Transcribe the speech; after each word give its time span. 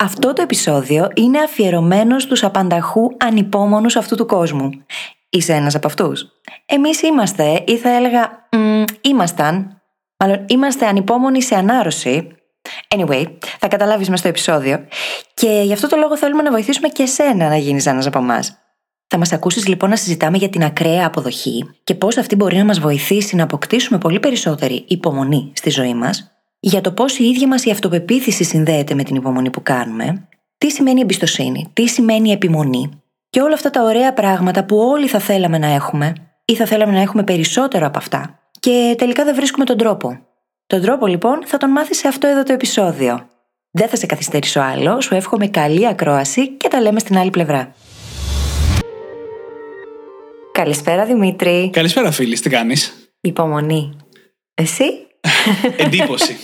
Αυτό 0.00 0.32
το 0.32 0.42
επεισόδιο 0.42 1.08
είναι 1.14 1.40
αφιερωμένο 1.40 2.18
στους 2.18 2.44
απανταχού 2.44 3.08
ανυπόμονους 3.18 3.96
αυτού 3.96 4.16
του 4.16 4.26
κόσμου. 4.26 4.70
Είσαι 5.28 5.52
ένας 5.52 5.74
από 5.74 5.86
αυτούς. 5.86 6.26
Εμείς 6.66 7.02
είμαστε, 7.02 7.64
ή 7.66 7.76
θα 7.76 7.90
έλεγα, 7.90 8.48
μ, 8.56 8.84
ήμασταν, 9.00 9.82
μάλλον 10.18 10.44
είμαστε 10.48 10.86
ανυπόμονοι 10.86 11.42
σε 11.42 11.54
ανάρρωση. 11.54 12.28
Anyway, 12.96 13.24
θα 13.58 13.68
καταλάβεις 13.68 14.08
μες 14.08 14.18
στο 14.18 14.28
επεισόδιο. 14.28 14.86
Και 15.34 15.62
γι' 15.64 15.72
αυτό 15.72 15.88
το 15.88 15.96
λόγο 15.96 16.16
θέλουμε 16.16 16.42
να 16.42 16.50
βοηθήσουμε 16.50 16.88
και 16.88 17.02
εσένα 17.02 17.48
να 17.48 17.56
γίνεις 17.56 17.86
ένας 17.86 18.06
από 18.06 18.18
εμάς. 18.18 18.58
Θα 19.06 19.18
μας 19.18 19.32
ακούσεις 19.32 19.66
λοιπόν 19.66 19.90
να 19.90 19.96
συζητάμε 19.96 20.36
για 20.36 20.48
την 20.48 20.64
ακραία 20.64 21.06
αποδοχή 21.06 21.64
και 21.84 21.94
πώς 21.94 22.16
αυτή 22.16 22.36
μπορεί 22.36 22.56
να 22.56 22.64
μας 22.64 22.80
βοηθήσει 22.80 23.36
να 23.36 23.42
αποκτήσουμε 23.42 23.98
πολύ 23.98 24.20
περισσότερη 24.20 24.84
υπομονή 24.88 25.52
στη 25.54 25.70
ζωή 25.70 25.94
μας, 25.94 26.37
για 26.60 26.80
το 26.80 26.92
πώς 26.92 27.18
η 27.18 27.24
ίδια 27.24 27.46
μας 27.48 27.64
η 27.64 27.70
αυτοπεποίθηση 27.70 28.44
συνδέεται 28.44 28.94
με 28.94 29.02
την 29.02 29.16
υπομονή 29.16 29.50
που 29.50 29.62
κάνουμε, 29.62 30.28
τι 30.58 30.70
σημαίνει 30.70 31.00
εμπιστοσύνη, 31.00 31.70
τι 31.72 31.88
σημαίνει 31.88 32.30
επιμονή 32.30 33.02
και 33.30 33.40
όλα 33.40 33.54
αυτά 33.54 33.70
τα 33.70 33.82
ωραία 33.82 34.12
πράγματα 34.12 34.64
που 34.64 34.76
όλοι 34.76 35.08
θα 35.08 35.18
θέλαμε 35.18 35.58
να 35.58 35.66
έχουμε 35.66 36.12
ή 36.44 36.54
θα 36.54 36.66
θέλαμε 36.66 36.92
να 36.92 37.00
έχουμε 37.00 37.22
περισσότερο 37.22 37.86
από 37.86 37.98
αυτά 37.98 38.38
και 38.60 38.94
τελικά 38.98 39.24
δεν 39.24 39.34
βρίσκουμε 39.34 39.64
τον 39.64 39.76
τρόπο. 39.76 40.18
Τον 40.66 40.80
τρόπο 40.80 41.06
λοιπόν 41.06 41.42
θα 41.46 41.56
τον 41.56 41.70
μάθει 41.70 41.94
σε 41.94 42.08
αυτό 42.08 42.26
εδώ 42.26 42.42
το 42.42 42.52
επεισόδιο. 42.52 43.28
Δεν 43.70 43.88
θα 43.88 43.96
σε 43.96 44.06
καθυστερήσω 44.06 44.60
άλλο, 44.60 45.00
σου 45.00 45.14
εύχομαι 45.14 45.46
καλή 45.46 45.86
ακρόαση 45.86 46.48
και 46.48 46.68
τα 46.68 46.80
λέμε 46.80 46.98
στην 46.98 47.18
άλλη 47.18 47.30
πλευρά. 47.30 47.74
Καλησπέρα 50.52 51.04
Δημήτρη. 51.04 51.70
Καλησπέρα 51.72 52.10
φίλη, 52.10 52.38
τι 52.38 52.50
κάνεις; 52.50 53.12
Υπομονή. 53.20 53.96
Εσύ; 54.54 55.07
Εντύπωση. 55.84 56.36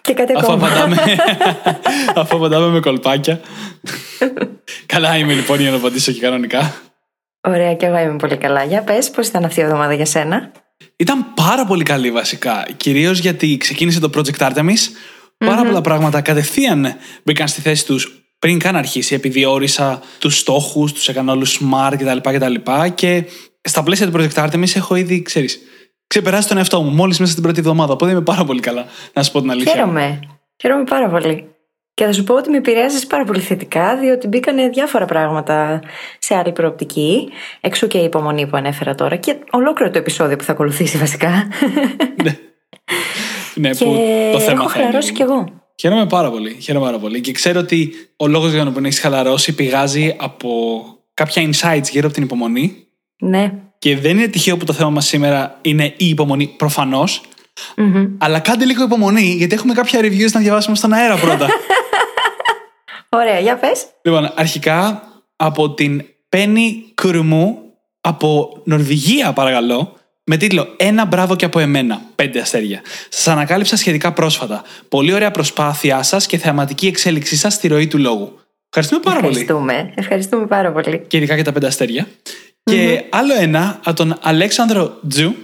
και 0.00 0.12
κάτι 0.14 0.32
αφού, 0.36 0.52
ακόμα. 0.52 0.66
απαντάμε, 0.66 0.96
αφού 2.20 2.36
απαντάμε 2.36 2.66
με 2.66 2.80
κολπάκια. 2.80 3.40
καλά 4.86 5.16
είμαι 5.16 5.32
λοιπόν 5.32 5.60
για 5.60 5.70
να 5.70 5.76
απαντήσω 5.76 6.12
και 6.12 6.20
κανονικά. 6.20 6.74
Ωραία 7.40 7.74
και 7.74 7.86
εγώ 7.86 7.98
είμαι 7.98 8.16
πολύ 8.16 8.36
καλά. 8.36 8.64
Για 8.64 8.82
πες 8.82 9.10
πώς 9.10 9.26
ήταν 9.26 9.44
αυτή 9.44 9.60
η 9.60 9.62
εβδομάδα 9.62 9.94
για 9.94 10.06
σένα; 10.06 10.52
Ήταν 10.96 11.34
πάρα 11.34 11.64
πολύ 11.66 11.82
καλή 11.82 12.10
βασικά. 12.10 12.66
Κυρίως 12.76 13.18
γιατί 13.18 13.56
ξεκίνησε 13.56 14.00
το 14.00 14.10
Project 14.14 14.50
Artemis. 14.50 14.80
Πάρα 15.36 15.64
πολλά 15.64 15.80
πράγματα 15.80 16.20
κατευθείαν 16.20 16.96
μπήκαν 17.22 17.48
στη 17.48 17.60
θέση 17.60 17.86
τους 17.86 18.24
πριν 18.38 18.58
καν 18.58 18.76
αρχίσει, 18.76 19.14
επειδή 19.14 19.44
όρισα 19.44 20.02
τους 20.18 20.38
στόχους, 20.38 20.92
τους 20.92 21.08
έκανα 21.08 21.32
όλους 21.32 21.60
smart 21.60 21.94
κτλ. 21.98 22.30
κτλ. 22.30 22.54
Και 22.94 23.24
στα 23.60 23.82
πλαίσια 23.82 24.10
του 24.10 24.12
Project 24.18 24.44
Artemis 24.44 24.76
έχω 24.76 24.94
ήδη, 24.94 25.22
ξέρεις, 25.22 25.60
ξεπεράσει 26.14 26.48
τον 26.48 26.56
εαυτό 26.56 26.82
μου 26.82 26.90
μόλις 26.90 27.18
μέσα 27.18 27.30
στην 27.30 27.42
πρώτη 27.42 27.58
εβδομάδα. 27.58 27.92
Οπότε 27.92 28.10
είμαι 28.10 28.20
πάρα 28.20 28.44
πολύ 28.44 28.60
καλά, 28.60 28.84
να 29.12 29.22
σου 29.22 29.32
πω 29.32 29.40
την 29.40 29.50
αλήθεια. 29.50 29.72
Χαίρομαι. 29.72 30.20
Χαίρομαι 30.60 30.84
πάρα 30.84 31.08
πολύ. 31.08 31.48
Και 31.94 32.04
θα 32.04 32.12
σου 32.12 32.24
πω 32.24 32.34
ότι 32.34 32.50
με 32.50 32.56
επηρέασες 32.56 33.06
πάρα 33.06 33.24
πολύ 33.24 33.40
θετικά, 33.40 33.96
διότι 33.96 34.28
μπήκαν 34.28 34.72
διάφορα 34.72 35.04
πράγματα 35.04 35.82
σε 36.18 36.34
άλλη 36.34 36.52
προοπτική. 36.52 37.28
Εξού 37.60 37.86
και 37.86 37.98
η 37.98 38.04
υπομονή 38.04 38.46
που 38.46 38.56
ανέφερα 38.56 38.94
τώρα 38.94 39.16
και 39.16 39.36
ολόκληρο 39.50 39.90
το 39.90 39.98
επεισόδιο 39.98 40.36
που 40.36 40.44
θα 40.44 40.52
ακολουθήσει 40.52 40.98
βασικά. 40.98 41.48
ναι. 42.22 42.38
ναι, 43.54 43.70
και 43.70 43.84
που 43.84 43.96
το 44.32 44.38
θέμα 44.38 44.60
έχω 44.60 44.68
θα 44.68 44.78
είναι. 44.78 44.86
χαλαρώσει 44.86 45.12
κι 45.12 45.22
εγώ. 45.22 45.44
Χαίρομαι 45.80 46.06
πάρα 46.06 46.30
πολύ. 46.30 46.56
Χαίρομαι 46.60 46.84
πάρα 46.84 46.98
πολύ. 46.98 47.20
Και 47.20 47.32
ξέρω 47.32 47.60
ότι 47.60 47.92
ο 48.16 48.26
λόγος 48.26 48.50
για 48.50 48.58
τον 48.58 48.68
οποίο 48.68 48.82
έχεις 48.84 49.00
χαλαρώσει 49.00 49.54
πηγάζει 49.54 50.16
από 50.18 50.82
κάποια 51.14 51.42
insights 51.42 51.88
γύρω 51.90 52.06
από 52.06 52.14
την 52.14 52.22
υπομονή. 52.22 52.86
Ναι. 53.18 53.52
Και 53.84 53.96
δεν 53.96 54.18
είναι 54.18 54.26
τυχαίο 54.26 54.56
που 54.56 54.64
το 54.64 54.72
θέμα 54.72 54.90
μας 54.90 55.06
σήμερα 55.06 55.58
είναι 55.62 55.84
η 55.96 56.08
υπομονή, 56.08 56.46
προφανώς. 56.46 57.20
Μμμ. 57.76 58.06
Αλλά 58.18 58.38
κάντε 58.38 58.64
λίγο 58.64 58.82
υπομονή, 58.82 59.22
γιατί 59.22 59.54
έχουμε 59.54 59.74
κάποια 59.74 60.00
reviews 60.00 60.30
να 60.32 60.40
διαβάσουμε 60.40 60.76
στον 60.76 60.92
αέρα 60.92 61.16
πρώτα. 61.16 61.48
Ωραία, 63.18 63.38
για 63.38 63.56
πες. 63.56 63.86
λοιπόν, 64.02 64.32
αρχικά 64.34 65.02
από 65.36 65.74
την 65.74 66.04
Penny 66.36 66.70
Κουρμού 67.02 67.58
από 68.00 68.60
Νορβηγία, 68.64 69.32
παρακαλώ, 69.32 69.96
με 70.24 70.36
τίτλο 70.36 70.74
Ένα 70.76 71.04
μπράβο 71.04 71.36
και 71.36 71.44
από 71.44 71.58
εμένα. 71.58 72.00
Πέντε 72.14 72.40
αστέρια. 72.40 72.80
Σας 73.08 73.28
ανακάλυψα 73.28 73.76
σχετικά 73.76 74.12
πρόσφατα. 74.12 74.62
Πολύ 74.88 75.12
ωραία 75.12 75.30
προσπάθειά 75.30 76.02
σας 76.02 76.26
και 76.26 76.38
θεαματική 76.38 76.86
εξέλιξή 76.86 77.36
σας 77.36 77.54
στη 77.54 77.68
ροή 77.68 77.86
του 77.86 77.98
λόγου. 77.98 78.38
Ευχαριστούμε 78.76 79.00
πάρα 79.04 79.20
πολύ. 79.20 79.40
Ευχαριστούμε. 79.40 79.92
Ευχαριστούμε 79.94 80.46
πάρα 80.46 80.72
πολύ. 80.72 81.04
Και 81.06 81.16
ειδικά 81.16 81.34
για 81.34 81.44
τα 81.44 81.52
πέντε 81.52 81.66
αστέρια. 81.66 82.06
Και 82.64 83.04
άλλο 83.10 83.34
ένα 83.40 83.80
από 83.84 83.96
τον 83.96 84.18
Αλέξανδρο 84.20 84.98
Τζου 85.08 85.34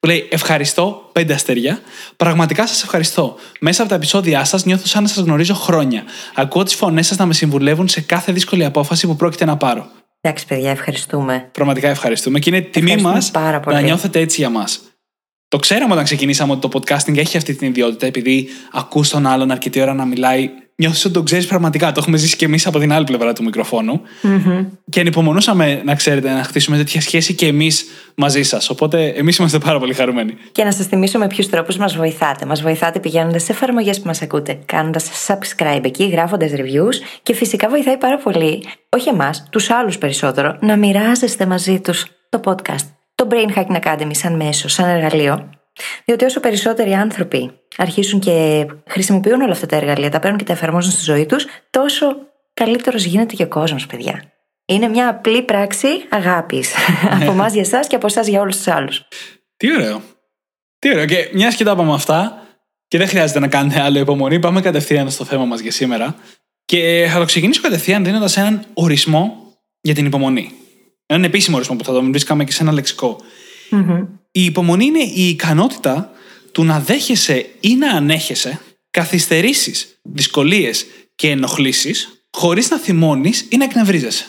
που 0.00 0.06
λέει 0.10 0.28
Ευχαριστώ, 0.30 1.08
πέντε 1.12 1.34
αστέρια. 1.34 1.80
Πραγματικά 2.16 2.66
σας 2.66 2.82
ευχαριστώ. 2.82 3.36
Μέσα 3.60 3.80
από 3.80 3.90
τα 3.90 3.96
επεισόδια 3.96 4.44
σας 4.44 4.64
νιώθω 4.64 4.86
σαν 4.86 5.02
να 5.02 5.08
σας 5.08 5.24
γνωρίζω 5.24 5.54
χρόνια. 5.54 6.02
Ακούω 6.34 6.62
τις 6.62 6.74
φωνές 6.74 7.06
σας 7.06 7.16
να 7.16 7.26
με 7.26 7.34
συμβουλεύουν 7.34 7.88
σε 7.88 8.00
κάθε 8.00 8.32
δύσκολη 8.32 8.64
απόφαση 8.64 9.06
που 9.06 9.16
πρόκειται 9.16 9.44
να 9.44 9.56
πάρω. 9.56 9.90
Εντάξει, 10.20 10.46
παιδιά, 10.46 10.70
ευχαριστούμε. 10.70 11.48
Πραγματικά 11.52 11.88
ευχαριστούμε 11.88 12.38
και 12.38 12.50
είναι 12.50 12.60
τιμή 12.60 12.90
μας 12.90 13.04
Ευχαριστούμε 13.04 13.44
πάρα 13.44 13.60
πολύ. 13.60 13.76
να 13.76 13.82
νιώθετε 13.82 14.20
έτσι 14.20 14.40
για 14.40 14.50
μας. 14.50 14.80
Το 15.48 15.58
ξέραμε 15.58 15.92
όταν 15.92 16.04
ξεκινήσαμε 16.04 16.52
ότι 16.52 16.68
το 16.68 16.78
podcasting 16.78 17.16
έχει 17.16 17.36
αυτή 17.36 17.54
την 17.54 17.68
ιδιότητα, 17.68 18.06
επειδή 18.06 18.48
ακούς 18.72 19.08
τον 19.08 19.26
άλλον 19.26 19.50
αρκετή 19.50 19.80
ώρα 19.80 19.94
να 19.94 20.04
μιλάει, 20.04 20.50
νιώθεις 20.76 21.04
ότι 21.04 21.14
τον 21.14 21.24
ξέρεις 21.24 21.46
πραγματικά. 21.46 21.92
Το 21.92 22.00
έχουμε 22.00 22.16
ζήσει 22.16 22.36
και 22.36 22.44
εμείς 22.44 22.66
από 22.66 22.78
την 22.78 22.92
άλλη 22.92 23.04
πλευρά 23.04 23.32
του 23.32 23.42
μικροφόνου. 23.42 24.00
Και 24.90 25.00
ανυπομονούσαμε, 25.00 25.82
να 25.84 25.94
ξέρετε, 25.94 26.32
να 26.32 26.42
χτίσουμε 26.42 26.76
τέτοια 26.76 27.00
σχέση 27.00 27.34
και 27.34 27.46
εμείς 27.46 27.84
μαζί 28.14 28.42
σας. 28.42 28.70
Οπότε 28.70 29.06
εμείς 29.06 29.36
είμαστε 29.36 29.58
πάρα 29.58 29.78
πολύ 29.78 29.94
χαρούμενοι. 29.94 30.34
Και 30.52 30.64
να 30.64 30.72
σας 30.72 30.86
θυμίσω 30.86 31.18
με 31.18 31.26
ποιους 31.26 31.48
τρόπους 31.48 31.76
μας 31.76 31.96
βοηθάτε. 31.96 32.46
Μας 32.46 32.62
βοηθάτε 32.62 33.00
πηγαίνοντας 33.00 33.42
σε 33.42 33.52
εφαρμογές 33.52 34.00
που 34.00 34.06
μας 34.06 34.22
ακούτε, 34.22 34.58
κάνοντας 34.64 35.10
subscribe 35.26 35.84
εκεί, 35.84 36.04
γράφοντας 36.04 36.50
reviews 36.54 36.94
και 37.22 37.34
φυσικά 37.34 37.68
βοηθάει 37.68 37.96
πάρα 37.96 38.18
πολύ, 38.18 38.62
όχι 38.88 39.08
εμάς, 39.08 39.46
τους 39.50 39.70
άλλους 39.70 39.98
περισσότερο, 39.98 40.58
να 40.60 40.76
μοιράζεστε 40.76 41.46
μαζί 41.46 41.80
τους 41.80 42.06
το 42.28 42.40
podcast. 42.44 42.86
Το 43.14 43.28
Brain 43.30 43.58
Hacking 43.58 43.80
Academy 43.84 44.10
σαν 44.10 44.36
μέσο, 44.36 44.68
σαν 44.68 44.88
εργαλείο. 44.88 45.50
Διότι 46.04 46.24
όσο 46.24 46.40
περισσότεροι 46.40 46.92
άνθρωποι 46.92 47.50
αρχίσουν 47.76 48.20
και 48.20 48.66
χρησιμοποιούν 48.86 49.40
όλα 49.40 49.52
αυτά 49.52 49.66
τα 49.66 49.76
εργαλεία, 49.76 50.10
τα 50.10 50.18
παίρνουν 50.18 50.38
και 50.38 50.44
τα 50.44 50.52
εφαρμόζουν 50.52 50.92
στη 50.92 51.02
ζωή 51.02 51.26
τους, 51.26 51.46
τόσο 51.70 52.16
καλύτερος 52.54 53.04
γίνεται 53.04 53.34
και 53.34 53.42
ο 53.42 53.48
κόσμος, 53.48 53.86
παιδιά. 53.86 54.22
Είναι 54.64 54.88
μια 54.88 55.08
απλή 55.08 55.42
πράξη 55.42 55.88
αγάπης. 56.08 56.74
από 57.20 57.30
εμάς 57.30 57.52
για 57.52 57.62
εσάς 57.62 57.86
και 57.86 57.96
από 57.96 58.06
εσάς 58.06 58.26
για 58.26 58.40
όλους 58.40 58.56
τους 58.56 58.68
άλλους. 58.68 59.02
Τι 59.56 59.72
ωραίο. 59.72 60.02
Τι 60.78 60.90
ωραίο. 60.90 61.06
Και 61.06 61.30
μιας 61.32 61.54
και 61.54 61.64
τα 61.64 61.70
είπαμε 61.70 61.94
αυτά, 61.94 62.44
και 62.88 62.98
δεν 62.98 63.08
χρειάζεται 63.08 63.38
να 63.40 63.48
κάνετε 63.48 63.80
άλλο 63.80 63.98
υπομονή, 63.98 64.38
πάμε 64.38 64.60
κατευθείαν 64.60 65.10
στο 65.10 65.24
θέμα 65.24 65.44
μας 65.44 65.60
για 65.60 65.70
σήμερα. 65.70 66.16
Και 66.64 67.08
θα 67.12 67.18
το 67.18 67.24
ξεκινήσω 67.24 67.60
κατευθείαν 67.60 68.04
δίνοντας 68.04 68.36
έναν 68.36 68.64
ορισμό 68.74 69.52
για 69.80 69.94
την 69.94 70.06
υπομονή. 70.06 70.50
Έναν 71.06 71.24
επίσημο 71.24 71.56
ορισμό 71.56 71.76
που 71.76 71.84
θα 71.84 71.92
τον 71.92 72.10
βρίσκαμε 72.10 72.44
και 72.44 72.52
σε 72.52 72.62
ένα 72.62 72.72
λεξικό. 72.72 73.20
Η 74.36 74.44
υπομονή 74.44 74.84
είναι 74.84 75.02
η 75.02 75.28
ικανότητα 75.28 76.10
του 76.52 76.64
να 76.64 76.80
δέχεσαι 76.80 77.46
ή 77.60 77.74
να 77.74 77.90
ανέχεσαι 77.90 78.60
καθυστερήσεις, 78.90 79.98
δυσκολίες 80.02 80.86
και 81.14 81.30
ενοχλήσεις 81.30 82.26
χωρίς 82.32 82.70
να 82.70 82.78
θυμώνεις 82.78 83.46
ή 83.50 83.56
να 83.56 83.64
εκνευρίζεσαι. 83.64 84.24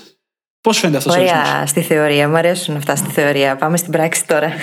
Πώς 0.61 0.77
φαίνεται 0.77 0.97
αυτός 0.97 1.15
ο 1.15 1.19
ορισμός; 1.19 1.39
Ωραία 1.39 1.65
στη 1.65 1.81
θεωρία. 1.81 2.29
Μου 2.29 2.35
αρέσουν 2.35 2.75
αυτά 2.75 2.95
στη 2.95 3.11
θεωρία. 3.11 3.55
Πάμε 3.55 3.77
στην 3.77 3.91
πράξη 3.91 4.25
τώρα. 4.27 4.53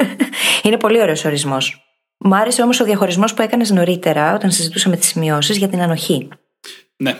Είναι 0.64 0.76
πολύ 0.76 1.00
ωραίος 1.00 1.24
ορισμός. 1.24 1.82
Μ' 2.18 2.34
άρεσε 2.34 2.62
όμως 2.62 2.80
ο 2.80 2.84
διαχωρισμός 2.84 3.34
που 3.34 3.42
έκανες 3.42 3.70
νωρίτερα 3.70 4.34
όταν 4.34 4.50
συζητούσαμε 4.50 4.96
τις 4.96 5.08
σημειώσεις 5.08 5.56
για 5.56 5.68
την 5.68 5.80
ανοχή. 5.80 6.28
Ναι. 6.96 7.18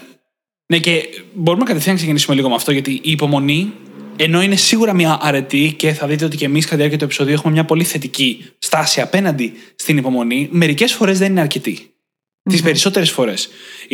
Ναι, 0.66 0.78
και 0.78 1.08
μπορούμε 1.34 1.64
κατευθείαν 1.64 1.92
να 1.92 1.98
ξεκινήσουμε 1.98 2.36
λίγο 2.36 2.48
με 2.48 2.54
αυτό, 2.54 2.72
γιατί 2.72 2.90
η 2.90 3.10
υπομονή, 3.10 3.72
ενώ 4.16 4.42
είναι 4.42 4.56
σίγουρα 4.56 4.92
μια 4.92 5.18
αρετή 5.20 5.74
και 5.76 5.92
θα 5.92 6.06
δείτε 6.06 6.24
ότι 6.24 6.36
και 6.36 6.44
εμείς 6.44 6.64
κατά 6.64 6.74
τη 6.74 6.80
διάρκεια 6.80 6.98
του 6.98 7.04
επεισοδίου 7.04 7.34
έχουμε 7.34 7.52
μια 7.52 7.64
πολύ 7.64 7.84
θετική 7.84 8.44
στάση 8.58 9.00
απέναντι 9.00 9.52
στην 9.74 9.96
υπομονή, 9.96 10.48
μερικές 10.50 10.92
φορές 10.92 11.18
δεν 11.18 11.30
είναι 11.30 11.40
αρκετή. 11.40 11.92
Τις 12.50 12.62
περισσότερες 12.62 13.10
φορές. 13.10 13.48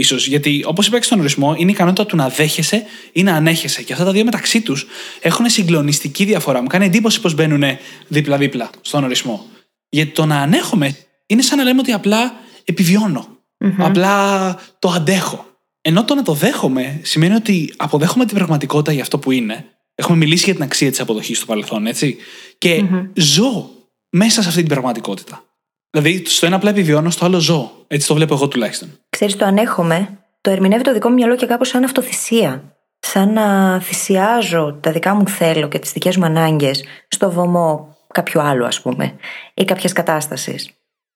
σω. 0.05 0.17
Γιατί, 0.17 0.62
όπως 0.67 0.87
είπα 0.87 0.99
και 0.99 1.05
στον 1.05 1.19
ορισμό, 1.19 1.55
είναι 1.59 1.70
η 1.70 1.73
ικανότητα 1.73 2.06
του 2.06 2.17
να 2.17 2.29
δέχεσαι 2.29 2.85
ή 3.12 3.23
να 3.23 3.35
ανέχεσαι. 3.35 3.82
Και 3.82 3.93
αυτά 3.93 4.05
τα 4.05 4.12
δύο 4.12 4.25
μεταξύ 4.25 4.61
τους 4.61 4.87
έχουν 5.20 5.49
συγκλονιστική 5.49 6.25
διαφορά. 6.25 6.61
Μου 6.61 6.67
κάνει 6.67 6.85
εντύπωση 6.85 7.21
πως 7.21 7.35
μπαίνουν 7.35 7.62
δίπλα-δίπλα 8.09 8.71
στον 8.81 9.05
ορισμό. 9.05 9.47
Γιατί 9.88 10.11
το 10.11 10.26
να 10.26 10.41
ανέχομαι 10.41 10.97
είναι 11.26 11.43
σαν 11.43 11.59
να 11.59 11.64
λέμε 11.64 11.81
ότι 11.81 11.93
απλά 11.93 12.32
επιβιώνω. 12.64 13.38
Απλά 13.79 14.56
το 14.79 14.88
αντέχω. 14.88 15.47
Ενώ 15.81 16.05
το 16.05 16.14
να 16.14 16.23
το 16.23 16.32
δέχομαι 16.32 17.00
σημαίνει 17.03 17.35
ότι 17.35 17.75
αποδέχομαι 17.76 18.25
την 18.25 18.37
πραγματικότητα 18.37 18.93
για 18.93 19.03
αυτό 19.03 19.19
που 19.19 19.31
είναι 19.31 19.64
Έχουμε 20.00 20.17
μιλήσει 20.17 20.45
για 20.45 20.55
την 20.55 20.62
αξία 20.62 20.91
της 20.91 21.00
αποδοχής 21.00 21.37
στο 21.37 21.47
παρελθόν, 21.47 21.87
έτσι. 21.87 22.17
Και 22.59 22.85
ζω 23.15 23.71
μέσα 24.11 24.43
σε 24.43 24.49
αυτή 24.49 24.61
την 24.61 24.69
πραγματικότητα. 24.69 25.45
Δηλαδή, 25.91 26.23
στο 26.27 26.47
ένα 26.47 26.56
απλά 26.56 26.71
επιβιώνω, 26.71 27.11
στο 27.11 27.25
άλλο 27.25 27.39
ζω. 27.39 27.73
Έτσι 27.87 28.06
το 28.06 28.15
βλέπω 28.15 28.35
εγώ 28.35 28.49
τουλάχιστον. 28.49 28.89
Ξέρεις, 29.09 29.37
το 29.37 29.45
ανέχομαι, 29.45 30.19
το 30.41 30.50
ερμηνεύει 30.50 30.83
το 30.83 30.93
δικό 30.93 31.09
μου 31.09 31.15
μυαλό 31.15 31.37
και 31.37 31.47
κάπως 31.47 31.69
σαν 31.69 31.85
αυτοθυσία. 31.85 32.77
Σαν 32.99 33.33
να 33.33 33.81
θυσιάζω 33.81 34.79
τα 34.81 34.93
δικά 34.93 35.15
μου 35.15 35.29
θέλω 35.29 35.69
και 35.69 35.79
τις 35.79 35.93
δικές 35.93 36.17
μου 36.17 36.25
ανάγκες 36.25 36.85
στο 37.09 37.31
βωμό 37.31 37.97
κάποιου 38.12 38.41
άλλου, 38.41 38.67
ας 38.67 38.81
πούμε, 38.81 39.17
ή 39.55 39.65
κάποιας 39.65 39.93
κατάστασης. 39.93 40.71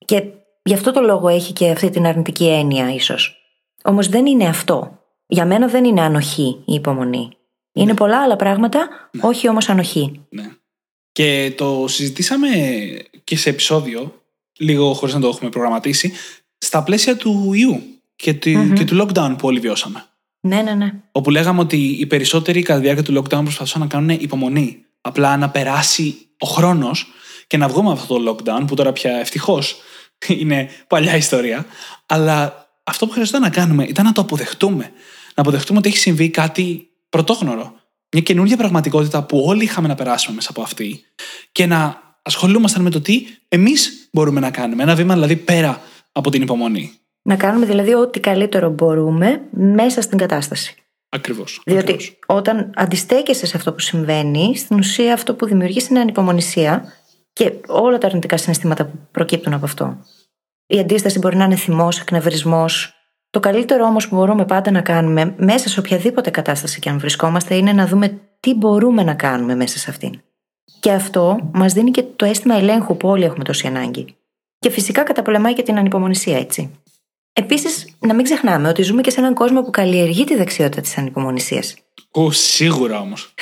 Και 0.05 0.23
γι' 0.63 0.75
αυτό 0.75 0.93
το 0.93 1.01
λόγο 1.01 1.29
έχει 1.29 1.53
και 1.53 1.71
αυτή 1.71 1.91
την 1.91 2.07
αρνητική 2.07 2.47
έννοια, 2.47 2.95
ίσως. 2.95 3.37
Όμως 3.83 4.09
δεν 4.09 4.27
είναι 4.27 4.49
αυτό. 4.49 4.99
Για 5.27 5.47
μένα 5.47 5.67
δεν 5.69 5.85
είναι 5.85 6.01
ανοχή 6.01 6.63
η 6.65 6.73
υπομονή. 6.73 7.31
Είναι 7.73 7.95
πολλά 7.95 8.23
άλλα 8.23 8.37
πράγματα, 8.37 9.11
όχι 9.21 9.49
όμως 9.49 9.69
ανοχή. 9.69 10.21
Ναι. 10.29 10.51
Και 11.13 11.53
το 11.57 11.85
συζητήσαμε 11.89 12.49
και 13.25 13.37
σε 13.37 13.49
επεισόδιο, 13.49 14.23
λίγο 14.59 14.93
χωρίς 14.93 15.15
να 15.15 15.21
το 15.21 15.29
έχουμε 15.29 15.51
προγραμματίσει, 15.51 16.13
στα 16.59 16.83
πλαίσια 16.83 17.17
του 17.17 17.53
ιού 17.53 17.83
και 18.17 18.35
του, 18.35 18.73
και 18.73 18.85
του 18.85 19.03
lockdown 19.03 19.35
που 19.39 19.47
όλοι 19.47 19.61
βιώσαμε. 19.61 20.05
Ναι, 20.41 20.63
ναι, 20.63 20.75
ναι. 20.75 20.93
Όπου 21.13 21.31
λέγαμε 21.31 21.61
ότι 21.61 21.77
οι 21.77 22.07
περισσότεροι 22.07 22.63
κατά 22.63 22.79
τη 22.79 22.85
διάρκεια 22.85 23.05
του 23.05 23.23
lockdown 23.23 23.43
προσπαθούσαν 23.43 23.81
να 23.81 23.87
κάνουν 23.87 24.11
υπομονή. 24.11 24.85
Απλά 25.01 25.37
να 25.37 25.51
περάσει 25.51 26.17
ο 26.39 26.47
χρόνος 26.47 27.07
και 27.47 27.57
να 27.57 27.69
βγούμε 27.69 27.91
από 27.91 28.01
αυτό 28.01 28.23
το 28.23 28.31
lockdown, 28.31 28.65
που 28.67 28.75
τώρα 28.75 28.93
πια 28.93 29.17
ευτυχώς 29.19 29.77
είναι 30.27 30.69
παλιά 30.87 31.17
ιστορία. 31.17 31.67
Αλλά 32.07 32.67
αυτό 32.85 33.07
που 33.07 33.13
χρειαζόταν 33.13 33.41
να 33.41 33.51
κάνουμε 33.51 33.85
ήταν 33.85 34.05
να 34.05 34.13
το 34.13 34.21
αποδεχτούμε. 34.21 34.93
Να 35.35 35.43
αποδεχτούμε 35.43 35.79
ότι 35.79 35.89
έχει 35.89 35.99
συμβεί 35.99 36.31
κάτι 36.31 36.92
πρωτόγνωρο. 37.13 37.75
Μια 38.13 38.23
καινούργια 38.23 38.57
πραγματικότητα 38.57 39.23
που 39.23 39.45
όλοι 39.47 39.63
είχαμε 39.65 39.89
να 39.89 39.95
περάσουμε 39.95 40.35
μέσα 40.35 40.51
από 40.51 40.63
αυτή 40.63 41.05
και 41.53 41.67
να 41.67 42.03
ασχολούμασταν 42.23 42.83
με 42.83 42.91
το 42.91 43.01
τι 43.01 43.27
εμείς 43.49 44.09
μπορούμε 44.13 44.41
να 44.41 44.51
κάνουμε. 44.51 44.83
Ένα 44.83 44.95
βήμα 44.95 45.15
δηλαδή 45.15 45.37
πέρα 45.37 45.81
από 46.13 46.31
την 46.31 46.43
υπομονή. 46.43 46.93
Να 47.23 47.37
κάνουμε 47.37 47.67
δηλαδή 47.67 47.95
ό,τι 47.95 48.21
καλύτερο 48.21 48.71
μπορούμε 48.71 49.43
μέσα 49.51 50.01
στην 50.01 50.19
κατάσταση. 50.19 50.75
Ακριβώς. 51.09 51.61
Διότι 51.65 51.93
ακριβώς. 51.93 52.19
όταν 52.27 52.71
αντιστέκεσαι 52.75 53.47
σε 53.47 53.57
αυτό 53.57 53.73
που 53.73 53.81
συμβαίνει, 53.81 54.57
στην 54.57 54.79
ουσία 54.79 55.13
αυτό 55.13 55.35
που 55.35 55.47
δημιουργείς 55.47 55.89
είναι 55.89 56.01
ανυπομονησία 56.01 56.93
και 57.33 57.53
όλα 57.67 57.99
τα 57.99 58.07
αρνητικά 58.07 58.37
συναισθήματα 58.37 58.85
που 58.87 58.99
προκύπτουν 59.11 59.53
από 59.53 59.65
αυτό. 59.65 59.97
Η 60.67 60.79
αντίσταση 60.79 61.19
μπορεί 61.19 61.37
να 61.37 61.45
είναι 61.45 61.57
θυμός, 61.57 62.01
εκνευρισμός. 62.01 62.95
Το 63.33 63.41
καλύτερο 63.41 63.85
όμως 63.85 64.09
που 64.09 64.17
μπορούμε 64.17 64.45
πάντα 64.45 64.71
να 64.71 64.81
κάνουμε 64.81 65.35
μέσα 65.37 65.69
σε 65.69 65.79
οποιαδήποτε 65.79 66.31
κατάσταση 66.31 66.79
και 66.79 66.89
αν 66.89 66.99
βρισκόμαστε 66.99 67.55
είναι 67.55 67.73
να 67.73 67.87
δούμε 67.87 68.21
τι 68.41 68.55
μπορούμε 68.55 69.03
να 69.03 69.15
κάνουμε 69.15 69.55
μέσα 69.55 69.79
σε 69.79 69.91
αυτήν. 69.91 70.21
Και 70.81 70.93
αυτό 70.93 71.51
μας 71.53 71.73
δίνει 71.73 71.91
και 71.91 72.05
το 72.17 72.25
αίσθημα 72.25 72.55
ελέγχου 72.55 72.97
που 72.97 73.09
όλοι 73.09 73.25
έχουμε 73.25 73.45
τόση 73.45 73.67
ανάγκη. 73.67 74.17
Και 74.59 74.71
φυσικά 74.71 75.03
καταπολεμάει 75.03 75.53
και 75.55 75.63
την 75.63 75.79
ανυπομονησία, 75.79 76.39
έτσι. 76.39 76.71
Επίσης, 77.33 77.95
να 77.99 78.15
μην 78.15 78.25
ξεχνάμε 78.25 78.69
ότι 78.69 78.83
ζούμε 78.83 79.01
και 79.01 79.11
σε 79.11 79.21
έναν 79.21 79.35
κόσμο 79.35 79.63
που 79.63 79.71
καλλιεργεί 79.71 80.25
τη 80.25 80.37
δεξιότητα 80.37 80.81
της 80.81 80.99
ανυπομονησίας. 80.99 81.75
Ω, 82.11 82.31
σίγουρα 82.31 83.01
όμως. 83.01 83.35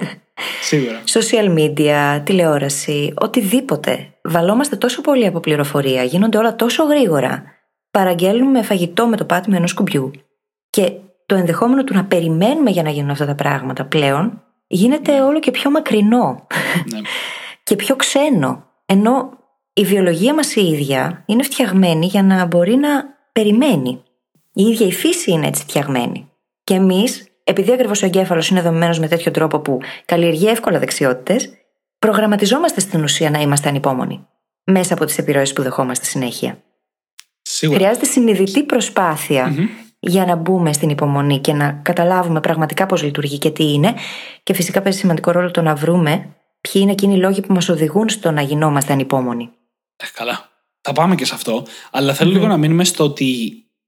σίγουρα. 0.68 1.02
Social 1.06 1.58
media, 1.58 2.20
τηλεόραση, 2.24 3.12
οτιδήποτε. 3.16 4.14
Βαλόμαστε 4.22 4.76
τόσο 4.76 5.00
πολύ 5.00 5.26
από 5.26 5.40
πληροφορία, 5.40 6.02
γίνονται 6.02 6.38
όλα 6.38 6.56
τόσο 6.56 6.84
γρήγορα. 6.84 7.57
Παραγγέλνουμε 7.98 8.62
φαγητό 8.62 9.06
με 9.06 9.16
το 9.16 9.24
πάτημα 9.24 9.56
ενός 9.56 9.74
κουμπιού. 9.74 10.10
Και 10.70 10.92
το 11.26 11.34
ενδεχόμενο 11.34 11.84
του 11.84 11.94
να 11.94 12.04
περιμένουμε 12.04 12.70
για 12.70 12.82
να 12.82 12.90
γίνουν 12.90 13.10
αυτά 13.10 13.26
τα 13.26 13.34
πράγματα 13.34 13.84
πλέον 13.84 14.42
γίνεται 14.66 15.20
όλο 15.20 15.40
και 15.40 15.50
πιο 15.50 15.70
μακρινό. 15.70 16.46
ναι. 16.92 17.00
και 17.64 17.76
πιο 17.76 17.96
ξένο. 17.96 18.64
Ενώ 18.86 19.30
η 19.72 19.84
βιολογία 19.84 20.34
μας 20.34 20.54
η 20.56 20.66
ίδια 20.66 21.22
είναι 21.26 21.42
φτιαγμένη 21.42 22.06
για 22.06 22.22
να 22.22 22.44
μπορεί 22.44 22.74
να 22.74 22.88
περιμένει. 23.32 24.02
Η 24.52 24.62
ίδια 24.62 24.86
η 24.86 24.92
φύση 24.92 25.30
είναι 25.30 25.46
έτσι 25.46 25.62
φτιαγμένη. 25.62 26.30
Και 26.64 26.74
εμείς, 26.74 27.28
επειδή 27.44 27.72
ακριβώς 27.72 28.02
ο 28.02 28.06
εγκέφαλος 28.06 28.48
είναι 28.48 28.60
δομημένος 28.60 28.98
με 28.98 29.08
τέτοιο 29.08 29.30
τρόπο 29.30 29.58
που 29.58 29.78
καλλιεργεί 30.04 30.46
εύκολα 30.46 30.78
δεξιότητες, 30.78 31.50
προγραμματιζόμαστε 31.98 32.80
στην 32.80 33.02
ουσία 33.02 33.30
να 33.30 33.40
είμαστε 33.40 33.68
ανυπόμονοι. 33.68 34.26
Μέσα 34.64 34.94
από 34.94 35.04
τις 35.04 35.18
επιρροές 35.18 35.52
που 35.52 35.62
δεχόμαστε 35.62 36.04
συνέχεια. 36.04 36.62
Σίγουρα. 37.50 37.78
Χρειάζεται 37.78 38.06
συνειδητή 38.06 38.62
προσπάθεια 38.62 39.54
για 39.98 40.24
να 40.24 40.34
μπούμε 40.34 40.72
στην 40.72 40.88
υπομονή 40.88 41.38
και 41.38 41.52
να 41.52 41.72
καταλάβουμε 41.72 42.40
πραγματικά 42.40 42.86
πώς 42.86 43.02
λειτουργεί 43.02 43.38
και 43.38 43.50
τι 43.50 43.72
είναι. 43.72 43.94
Και 44.42 44.54
φυσικά 44.54 44.82
παίζει 44.82 44.98
σημαντικό 44.98 45.30
ρόλο 45.30 45.50
το 45.50 45.62
να 45.62 45.74
βρούμε 45.74 46.36
ποιοι 46.60 46.82
είναι 46.84 46.92
εκείνοι 46.92 47.14
οι 47.14 47.18
λόγοι 47.18 47.40
που 47.40 47.52
μας 47.52 47.68
οδηγούν 47.68 48.08
στο 48.08 48.30
να 48.30 48.42
γινόμαστε 48.42 48.92
ανυπόμονοι. 48.92 49.50
Ε, 49.96 50.04
καλά. 50.14 50.50
Θα 50.80 50.92
πάμε 50.92 51.14
και 51.14 51.24
σε 51.24 51.34
αυτό. 51.34 51.66
Αλλά 51.90 52.14
θέλω 52.14 52.30
λίγο 52.30 52.46
να 52.46 52.56
μείνουμε 52.56 52.84
στο 52.84 53.04
ότι 53.04 53.24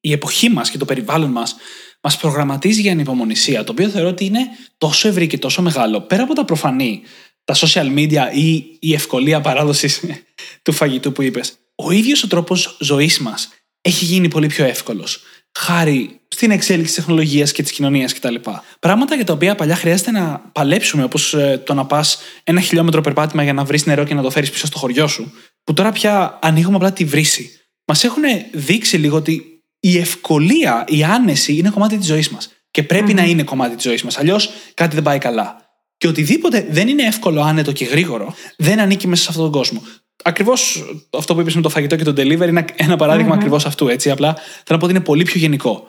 η 0.00 0.12
εποχή 0.12 0.48
μας 0.48 0.70
και 0.70 0.78
το 0.78 0.84
περιβάλλον 0.84 1.30
μας 1.30 1.56
μας 2.02 2.16
προγραμματίζει 2.16 2.80
για 2.80 2.92
ανυπομονησία, 2.92 3.64
το 3.64 3.72
οποίο 3.72 3.88
θεωρώ 3.88 4.08
ότι 4.08 4.24
είναι 4.24 4.40
τόσο 4.78 5.08
ευρύ 5.08 5.26
και 5.26 5.38
τόσο 5.38 5.62
μεγάλο. 5.62 6.00
Πέρα 6.00 6.22
από 6.22 6.34
τα 6.34 6.44
προφανή, 6.44 7.02
τα 7.44 7.54
social 7.54 7.94
media 7.96 8.34
ή 8.34 8.76
η 8.78 8.94
ευκολία 8.94 9.40
παράδοσης 9.40 10.04
του 10.64 10.72
φαγητού 10.72 11.12
που 11.12 11.22
είπες, 11.22 11.54
ο 11.84 11.90
ίδιος 11.90 12.22
ο 12.22 12.26
τρόπος 12.26 12.76
ζωής 12.80 13.18
μας 13.18 13.48
έχει 13.80 14.04
γίνει 14.04 14.28
πολύ 14.28 14.46
πιο 14.46 14.64
εύκολος. 14.64 15.20
Χάρη 15.58 16.20
στην 16.28 16.50
εξέλιξη 16.50 16.86
της 16.86 16.94
τεχνολογίας 16.94 17.52
και 17.52 17.62
της 17.62 17.72
κοινωνίας 17.72 18.12
κτλ. 18.12 18.34
Πράγματα 18.80 19.14
για 19.14 19.24
τα 19.24 19.32
οποία 19.32 19.54
παλιά 19.54 19.76
χρειάζεται 19.76 20.10
να 20.10 20.38
παλέψουμε, 20.52 21.02
όπως 21.02 21.36
το 21.64 21.74
να 21.74 21.86
πας 21.86 22.18
ένα 22.44 22.60
χιλιόμετρο 22.60 23.00
περπάτημα 23.00 23.42
για 23.42 23.52
να 23.52 23.64
βρεις 23.64 23.86
νερό 23.86 24.04
και 24.04 24.14
να 24.14 24.22
το 24.22 24.30
φέρεις 24.30 24.50
πίσω 24.50 24.66
στο 24.66 24.78
χωριό 24.78 25.06
σου, 25.06 25.32
που 25.64 25.72
τώρα 25.72 25.92
πια 25.92 26.38
ανοίγουμε 26.42 26.76
απλά 26.76 26.92
τη 26.92 27.04
βρύση. 27.04 27.50
Μας 27.84 28.04
έχουν 28.04 28.22
δείξει 28.52 28.96
λίγο 28.96 29.16
ότι 29.16 29.62
η 29.80 29.98
ευκολία, 29.98 30.84
η 30.88 31.04
άνεση 31.04 31.56
είναι 31.56 31.70
κομμάτι 31.70 31.96
της 31.96 32.06
ζωής 32.06 32.28
μας. 32.28 32.50
Και 32.70 32.82
πρεπει 32.82 33.14
να 33.14 33.22
είναι 33.22 33.42
κομμάτι 33.42 33.74
της 33.74 33.84
ζωής 33.84 34.02
μας. 34.02 34.18
Αλλιώς 34.18 34.50
κάτι 34.74 34.94
δεν 34.94 35.04
πάει 35.04 35.18
καλά. 35.18 35.56
Και 35.96 36.08
οτιδήποτε 36.08 36.66
δεν 36.70 36.88
είναι 36.88 37.02
εύκολο, 37.02 37.42
άνετο 37.42 37.72
και 37.72 37.84
γρήγορο, 37.84 38.34
δεν 38.56 38.80
ανήκει 38.80 39.06
μέσα 39.06 39.22
σε 39.22 39.28
αυτόν 39.30 39.44
τον 39.44 39.52
κόσμο. 39.52 39.82
Ακριβώς 40.22 40.84
αυτό 41.10 41.34
που 41.34 41.40
είπες 41.40 41.54
με 41.54 41.60
το 41.62 41.68
φαγητό 41.68 41.96
και 41.96 42.04
το 42.04 42.10
delivery 42.16 42.48
είναι 42.48 42.64
ένα 42.76 42.96
παράδειγμα 42.96 43.34
ακριβώς 43.34 43.66
αυτού. 43.66 43.88
Έτσι. 43.88 44.10
Απλά 44.10 44.34
θέλω 44.34 44.64
να 44.68 44.78
πω 44.78 44.84
ότι 44.84 44.94
είναι 44.94 45.04
πολύ 45.04 45.22
πιο 45.22 45.40
γενικό. 45.40 45.88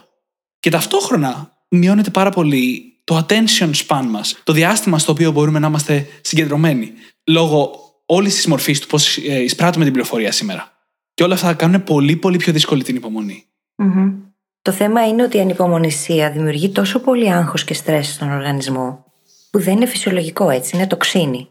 Και 0.59 0.69
ταυτόχρονα 0.69 1.57
μειώνεται 1.67 2.09
πάρα 2.09 2.29
πολύ 2.29 2.85
το 3.03 3.25
attention 3.25 3.71
span 3.87 4.05
μας, 4.09 4.41
το 4.43 4.53
διάστημα 4.53 4.99
στο 4.99 5.11
οποίο 5.11 5.31
μπορούμε 5.31 5.59
να 5.59 5.67
είμαστε 5.67 6.07
συγκεντρωμένοι, 6.21 6.91
λόγω 7.23 7.71
όλης 8.05 8.35
της 8.35 8.47
μορφής 8.47 8.79
του 8.79 8.87
πώς 8.87 9.17
εισπράττουμε 9.17 9.83
την 9.83 9.93
πληροφορία 9.93 10.31
σήμερα. 10.31 10.71
Και 11.13 11.23
όλα 11.23 11.33
αυτά 11.33 11.53
κάνουν 11.53 11.83
πολύ, 11.83 12.15
πολύ 12.15 12.37
πιο 12.37 12.53
δύσκολη 12.53 12.83
την 12.83 12.95
υπομονή. 12.95 13.45
Mm-hmm. 13.83 14.13
Το 14.61 14.71
θέμα 14.71 15.07
είναι 15.07 15.23
ότι 15.23 15.37
η 15.37 15.39
ανυπομονησία 15.39 16.31
δημιουργεί 16.31 16.69
τόσο 16.69 16.99
πολύ 16.99 17.31
άγχος 17.31 17.63
και 17.63 17.73
στρες 17.73 18.13
στον 18.13 18.31
οργανισμό, 18.31 19.05
που 19.51 19.59
δεν 19.59 19.75
είναι 19.75 19.85
φυσιολογικό 19.85 20.49
έτσι, 20.49 20.75
είναι 20.75 20.87
τοξίνη. 20.87 21.47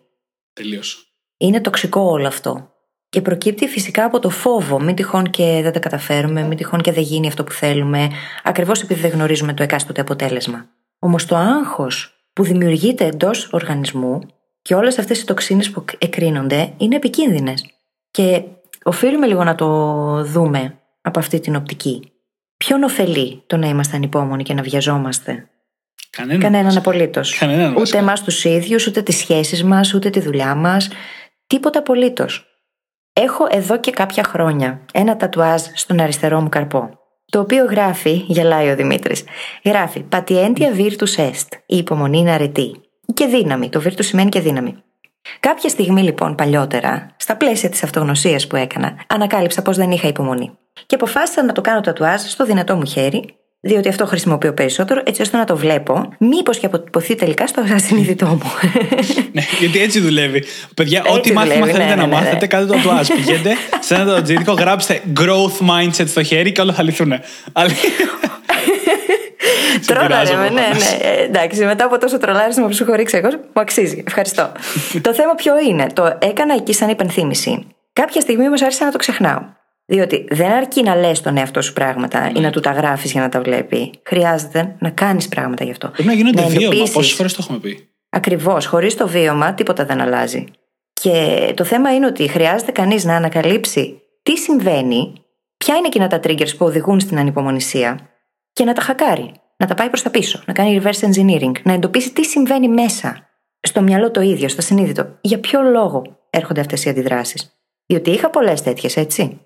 Τελείως. 0.52 1.14
Είναι 1.36 1.60
τοξικό 1.60 2.00
όλο 2.00 2.26
αυτό. 2.26 2.69
Και 3.10 3.20
προκύπτει 3.20 3.68
φυσικά 3.68 4.04
από 4.04 4.18
το 4.18 4.30
φόβο. 4.30 4.80
Μην 4.80 4.94
τυχόν 4.94 5.30
και 5.30 5.60
δεν 5.62 5.72
τα 5.72 5.78
καταφέρουμε, 5.78 6.42
μην 6.42 6.56
τυχόν 6.56 6.80
και 6.80 6.92
δεν 6.92 7.02
γίνει 7.02 7.26
αυτό 7.26 7.44
που 7.44 7.52
θέλουμε, 7.52 8.08
ακριβώς 8.42 8.82
επειδή 8.82 9.00
δεν 9.00 9.10
γνωρίζουμε 9.10 9.54
το 9.54 9.62
εκάστοτε 9.62 10.00
αποτέλεσμα. 10.00 10.66
Όμως 10.98 11.26
το 11.26 11.36
άγχος 11.36 12.14
που 12.32 12.42
δημιουργείται 12.42 13.04
εντός 13.04 13.48
οργανισμού 13.52 14.20
και 14.62 14.74
όλες 14.74 14.98
αυτές 14.98 15.20
οι 15.20 15.26
τοξίνες 15.26 15.70
που 15.70 15.84
εκρίνονται 15.98 16.72
είναι 16.76 16.96
επικίνδυνες. 16.96 17.64
Και 18.10 18.42
οφείλουμε 18.82 19.26
λίγο 19.26 19.44
να 19.44 19.54
το 19.54 19.66
δούμε 20.24 20.78
από 21.00 21.18
αυτή 21.18 21.40
την 21.40 21.56
οπτική. 21.56 22.12
Ποιον 22.56 22.82
ωφελεί 22.82 23.42
το 23.46 23.56
να 23.56 23.68
είμαστε 23.68 23.96
ανυπόμονοι 23.96 24.42
και 24.42 24.54
να 24.54 24.62
βιαζόμαστε; 24.62 25.48
Κανέναν. 26.10 26.40
Κανέναν 26.40 26.76
απολύτως. 26.76 27.38
Κανέναν, 27.38 27.70
Ούτε 27.70 27.78
βασικά. 27.78 27.98
εμάς 27.98 28.22
τους 28.22 28.44
ίδιους, 28.44 28.86
ούτε 28.86 29.02
τις 29.02 29.16
σχέσεις 29.16 29.64
μας, 29.64 29.94
ούτε 29.94 30.10
τη 30.10 30.20
δουλειά 30.20 30.54
μας. 30.54 30.88
Τίποτα 31.46 31.78
απολύτως. 31.78 32.44
Έχω 33.12 33.46
εδώ 33.50 33.80
και 33.80 33.90
κάποια 33.90 34.24
χρόνια 34.24 34.80
ένα 34.92 35.16
τατουάζ 35.16 35.62
στον 35.74 36.00
αριστερό 36.00 36.40
μου 36.40 36.48
καρπό. 36.48 36.98
Το 37.30 37.40
οποίο 37.40 37.64
γράφει, 37.64 38.10
γελάει 38.10 38.70
ο 38.70 38.76
Δημήτρης, 38.76 39.24
γράφει 39.64 40.04
Patientia 40.10 40.76
virtus 40.76 41.16
est. 41.16 41.48
Η 41.66 41.76
υπομονή 41.76 42.18
είναι 42.18 42.30
αρετή. 42.30 42.80
Και 43.14 43.26
δύναμη. 43.26 43.68
Το 43.68 43.82
virtus 43.84 44.04
σημαίνει 44.04 44.28
και 44.28 44.40
δύναμη. 44.40 44.82
Κάποια 45.40 45.68
στιγμή 45.68 46.02
λοιπόν 46.02 46.34
παλιότερα, 46.34 47.14
στα 47.16 47.36
πλαίσια 47.36 47.68
της 47.68 47.82
αυτογνωσίας 47.82 48.46
που 48.46 48.56
έκανα, 48.56 48.94
ανακάλυψα 49.06 49.62
πως 49.62 49.76
δεν 49.76 49.90
είχα 49.90 50.08
υπομονή. 50.08 50.58
Και 50.86 50.94
αποφάσισα 50.94 51.44
να 51.44 51.52
το 51.52 51.60
κάνω 51.60 51.80
τατουάζ 51.80 52.20
στο 52.20 52.44
δυνατό 52.44 52.76
μου 52.76 52.84
χέρι, 52.84 53.39
διότι 53.60 53.88
αυτό 53.88 54.06
χρησιμοποιώ 54.06 54.52
περισσότερο, 54.52 55.02
έτσι 55.04 55.22
ώστε 55.22 55.36
να 55.36 55.44
το 55.44 55.56
βλέπω, 55.56 56.08
μήπως 56.18 56.58
και 56.58 56.66
αποτυπωθεί 56.66 57.14
τελικά 57.14 57.46
στο 57.46 57.62
ασυνείδητό 57.74 58.26
μου. 58.26 58.50
Ναι, 59.32 59.42
γιατί 59.58 59.78
έτσι 59.78 60.00
δουλεύει. 60.00 60.44
Παιδιά, 60.74 60.98
Έτσι 61.04 61.18
ό,τι 61.18 61.32
μάθημα 61.32 61.54
δουλεύει, 61.54 61.70
θέλετε 61.72 61.88
ναι, 61.94 62.00
να 62.00 62.06
ναι, 62.06 62.14
ναι. 62.16 62.22
μάθετε, 62.22 62.46
κάντε 62.46 62.72
το 62.72 62.80
τουάζ. 62.82 63.08
Πηγαίνετε 63.08 63.54
σε 63.86 63.94
ένα 63.94 64.04
τατουατζίδικο, 64.04 64.52
γράψτε 64.52 65.00
growth 65.20 65.68
mindset 65.70 66.06
στο 66.08 66.22
χέρι 66.22 66.52
και 66.52 66.60
όλα 66.60 66.72
θα 66.72 66.82
λυθούν. 66.82 67.12
Αλλά- 67.52 67.70
Τρόλαρε 69.86 70.08
με, 70.08 70.16
πειράζω, 70.22 70.32
ναι, 70.42 70.48
Παπανάς. 70.60 70.78
ναι. 71.00 71.08
Ε, 71.08 71.22
Εντάξει, 71.24 71.64
μετά 71.64 71.84
από 71.84 71.98
τόσο 71.98 72.18
τρολάρισμα 72.18 72.66
που 72.66 72.72
σου 72.74 72.82
έχω 72.82 72.94
ρίξει 72.94 73.16
εγώ, 73.16 73.28
μου 73.30 73.60
αξίζει. 73.60 74.02
Ευχαριστώ. 74.06 74.52
το 75.00 75.14
θέμα 75.14 75.34
ποιο 75.34 75.52
είναι; 75.68 75.86
Το 75.92 76.18
έκανα 76.22 76.54
εκεί 76.54 76.72
σαν 76.74 76.88
υπενθύμηση. 76.88 77.66
Κάποια 77.92 78.20
στιγμή 78.20 78.46
όμως 78.46 78.62
άρχισα 78.62 78.84
να 78.84 78.90
το 78.90 78.98
ξεχνάω. 78.98 79.40
Διότι 79.90 80.26
δεν 80.30 80.50
αρκεί 80.50 80.82
να 80.82 80.94
λες 80.96 81.20
τον 81.20 81.36
εαυτό 81.36 81.62
σου 81.62 81.72
πράγματα 81.72 82.32
ή 82.36 82.40
να 82.40 82.50
του 82.50 82.60
τα 82.60 82.70
γράφεις 82.70 83.12
για 83.12 83.20
να 83.20 83.28
τα 83.28 83.40
βλέπει. 83.40 83.90
Χρειάζεται 84.02 84.76
να 84.78 84.90
κάνεις 84.90 85.28
πράγματα 85.28 85.64
γι' 85.64 85.70
αυτό. 85.70 85.88
Πρέπει 85.88 86.08
να 86.08 86.14
γίνονται 86.14 86.40
Να 86.40 86.46
βίωμα. 86.46 86.64
εντοπίσεις. 86.64 86.94
Πόσες 86.94 87.12
φορές 87.12 87.32
το 87.32 87.38
έχουμε 87.42 87.58
πει. 87.58 87.88
Ακριβώς. 88.08 88.66
Χωρίς 88.66 88.96
το 88.96 89.08
βίωμα, 89.08 89.54
τίποτα 89.54 89.84
δεν 89.84 90.00
αλλάζει. 90.00 90.44
Και 90.92 91.52
το 91.56 91.64
θέμα 91.64 91.94
είναι 91.94 92.06
ότι 92.06 92.28
χρειάζεται 92.28 92.72
κανείς 92.72 93.04
να 93.04 93.16
ανακαλύψει 93.16 94.00
τι 94.22 94.36
συμβαίνει, 94.36 95.12
ποια 95.56 95.76
είναι 95.76 95.86
εκείνα 95.86 96.06
τα 96.06 96.20
triggers 96.24 96.56
που 96.56 96.66
οδηγούν 96.66 97.00
στην 97.00 97.18
ανυπομονησία 97.18 97.98
και 98.52 98.64
να 98.64 98.72
τα 98.72 98.80
χακάρει. 98.80 99.32
Να 99.56 99.66
τα 99.66 99.74
πάει 99.74 99.88
προς 99.88 100.02
τα 100.02 100.10
πίσω. 100.10 100.40
Να 100.46 100.52
κάνει 100.52 100.80
reverse 100.82 101.08
engineering. 101.10 101.52
Να 101.62 101.72
εντοπίσει 101.72 102.12
τι 102.12 102.24
συμβαίνει 102.24 102.68
μέσα. 102.68 103.28
Στο 103.60 103.80
μυαλό 103.82 104.10
το 104.10 104.20
ίδιο, 104.20 104.48
στο 104.48 104.62
συνείδητο. 104.62 105.18
Για 105.20 105.40
ποιο 105.40 105.62
λόγο 105.62 106.02
έρχονται 106.30 106.60
αυτές 106.60 106.84
οι 106.84 106.88
αντιδράσεις. 106.88 107.52
Διότι 107.86 108.10
είχα 108.10 108.30
πολλές 108.30 108.62
τέτοιες, 108.62 108.96
έτσι. 108.96 109.40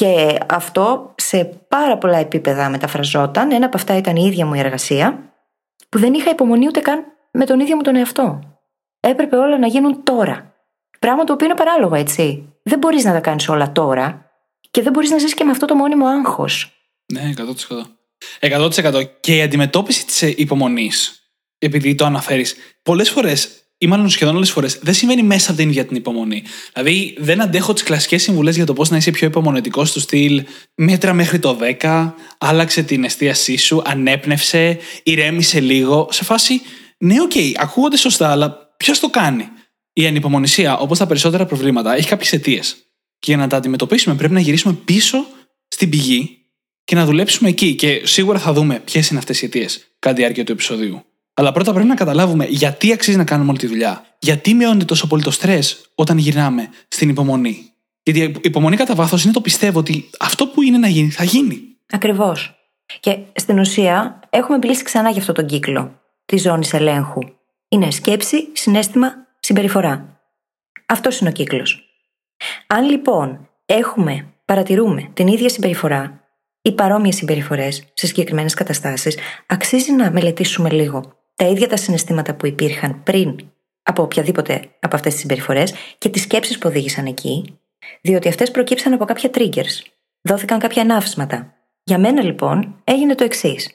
Και 0.00 0.38
αυτό 0.46 1.14
σε 1.16 1.44
πάρα 1.44 1.98
πολλά 1.98 2.18
επίπεδα 2.18 2.68
μεταφραζόταν. 2.68 3.50
Ένα 3.50 3.66
από 3.66 3.76
αυτά 3.76 3.96
ήταν 3.96 4.16
η 4.16 4.24
ίδια 4.26 4.46
μου 4.46 4.54
η 4.54 4.58
εργασία, 4.58 5.34
που 5.88 5.98
δεν 5.98 6.14
είχα 6.14 6.30
υπομονή 6.30 6.66
ούτε 6.66 6.80
καν 6.80 7.04
με 7.32 7.44
τον 7.44 7.60
ίδιο 7.60 7.76
μου 7.76 7.82
τον 7.82 7.96
εαυτό. 7.96 8.40
Έπρεπε 9.00 9.36
όλα 9.36 9.58
να 9.58 9.66
γίνουν 9.66 10.02
τώρα. 10.04 10.54
Πράγμα 10.98 11.24
το 11.24 11.32
οποίο 11.32 11.46
είναι 11.46 11.54
παράλογο, 11.54 11.94
έτσι. 11.94 12.52
Δεν 12.62 12.78
μπορείς 12.78 13.04
να 13.04 13.12
τα 13.12 13.20
κάνεις 13.20 13.48
όλα 13.48 13.72
τώρα 13.72 14.30
και 14.70 14.82
δεν 14.82 14.92
μπορείς 14.92 15.10
να 15.10 15.18
ζεις 15.18 15.34
και 15.34 15.44
με 15.44 15.50
αυτό 15.50 15.66
το 15.66 15.74
μόνιμο 15.74 16.06
άγχος. 16.06 16.72
Ναι, 17.12 17.32
100%. 17.36 17.44
100%. 18.40 19.04
Και 19.20 19.36
η 19.36 19.42
αντιμετώπιση 19.42 20.06
της 20.06 20.22
υπομονής, 20.22 21.22
επειδή 21.58 21.94
το 21.94 22.04
αναφέρεις, 22.04 22.56
πολλές 22.82 23.10
φορές, 23.10 23.62
ή 23.82 23.86
μάλλον 23.86 24.08
σχεδόν 24.08 24.36
όλε 24.36 24.44
τι 24.44 24.50
φορές, 24.50 24.78
δεν 24.82 24.94
συμβαίνει 24.94 25.22
μέσα 25.22 25.50
από 25.50 25.60
την 25.60 25.68
ίδια 25.68 25.86
την 25.86 25.96
υπομονή. 25.96 26.42
Δηλαδή, 26.72 27.14
δεν 27.18 27.42
αντέχω 27.42 27.72
τις 27.72 27.82
κλασικές 27.82 28.22
συμβουλές 28.22 28.56
για 28.56 28.66
το 28.66 28.72
πώς 28.72 28.90
να 28.90 28.96
είσαι 28.96 29.10
πιο 29.10 29.26
υπομονετικός 29.26 29.92
του 29.92 30.00
στυλ 30.00 30.44
μέτρα 30.74 31.12
μέχρι 31.12 31.38
το 31.38 31.58
10, 31.80 32.12
άλλαξε 32.38 32.82
την 32.82 33.04
εστίασή 33.04 33.56
σου, 33.56 33.82
ανέπνευσε, 33.84 34.78
ηρέμησε 35.02 35.60
λίγο. 35.60 36.08
Σε 36.10 36.24
φάση, 36.24 36.60
ναι, 36.98 37.20
οκ, 37.20 37.32
ακούγονται 37.56 37.96
σωστά, 37.96 38.30
αλλά 38.30 38.74
ποιος 38.76 39.00
το 39.00 39.10
κάνει; 39.10 39.48
Η 39.92 40.06
ανυπομονησία, 40.06 40.78
όπως 40.78 40.98
τα 40.98 41.06
περισσότερα 41.06 41.46
προβλήματα, 41.46 41.96
έχει 41.96 42.08
κάποιες 42.08 42.32
αιτίες. 42.32 42.76
Και 43.18 43.32
για 43.32 43.36
να 43.36 43.46
τα 43.46 43.56
αντιμετωπίσουμε, 43.56 44.14
πρέπει 44.14 44.34
να 44.34 44.40
γυρίσουμε 44.40 44.74
πίσω 44.84 45.26
στην 45.68 45.88
πηγή 45.88 46.38
και 46.84 46.94
να 46.94 47.04
δουλέψουμε 47.04 47.48
εκεί. 47.48 47.74
Και 47.74 48.00
σίγουρα 48.04 48.38
θα 48.38 48.52
δούμε 48.52 48.82
ποιες 48.84 49.08
είναι 49.08 49.18
αυτές 49.18 49.42
οι 49.42 49.44
αιτίες 49.44 49.94
κατά 49.98 50.14
τη 50.14 50.20
διάρκεια 50.20 50.44
του 50.44 50.52
επεισοδίου. 50.52 51.04
Αλλά 51.40 51.52
πρώτα 51.52 51.72
πρέπει 51.72 51.88
να 51.88 51.94
καταλάβουμε 51.94 52.44
γιατί 52.44 52.92
αξίζει 52.92 53.16
να 53.16 53.24
κάνουμε 53.24 53.50
όλη 53.50 53.58
τη 53.58 53.66
δουλειά. 53.66 54.04
Γιατί 54.18 54.54
μειώνεται 54.54 54.84
τόσο 54.84 55.06
πολύ 55.06 55.22
το 55.22 55.30
στρες 55.30 55.90
όταν 55.94 56.18
γυρνάμε 56.18 56.68
στην 56.88 57.08
υπομονή. 57.08 57.72
Γιατί 58.02 58.20
η 58.20 58.40
υπομονή 58.42 58.76
κατά 58.76 58.94
βάθος 58.94 59.24
είναι 59.24 59.32
το 59.32 59.40
πιστεύω 59.40 59.78
ότι 59.78 60.10
αυτό 60.18 60.46
που 60.46 60.62
είναι 60.62 60.78
να 60.78 60.88
γίνει 60.88 61.10
θα 61.10 61.24
γίνει. 61.24 61.60
Ακριβώς. 61.90 62.54
Και 63.00 63.18
στην 63.34 63.58
ουσία 63.58 64.20
έχουμε 64.30 64.58
μιλήσει 64.58 64.82
ξανά 64.82 65.10
για 65.10 65.20
αυτό 65.20 65.32
τον 65.32 65.46
κύκλο 65.46 66.00
της 66.24 66.42
ζώνης 66.42 66.72
ελέγχου. 66.72 67.20
Είναι 67.68 67.90
σκέψη, 67.90 68.48
συνέστημα, 68.52 69.12
συμπεριφορά. 69.40 70.20
Αυτός 70.86 71.18
είναι 71.18 71.28
ο 71.28 71.32
κύκλος. 71.32 71.84
Αν 72.66 72.90
λοιπόν 72.90 73.48
έχουμε, 73.66 74.26
παρατηρούμε 74.44 75.10
την 75.14 75.26
ίδια 75.26 75.48
συμπεριφορά 75.48 76.20
ή 76.62 76.72
παρόμοιες 76.72 77.14
συμπεριφορές 77.14 77.84
σε 77.94 78.06
συγκεκριμένες 78.06 78.54
καταστάσεις, 78.54 79.16
αξίζει 79.46 79.92
να 79.92 80.10
μελετήσουμε 80.10 80.70
λίγο 80.70 81.18
τα 81.40 81.46
ίδια 81.46 81.68
τα 81.68 81.76
συναισθήματα 81.76 82.34
που 82.34 82.46
υπήρχαν 82.46 83.02
πριν 83.02 83.36
από 83.82 84.02
οποιαδήποτε 84.02 84.70
από 84.80 84.96
αυτές 84.96 85.12
τις 85.12 85.20
συμπεριφορές 85.20 85.74
και 85.98 86.08
τις 86.08 86.22
σκέψεις 86.22 86.58
που 86.58 86.68
οδήγησαν 86.68 87.06
εκεί, 87.06 87.58
διότι 88.00 88.28
αυτές 88.28 88.50
προκύψαν 88.50 88.92
από 88.92 89.04
κάποια 89.04 89.30
triggers. 89.34 89.82
Δόθηκαν 90.20 90.58
κάποια 90.58 90.82
ενάυσματα. 90.82 91.54
Για 91.82 91.98
μένα 91.98 92.22
λοιπόν 92.22 92.80
έγινε 92.84 93.14
το 93.14 93.24
εξής. 93.24 93.70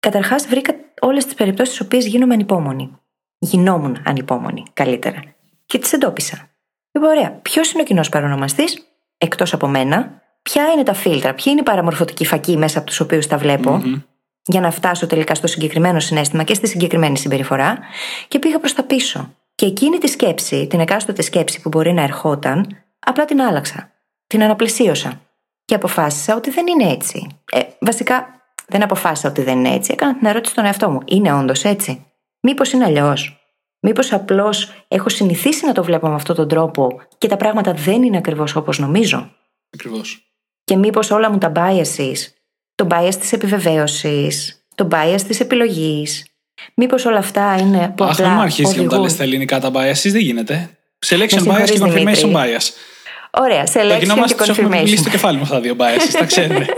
Καταρχάς 0.00 0.46
βρήκα 0.46 0.74
όλες 1.00 1.24
τις 1.24 1.34
περιπτώσεις 1.34 1.74
στις 1.74 1.86
οποίες 1.86 2.06
γίνομαι 2.06 2.34
ανυπόμονη. 2.34 2.98
Γινόμουν 3.38 4.02
ανυπόμονη, 4.04 4.62
καλύτερα. 4.72 5.22
Και 5.66 5.78
τις 5.78 5.92
εντόπισα. 5.92 6.50
Είπα, 6.92 7.08
ωραία, 7.08 7.30
ποιος 7.30 7.72
είναι 7.72 7.82
ο 7.82 7.84
κοινός 7.84 8.08
παρονομαστής, 8.08 8.86
εκτός 9.18 9.52
από 9.52 9.66
μένα, 9.66 10.22
ποια 10.42 10.64
είναι 10.72 10.82
τα 10.82 10.94
φίλτρα, 10.94 11.34
ποιοι 11.34 11.44
είναι 11.46 11.60
οι 11.60 11.64
παραμορφωτικοί 11.64 12.26
φακοί 12.26 12.56
μέσα 12.56 12.78
από 12.78 12.86
τους 12.86 13.00
οποίους 13.00 13.26
τα 13.26 13.38
βλέπω, 13.38 13.82
για 14.46 14.60
να 14.60 14.70
φτάσω 14.70 15.06
τελικά 15.06 15.34
στο 15.34 15.46
συγκεκριμένο 15.46 16.00
συνέστημα 16.00 16.42
και 16.42 16.54
στη 16.54 16.66
συγκεκριμένη 16.66 17.18
συμπεριφορά, 17.18 17.78
και 18.28 18.38
πήγα 18.38 18.58
προς 18.58 18.74
τα 18.74 18.82
πίσω. 18.82 19.34
Και 19.54 19.66
εκείνη 19.66 19.98
τη 19.98 20.06
σκέψη, 20.06 20.66
την 20.66 20.80
εκάστοτε 20.80 21.22
σκέψη 21.22 21.60
που 21.60 21.68
μπορεί 21.68 21.92
να 21.92 22.02
ερχόταν, 22.02 22.84
απλά 22.98 23.24
την 23.24 23.40
άλλαξα. 23.40 23.90
Την 24.26 24.42
αναπλησίωσα. 24.42 25.20
Και 25.64 25.74
αποφάσισα 25.74 26.36
ότι 26.36 26.50
δεν 26.50 26.66
είναι 26.66 26.92
έτσι. 26.92 27.26
Ε, 27.52 27.60
βασικά, 27.80 28.26
δεν 28.66 28.82
αποφάσισα 28.82 29.28
ότι 29.28 29.42
δεν 29.42 29.58
είναι 29.58 29.74
έτσι. 29.74 29.92
Έκανα 29.92 30.16
την 30.16 30.26
ερώτηση 30.26 30.52
στον 30.52 30.64
εαυτό 30.64 30.90
μου. 30.90 31.00
Είναι 31.04 31.32
όντως 31.32 31.64
έτσι; 31.64 32.06
Μήπως 32.40 32.72
είναι 32.72 32.84
αλλιώς; 32.84 33.40
Μήπως 33.80 34.12
απλώς 34.12 34.84
έχω 34.88 35.08
συνηθίσει 35.08 35.66
να 35.66 35.72
το 35.72 35.84
βλέπω 35.84 36.08
με 36.08 36.14
αυτόν 36.14 36.36
τον 36.36 36.48
τρόπο 36.48 37.00
και 37.18 37.28
τα 37.28 37.36
πράγματα 37.36 37.72
δεν 37.72 38.02
είναι 38.02 38.16
ακριβώς 38.16 38.56
όπως 38.56 38.78
νομίζω; 38.78 39.30
Ακριβώς. 39.74 40.30
Και 40.64 40.76
μήπως 40.76 41.10
όλα 41.10 41.30
μου 41.30 41.38
τα 41.38 41.52
biases, 41.54 42.16
το 42.76 42.86
bias 42.90 43.14
της 43.20 43.32
επιβεβαίωσης, 43.32 44.62
το 44.74 44.88
bias 44.92 45.20
της 45.26 45.40
επιλογής, 45.40 46.26
μήπως 46.74 47.04
όλα 47.04 47.18
αυτά 47.18 47.56
είναι 47.60 47.92
που 47.96 48.04
Αχ, 48.04 48.10
απλά 48.10 48.26
μην 48.26 48.36
μου 48.36 48.42
αρχίσεις 48.42 48.74
και 48.74 48.80
μου 48.80 48.86
τα 48.88 48.96
οδηγούν. 48.96 49.02
λες 49.02 49.12
στα 49.12 49.22
ελληνικά 49.22 49.60
τα 49.60 49.70
biases, 49.74 50.10
δεν 50.10 50.20
γίνεται. 50.20 50.70
Selection 51.06 51.42
Με 51.42 51.56
bias 51.60 51.66
συγχωρείς, 51.66 51.70
και 51.70 51.78
confirmation 51.78 51.92
Δημήτρη. 51.92 52.32
bias. 52.34 52.66
Ωραία, 53.30 53.64
Το 53.64 53.98
κοινό 53.98 54.14
selection 54.14 54.18
μας 54.18 54.30
και 54.34 54.38
τους 54.38 54.48
έχουμε 54.48 54.68
μιλήσει 54.68 54.96
στο 54.96 55.04
confirmation. 55.08 55.10
κεφάλι 55.10 55.36
με 55.36 55.42
αυτά 55.42 55.54
τα 55.54 55.60
δύο 55.60 55.76
biases, 55.78 56.16
τα 56.18 56.24
ξέρετε. 56.24 56.66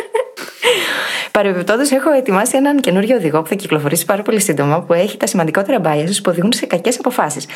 Παρεμπιπτόντως, 1.32 1.90
έχω 1.90 2.10
ετοιμάσει 2.10 2.56
έναν 2.56 2.80
καινούριο 2.80 3.16
οδηγό 3.16 3.42
που 3.42 3.48
θα 3.48 3.54
κυκλοφορήσει 3.54 4.04
πάρα 4.04 4.22
πολύ 4.22 4.40
σύντομα, 4.40 4.82
που 4.82 4.92
έχει 4.92 5.16
τα 5.16 5.26
σημαντικότερα 5.26 5.80
biases 5.84 6.14
που 6.22 6.30
οδηγούν 6.30 6.52
σε 6.52 6.66
κακές 6.66 6.98
αποφάσεις. 6.98 7.46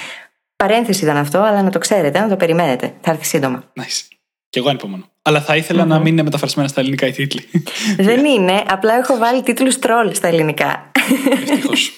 Παρένθεση 0.56 1.04
ήταν 1.04 1.16
αυτό, 1.16 1.38
αλλά 1.38 1.62
να 1.62 1.70
το 1.70 1.78
ξέρετε, 1.78 2.20
να 2.20 2.28
το 2.28 2.36
περιμένετε. 2.36 2.92
Θα 3.00 3.10
έρθει 3.10 3.24
σύντομα. 3.24 3.64
nice. 3.80 4.08
Και 4.52 4.58
εγώ 4.58 4.68
ανυπομονώ. 4.68 5.04
Αλλά 5.22 5.40
θα 5.40 5.56
ήθελα 5.56 5.84
να 5.84 5.98
μην 5.98 6.06
είναι 6.06 6.22
μεταφρασμένα 6.22 6.68
στα 6.68 6.80
ελληνικά 6.80 7.06
οι 7.06 7.12
τίτλοι. 7.12 7.48
Δεν 8.08 8.24
είναι, 8.24 8.62
απλά 8.68 8.94
έχω 8.94 9.16
βάλει 9.16 9.42
τίτλους 9.42 9.78
τρόλ 9.78 10.14
στα 10.14 10.28
ελληνικά. 10.28 10.90
Ευτυχώς. 11.32 11.92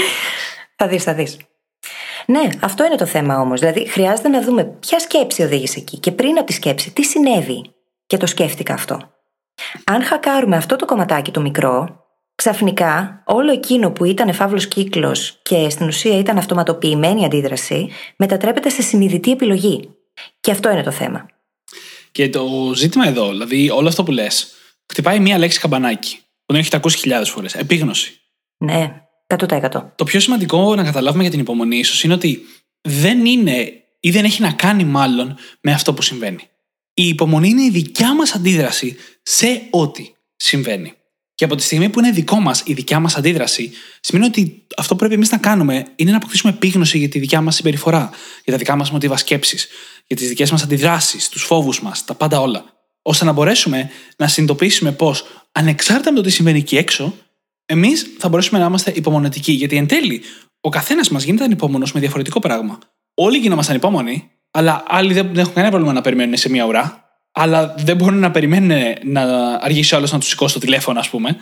θα 0.78 0.88
δεις, 0.88 1.02
θα 1.02 1.14
δεις. 1.14 1.36
Ναι, 2.26 2.48
αυτό 2.60 2.84
είναι 2.84 2.94
το 2.94 3.06
θέμα 3.06 3.40
όμως. 3.40 3.60
Δηλαδή, 3.60 3.88
χρειάζεται 3.88 4.28
να 4.28 4.42
δούμε 4.42 4.64
ποια 4.64 4.98
σκέψη 4.98 5.42
οδήγησε 5.42 5.78
εκεί 5.78 5.98
και 5.98 6.12
πριν 6.12 6.36
από 6.36 6.46
τη 6.46 6.52
σκέψη, 6.52 6.92
τι 6.92 7.02
συνέβη. 7.02 7.70
Και 8.06 8.16
το 8.16 8.26
σκέφτηκα 8.26 8.74
αυτό. 8.74 9.12
Αν 9.84 10.02
χακάρουμε 10.02 10.56
αυτό 10.56 10.76
το 10.76 10.84
κομματάκι 10.84 11.30
το 11.30 11.40
μικρό, 11.40 12.04
ξαφνικά 12.34 13.22
όλο 13.26 13.52
εκείνο 13.52 13.90
που 13.90 14.04
ήταν 14.04 14.32
φαύλος 14.32 14.66
κύκλος 14.66 15.38
και 15.42 15.68
στην 15.70 15.86
ουσία 15.86 16.18
ήταν 16.18 16.38
αυτοματοποιημένη 16.38 17.24
αντίδραση, 17.24 17.88
μετατρέπεται 18.16 18.68
σε 18.68 18.82
συνειδητή 18.82 19.30
επιλογή. 19.30 19.90
Και 20.40 20.50
αυτό 20.50 20.70
είναι 20.70 20.82
το 20.82 20.90
θέμα. 20.90 21.26
Και 22.16 22.28
το 22.28 22.72
ζήτημα 22.74 23.06
εδώ, 23.06 23.30
δηλαδή 23.30 23.70
όλο 23.70 23.88
αυτό 23.88 24.02
που 24.02 24.10
λες, 24.10 24.54
χτυπάει 24.92 25.20
μία 25.20 25.38
λέξη 25.38 25.58
καμπανάκι. 25.58 26.16
Που 26.16 26.52
τον 26.52 26.56
έχετε 26.56 26.76
ακούσει 26.76 26.98
χιλιάδες 26.98 27.30
φορές. 27.30 27.54
Επίγνωση. 27.54 28.20
Ναι, 28.56 29.02
100%. 29.26 29.92
Το 29.96 30.04
πιο 30.04 30.20
σημαντικό 30.20 30.74
να 30.74 30.84
καταλάβουμε 30.84 31.22
για 31.22 31.30
την 31.30 31.40
υπομονή, 31.40 31.78
ίσως 31.78 32.04
είναι 32.04 32.14
ότι 32.14 32.40
δεν 32.80 33.26
είναι 33.26 33.72
ή 34.00 34.10
δεν 34.10 34.24
έχει 34.24 34.42
να 34.42 34.52
κάνει 34.52 34.84
μάλλον 34.84 35.36
με 35.60 35.72
αυτό 35.72 35.94
που 35.94 36.02
συμβαίνει. 36.02 36.48
Η 36.94 37.08
υπομονή 37.08 37.48
είναι 37.48 37.62
η 37.62 37.70
δικιά 37.70 38.14
μας 38.14 38.34
αντίδραση 38.34 38.96
σε 39.22 39.62
ό,τι 39.70 40.10
συμβαίνει. 40.36 40.92
Και 41.34 41.44
από 41.44 41.54
τη 41.54 41.62
στιγμή 41.62 41.88
που 41.88 41.98
είναι 41.98 42.10
δικό 42.10 42.40
μας 42.40 42.62
η 42.66 42.72
δικιά 42.72 43.00
μας 43.00 43.16
αντίδραση, 43.16 43.72
σημαίνει 44.00 44.26
ότι 44.26 44.66
αυτό 44.76 44.92
που 44.92 44.98
πρέπει 44.98 45.14
εμείς 45.14 45.30
να 45.30 45.38
κάνουμε 45.38 45.86
είναι 45.96 46.10
να 46.10 46.16
αποκτήσουμε 46.16 46.52
επίγνωση 46.52 46.98
για 46.98 47.08
τη 47.08 47.18
δικιά 47.18 47.40
μας 47.40 47.54
συμπεριφορά, 47.54 48.10
για 48.44 48.52
τα 48.52 48.58
δικά 48.58 48.76
μας 48.76 48.90
μοτίβα 48.90 49.16
σκέψης, 49.16 49.68
για 50.06 50.16
τις 50.16 50.28
δικές 50.28 50.50
μας 50.50 50.62
αντιδράσεις, 50.62 51.28
τους 51.28 51.42
φόβους 51.42 51.82
μας, 51.82 52.04
τα 52.04 52.14
πάντα 52.14 52.40
όλα. 52.40 52.64
ώστε 53.02 53.24
να 53.24 53.32
μπορέσουμε 53.32 53.90
να 54.16 54.28
συνειδητοποιήσουμε 54.28 54.92
πως, 54.92 55.24
ανεξάρτητα 55.52 56.10
με 56.10 56.16
το 56.16 56.22
τι 56.22 56.30
συμβαίνει 56.30 56.58
εκεί 56.58 56.76
έξω, 56.76 57.14
εμείς 57.66 58.06
θα 58.18 58.28
μπορέσουμε 58.28 58.58
να 58.58 58.66
είμαστε 58.66 58.92
υπομονετικοί. 58.94 59.52
Γιατί 59.52 59.76
εν 59.76 59.86
τέλει, 59.86 60.22
ο 60.60 60.68
καθένας 60.68 61.08
μας 61.08 61.22
γίνεται 61.22 61.44
ανυπόμονο 61.44 61.86
με 61.94 62.00
διαφορετικό 62.00 62.40
πράγμα. 62.40 62.78
Όλοι 63.14 63.38
γινόμαστε 63.38 63.72
ανυπόμονοι, 63.72 64.30
αλλά 64.50 64.84
άλλοι 64.86 65.12
δεν 65.12 65.38
έχουν 65.38 65.52
κανένα 65.52 65.70
πρόβλημα 65.70 65.92
να 65.92 66.00
περιμένουν 66.00 66.36
σε 66.36 66.48
μία 66.48 66.64
ουρά. 66.64 67.04
Αλλά 67.32 67.74
δεν 67.78 67.96
μπορούν 67.96 68.18
να 68.18 68.30
περιμένουν 68.30 68.94
να 69.04 69.22
αργήσει 69.54 69.94
ο 69.94 69.96
άλλος 69.96 70.12
να 70.12 70.18
τους 70.18 70.28
σηκώσει 70.28 70.54
το 70.54 70.60
τηλέφωνο, 70.60 70.98
ας 70.98 71.08
πούμε. 71.08 71.36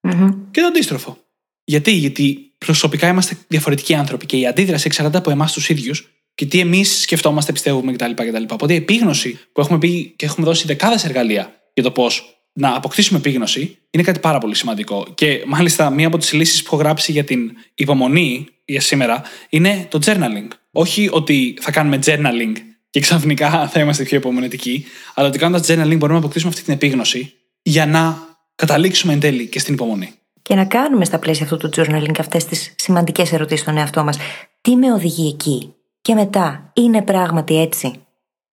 Μμμ. 0.00 0.50
Και 0.50 0.60
το 0.60 0.66
αντίστροφο. 0.66 1.16
Γιατί, 1.64 1.90
γιατί 1.90 2.52
προσωπικά 2.58 3.08
είμαστε 3.08 3.36
διαφορετικοί 3.48 3.94
άνθρωποι 3.94 4.26
και 4.26 4.36
η 4.36 4.46
αντίδραση 4.46 4.86
εξαρτάται 4.86 5.18
από 5.18 5.30
εμάς 5.30 5.52
τους 5.52 5.68
ίδιους 5.68 6.15
και 6.36 6.46
τι 6.46 6.60
εμείς 6.60 7.00
σκεφτόμαστε, 7.00 7.52
πιστεύουμε 7.52 7.92
κτλ. 7.92 8.10
κτλ. 8.14 8.42
Οπότε 8.50 8.72
η 8.72 8.76
επίγνωση 8.76 9.38
που 9.52 9.60
έχουμε 9.60 9.78
πει 9.78 10.14
και 10.16 10.26
έχουμε 10.26 10.46
δώσει 10.46 10.66
δεκάδες 10.66 11.04
εργαλεία 11.04 11.54
για 11.74 11.82
το 11.82 11.90
πώς 11.90 12.40
να 12.52 12.74
αποκτήσουμε 12.74 13.18
επίγνωση 13.18 13.78
είναι 13.90 14.02
κάτι 14.02 14.20
πάρα 14.20 14.38
πολύ 14.38 14.54
σημαντικό. 14.54 15.06
Και 15.14 15.42
μάλιστα 15.46 15.90
μία 15.90 16.06
από 16.06 16.18
τις 16.18 16.32
λύσεις 16.32 16.62
που 16.62 16.68
έχω 16.72 16.76
γράψει 16.76 17.12
για 17.12 17.24
την 17.24 17.52
υπομονή 17.74 18.46
για 18.64 18.80
σήμερα 18.80 19.22
είναι 19.48 19.86
το 19.90 19.98
journaling. 20.04 20.48
Όχι 20.72 21.08
ότι 21.12 21.58
θα 21.60 21.70
κάνουμε 21.70 21.98
journaling 22.06 22.52
και 22.90 23.00
ξαφνικά 23.00 23.68
θα 23.68 23.80
είμαστε 23.80 24.02
πιο 24.02 24.16
υπομονετικοί, 24.16 24.84
αλλά 25.14 25.28
ότι 25.28 25.38
κάνοντας 25.38 25.66
journaling 25.66 25.96
μπορούμε 25.96 26.12
να 26.12 26.18
αποκτήσουμε 26.18 26.50
αυτή 26.50 26.64
την 26.64 26.72
επίγνωση 26.72 27.32
για 27.62 27.86
να 27.86 28.18
καταλήξουμε 28.54 29.12
εν 29.12 29.20
τέλει 29.20 29.46
και 29.46 29.58
στην 29.58 29.74
υπομονή. 29.74 30.12
Και 30.42 30.54
να 30.54 30.64
κάνουμε 30.64 31.04
στα 31.04 31.18
πλαίσια 31.18 31.44
αυτού 31.44 31.56
του 31.56 31.70
journaling 31.76 32.18
αυτές 32.18 32.44
τις 32.44 32.74
σημαντικές 32.76 33.32
ερωτήσεις 33.32 33.62
στον 33.62 33.76
εαυτό 33.76 34.04
μας. 34.04 34.18
Τι 34.60 34.76
με 34.76 34.92
οδηγεί 34.92 35.28
εκεί; 35.28 35.74
Και 36.06 36.14
μετά, 36.14 36.70
είναι 36.72 37.02
πράγματι 37.02 37.60
έτσι. 37.60 38.06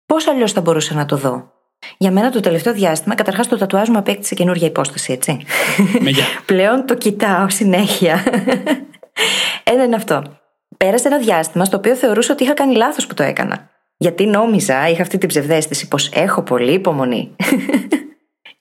Πώς 0.06 0.28
αλλιώς 0.28 0.52
θα 0.52 0.62
μπορούσα 0.62 0.94
να 0.94 1.06
το 1.06 1.18
δω; 1.18 1.52
Για 1.98 2.12
μένα 2.12 2.30
το 2.30 2.40
τελευταίο 2.40 2.74
διάστημα, 2.74 3.16
καταρχάς 3.16 3.48
το 3.48 3.58
τατουάζ 3.58 3.90
μου 3.90 3.98
απέκτησε 3.98 4.36
καινούργια 4.36 4.68
υπόσταση, 4.68 5.14
έτσι. 5.14 5.38
Πλέον 6.46 6.86
το 6.86 6.96
κοιτάω 6.96 7.50
συνέχεια. 7.50 8.24
Ένα 9.64 9.84
είναι 9.84 9.96
αυτό. 9.96 10.24
Πέρασε 10.78 11.08
ένα 11.08 11.18
διάστημα 11.18 11.66
στο 11.66 11.78
οποίο 11.78 11.96
θεωρούσα 11.96 12.34
ότι 12.34 12.44
είχα 12.44 12.54
κάνει 12.54 12.76
λάθος 12.76 13.08
που 13.08 13.14
το 13.14 13.24
έκανα. 13.24 13.70
Γιατί 13.98 14.26
νόμιζα, 14.26 14.90
είχα 14.90 15.02
αυτή 15.02 15.18
την 15.18 15.28
ψευδέστηση 15.28 15.88
πως 15.88 16.10
έχω 16.14 16.42
πολύ 16.42 16.74
υπομονή. 16.74 17.36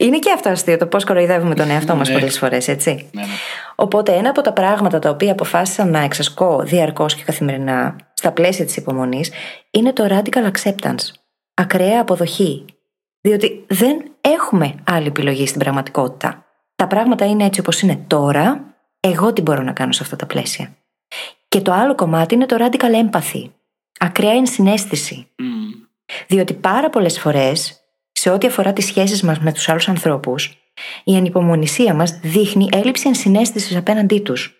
Είναι 0.00 0.18
και 0.18 0.32
αυτό 0.32 0.48
αστείο 0.48 0.76
το 0.76 0.86
πώς 0.86 1.04
κοροϊδεύουμε 1.04 1.54
τον 1.54 1.70
εαυτό 1.70 1.94
μας 1.94 2.08
ναι. 2.08 2.14
πολλές 2.14 2.38
φορές, 2.38 2.68
έτσι. 2.68 3.08
Ναι, 3.12 3.22
ναι. 3.22 3.28
Οπότε, 3.74 4.12
ένα 4.12 4.28
από 4.28 4.40
τα 4.40 4.52
πράγματα 4.52 4.98
τα 4.98 5.10
οποία 5.10 5.32
αποφάσισα 5.32 5.84
να 5.84 5.98
εξασκώ 5.98 6.62
διαρκώς 6.62 7.14
και 7.14 7.22
καθημερινά 7.22 7.96
στα 8.14 8.32
πλαίσια 8.32 8.64
της 8.64 8.76
υπομονής 8.76 9.30
είναι 9.70 9.92
το 9.92 10.06
radical 10.10 10.50
acceptance. 10.50 11.12
Ακραία 11.54 12.00
αποδοχή. 12.00 12.64
Διότι 13.20 13.64
δεν 13.68 14.02
έχουμε 14.20 14.74
άλλη 14.84 15.06
επιλογή 15.06 15.46
στην 15.46 15.60
πραγματικότητα. 15.60 16.44
Τα 16.76 16.86
πράγματα 16.86 17.26
είναι 17.26 17.44
έτσι 17.44 17.60
όπως 17.60 17.80
είναι 17.80 18.04
τώρα. 18.06 18.74
Εγώ 19.00 19.32
τι 19.32 19.42
μπορώ 19.42 19.62
να 19.62 19.72
κάνω 19.72 19.92
σε 19.92 20.02
αυτά 20.02 20.16
τα 20.16 20.26
πλαίσια. 20.26 20.76
Και 21.48 21.60
το 21.60 21.72
άλλο 21.72 21.94
κομμάτι 21.94 22.34
είναι 22.34 22.46
το 22.46 22.56
radical 22.58 23.10
empathy. 23.10 23.50
Ακραία 23.98 24.32
ενσυναίσθηση. 24.32 25.26
Mm. 25.38 25.88
Διότι 26.26 26.54
πάρα 26.54 26.90
πολλές 26.90 27.20
φορές 27.20 27.79
σε 28.20 28.30
ό,τι 28.30 28.46
αφορά 28.46 28.72
τις 28.72 28.86
σχέσεις 28.86 29.22
μας 29.22 29.38
με 29.38 29.52
τους 29.52 29.68
άλλους 29.68 29.88
ανθρώπους, 29.88 30.56
η 31.04 31.16
ανυπομονησία 31.16 31.94
μας 31.94 32.18
δείχνει 32.22 32.68
έλλειψη 32.72 33.08
ενσυναίσθησης 33.08 33.76
απέναντί 33.76 34.20
τους. 34.20 34.54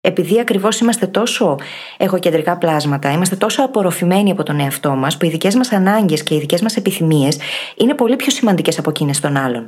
Επειδή 0.00 0.40
ακριβώς 0.40 0.80
είμαστε 0.80 1.06
τόσο 1.06 1.58
εγωκεντρικά 1.96 2.58
πλάσματα, 2.58 3.12
είμαστε 3.12 3.36
τόσο 3.36 3.62
απορροφημένοι 3.62 4.30
από 4.30 4.42
τον 4.42 4.60
εαυτό 4.60 4.90
μας, 4.90 5.16
που 5.16 5.24
οι 5.24 5.28
δικές 5.28 5.54
μας 5.54 5.72
ανάγκες 5.72 6.22
και 6.22 6.34
οι 6.34 6.38
δικές 6.38 6.60
μας 6.60 6.76
επιθυμίες 6.76 7.38
είναι 7.76 7.94
πολύ 7.94 8.16
πιο 8.16 8.30
σημαντικές 8.30 8.78
από 8.78 8.90
εκείνες 8.90 9.20
των 9.20 9.36
άλλων. 9.36 9.66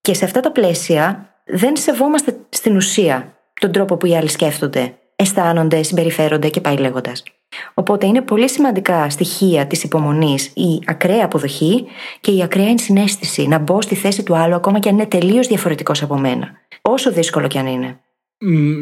Και 0.00 0.14
σε 0.14 0.24
αυτά 0.24 0.40
τα 0.40 0.52
πλαίσια 0.52 1.34
δεν 1.46 1.76
σεβόμαστε 1.76 2.36
στην 2.48 2.76
ουσία 2.76 3.36
τον 3.60 3.72
τρόπο 3.72 3.96
που 3.96 4.06
οι 4.06 4.16
άλλοι 4.16 4.28
σκέφτονται, 4.28 4.98
αισθάνονται, 5.16 5.82
συμπεριφέρονται 5.82 6.48
και 6.48 6.60
πάει 6.60 6.76
λέγοντας. 6.76 7.22
Οπότε 7.74 8.06
είναι 8.06 8.20
πολύ 8.20 8.50
σημαντικά 8.50 9.10
στοιχεία 9.10 9.66
της 9.66 9.82
υπομονής 9.82 10.46
η 10.46 10.82
ακραία 10.86 11.24
αποδοχή 11.24 11.84
και 12.20 12.30
η 12.30 12.42
ακραία 12.42 12.68
ενσυναίσθηση. 12.68 13.46
Να 13.46 13.58
μπω 13.58 13.82
στη 13.82 13.94
θέση 13.94 14.22
του 14.22 14.36
άλλου, 14.36 14.54
ακόμα 14.54 14.78
και 14.78 14.88
αν 14.88 14.94
είναι 14.94 15.06
τελείως 15.06 15.46
διαφορετικός 15.46 16.02
από 16.02 16.18
μένα. 16.18 16.52
Όσο 16.82 17.12
δύσκολο 17.12 17.46
κι 17.46 17.58
αν 17.58 17.66
είναι. 17.66 17.98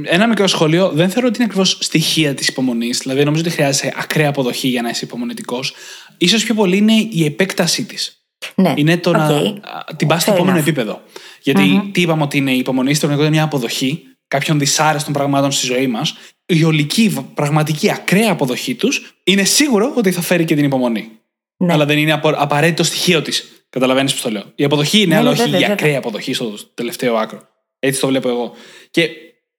Ένα 0.04 0.28
μικρό 0.28 0.46
σχόλιο. 0.46 0.90
Δεν 0.90 1.10
θεωρώ 1.10 1.26
ότι 1.26 1.36
είναι 1.36 1.44
ακριβώς 1.44 1.78
στοιχεία 1.80 2.34
της 2.34 2.48
υπομονής. 2.48 2.98
Δηλαδή, 2.98 3.24
νομίζω 3.24 3.42
ότι 3.42 3.52
χρειάζεται 3.52 3.94
ακραία 3.96 4.28
αποδοχή 4.28 4.68
για 4.68 4.82
να 4.82 4.88
είσαι 4.88 5.04
υπομονετικό. 5.04 5.62
σω 5.62 6.36
πιο 6.44 6.54
πολύ 6.54 6.76
είναι 6.76 6.92
η 7.10 7.24
επέκτασή 7.24 7.84
της. 7.84 8.16
Ναι. 8.54 8.72
Είναι 8.76 8.96
το 8.96 9.10
okay. 9.10 9.14
να 9.14 9.96
την 9.96 10.08
πας 10.08 10.22
στο 10.22 10.32
επόμενο 10.32 10.58
επίπεδο. 10.58 11.02
Γιατί 11.42 11.90
τι 11.92 12.00
είπαμε 12.00 12.22
ότι 12.22 12.36
είναι 12.36 12.52
η 12.52 12.58
υπομονή, 12.58 12.94
στην 12.94 13.10
είναι 13.10 13.30
μια 13.30 13.42
αποδοχή 13.42 14.02
κάποιων 14.32 14.58
δυσάρεστων 14.58 15.12
πραγμάτων 15.12 15.50
στη 15.50 15.66
ζωή 15.66 15.86
μας, 15.86 16.14
η 16.46 16.64
ολική, 16.64 17.26
πραγματική, 17.34 17.90
ακραία 17.90 18.30
αποδοχή 18.30 18.74
τους 18.74 19.14
είναι 19.24 19.44
σίγουρο 19.44 19.92
ότι 19.96 20.12
θα 20.12 20.20
φέρει 20.20 20.44
και 20.44 20.54
την 20.54 20.64
υπομονή. 20.64 21.08
Ναι. 21.56 21.72
Αλλά 21.72 21.84
δεν 21.84 21.98
είναι 21.98 22.20
απαραίτητο 22.22 22.82
στοιχείο 22.82 23.22
της. 23.22 23.66
Καταλαβαίνεις 23.70 24.12
πώς 24.12 24.22
το 24.22 24.30
λέω. 24.30 24.52
Η 24.54 24.64
αποδοχή 24.64 24.98
είναι, 24.98 25.14
ναι, 25.14 25.20
αλλά 25.20 25.30
όχι 25.30 25.60
η 25.60 25.64
ακραία 25.64 25.98
αποδοχή 25.98 26.32
στο 26.32 26.54
τελευταίο 26.74 27.16
άκρο. 27.16 27.48
Έτσι 27.78 28.00
το 28.00 28.06
βλέπω 28.06 28.28
εγώ. 28.28 28.52
Και 28.90 29.08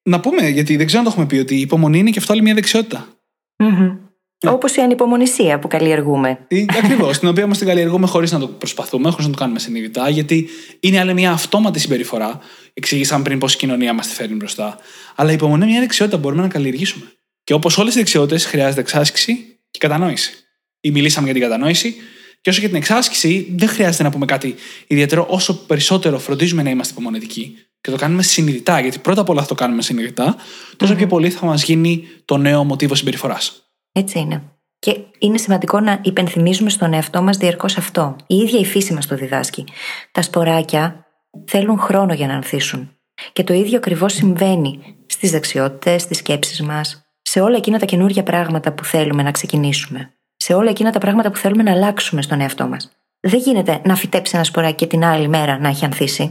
να 0.03 0.19
πούμε, 0.19 0.47
γιατί 0.47 0.75
δεν 0.75 0.85
ξέρω 0.85 0.99
αν 0.99 1.05
το 1.05 1.11
έχουμε 1.13 1.25
πει, 1.25 1.37
ότι 1.37 1.55
η 1.55 1.59
υπομονή 1.59 1.99
είναι 1.99 2.09
και 2.09 2.19
αυτό 2.19 2.33
άλλη 2.33 2.41
μια 2.41 2.53
δεξιότητα. 2.53 3.07
Ναι. 3.63 3.97
Όπως 4.51 4.75
η 4.75 4.81
ανυπομονησία 4.81 5.59
που 5.59 5.67
καλλιεργούμε. 5.67 6.39
Ακριβώς. 6.77 7.19
την 7.19 7.27
οποία 7.27 7.43
όμως 7.43 7.57
την 7.57 7.67
καλλιεργούμε 7.67 8.07
χωρίς 8.07 8.31
να 8.31 8.39
το 8.39 8.47
προσπαθούμε, 8.47 9.09
χωρίς 9.09 9.25
να 9.25 9.31
το 9.31 9.37
κάνουμε 9.37 9.59
συνειδητά, 9.59 10.09
γιατί 10.09 10.49
είναι 10.79 10.99
άλλη 10.99 11.13
μια 11.13 11.31
αυτόματη 11.31 11.79
συμπεριφορά. 11.79 12.39
Εξήγησαμε 12.73 13.23
πριν 13.23 13.39
πώς 13.39 13.53
η 13.53 13.57
κοινωνία 13.57 13.93
μας 13.93 14.07
τη 14.07 14.13
φέρνει 14.13 14.35
μπροστά. 14.35 14.77
Αλλά 15.15 15.31
η 15.31 15.33
υπομονή 15.33 15.63
είναι 15.63 15.71
μια 15.71 15.79
δεξιότητα 15.79 16.17
που 16.17 16.23
μπορούμε 16.23 16.41
να 16.41 16.47
καλλιεργήσουμε. 16.47 17.05
Και 17.43 17.53
όπως 17.53 17.77
όλες 17.77 17.93
οι 17.95 17.97
δεξιότητες, 17.97 18.45
χρειάζεται 18.45 18.81
εξάσκηση 18.81 19.57
και 19.71 19.79
κατανόηση. 19.79 20.33
Ή 20.81 20.91
μιλήσαμε 20.91 21.25
για 21.25 21.33
την 21.35 21.43
κατανόηση, 21.43 21.95
και 22.41 22.49
όσο 22.49 22.59
για 22.59 22.69
την 22.69 22.77
εξάσκηση, 22.77 23.53
δεν 23.55 23.67
χρειάζεται 23.67 24.03
να 24.03 24.09
πούμε 24.09 24.25
κάτι 24.25 24.55
ιδιαίτερο. 24.87 25.25
Όσο 25.29 25.65
περισσότερο 25.65 26.19
φροντίζουμε 26.19 26.63
να 26.63 26.69
είμαστε 26.69 26.93
υπομονετικοί 26.93 27.57
και 27.81 27.91
το 27.91 27.97
κάνουμε 27.97 28.23
συνειδητά, 28.23 28.79
γιατί 28.79 28.99
πρώτα 28.99 29.21
απ' 29.21 29.29
όλα 29.29 29.41
θα 29.41 29.47
το 29.47 29.55
κάνουμε 29.55 29.81
συνειδητά, 29.81 30.35
τόσο 30.77 30.95
πιο 30.95 31.07
πολύ 31.07 31.29
θα 31.29 31.45
μας 31.45 31.63
γίνει 31.63 32.07
το 32.25 32.37
νέο 32.37 32.63
μοτίβο 32.63 32.95
συμπεριφοράς. 32.95 33.72
Έτσι 33.93 34.19
είναι. 34.19 34.41
Και 34.79 34.97
είναι 35.19 35.37
σημαντικό 35.37 35.79
να 35.79 35.99
υπενθυμίζουμε 36.03 36.69
στον 36.69 36.93
εαυτό 36.93 37.21
μας 37.21 37.37
διαρκώς 37.37 37.77
αυτό. 37.77 38.15
Η 38.27 38.35
ίδια 38.35 38.59
η 38.59 38.65
φύση 38.65 38.93
μας 38.93 39.07
το 39.07 39.15
διδάσκει. 39.15 39.65
Τα 40.11 40.21
σποράκια 40.21 41.05
θέλουν 41.45 41.79
χρόνο 41.79 42.13
για 42.13 42.27
να 42.27 42.33
ανθίσουν. 42.33 42.97
Και 43.33 43.43
το 43.43 43.53
ίδιο 43.53 43.77
ακριβώς 43.77 44.13
συμβαίνει 44.13 44.79
στις 45.05 45.31
δεξιότητες, 45.31 46.01
στις 46.01 46.17
σκέψεις 46.17 46.61
μας, 46.61 47.03
σε 47.21 47.41
όλα 47.41 47.57
εκείνα 47.57 47.79
τα 47.79 47.85
καινούργια 47.85 48.23
πράγματα 48.23 48.73
που 48.73 48.85
θέλουμε 48.85 49.23
να 49.23 49.31
ξεκινήσουμε. 49.31 50.13
Σε 50.35 50.53
όλα 50.53 50.69
εκείνα 50.69 50.91
τα 50.91 50.99
πράγματα 50.99 51.31
που 51.31 51.37
θέλουμε 51.37 51.63
να 51.63 51.71
αλλάξουμε 51.71 52.21
στον 52.21 52.41
εαυτό 52.41 52.67
μας. 52.67 52.91
Δεν 53.19 53.39
γίνεται 53.39 53.81
να 53.85 53.95
φυτέψει 53.95 54.35
ένα 54.35 54.43
σποράκι 54.43 54.75
και 54.75 54.87
την 54.87 55.03
άλλη 55.03 55.27
μέρα 55.27 55.59
να 55.59 55.67
έχει 55.67 55.85
ανθίσει. 55.85 56.29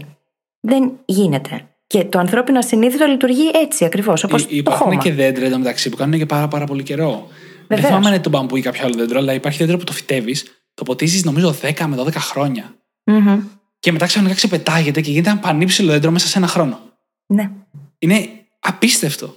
Δεν 0.60 0.92
γίνεται. 1.04 1.66
Και 1.86 2.04
το 2.04 2.18
ανθρώπινο 2.18 2.62
συνείδητο 2.62 3.06
λειτουργεί 3.06 3.50
έτσι 3.54 3.84
ακριβώς. 3.84 4.24
Όπως 4.24 4.46
Υπάρχουν 4.48 4.98
και 4.98 5.12
δέντρα 5.12 5.46
εντωμεταξύ 5.46 5.90
που 5.90 5.96
κάνουν 5.96 6.18
και 6.18 6.26
πάρα, 6.26 6.48
πάρα 6.48 6.64
πολύ 6.64 6.82
καιρό. 6.82 7.28
Βεβαίως. 7.74 7.90
Δεν 7.90 8.00
θυμάμαι 8.00 8.06
αν 8.06 8.12
είναι 8.12 8.22
το 8.22 8.30
μπαμπού 8.30 8.56
ή 8.56 8.60
κάποιο 8.60 8.84
άλλο 8.84 8.94
δέντρο, 8.94 9.18
αλλά 9.18 9.32
υπάρχει 9.32 9.58
δέντρο 9.58 9.76
που 9.76 9.84
το 9.84 9.92
φυτεύει, 9.92 10.36
το 10.74 10.82
ποτίζεις 10.82 11.24
νομίζω 11.24 11.54
10 11.62 11.84
με 11.86 11.96
12 11.98 12.12
χρόνια. 12.14 12.74
Mm-hmm. 13.04 13.38
Και 13.78 13.92
μετά 13.92 14.06
ξαφνικά 14.06 14.34
ξεπετάγεται 14.34 15.00
και 15.00 15.10
γίνεται 15.10 15.30
ένα 15.30 15.38
πανύψηλο 15.38 15.90
δέντρο 15.90 16.10
μέσα 16.10 16.26
σε 16.26 16.38
ένα 16.38 16.46
χρόνο. 16.46 16.80
Ναι. 17.26 17.50
Είναι 17.98 18.28
απίστευτο. 18.60 19.36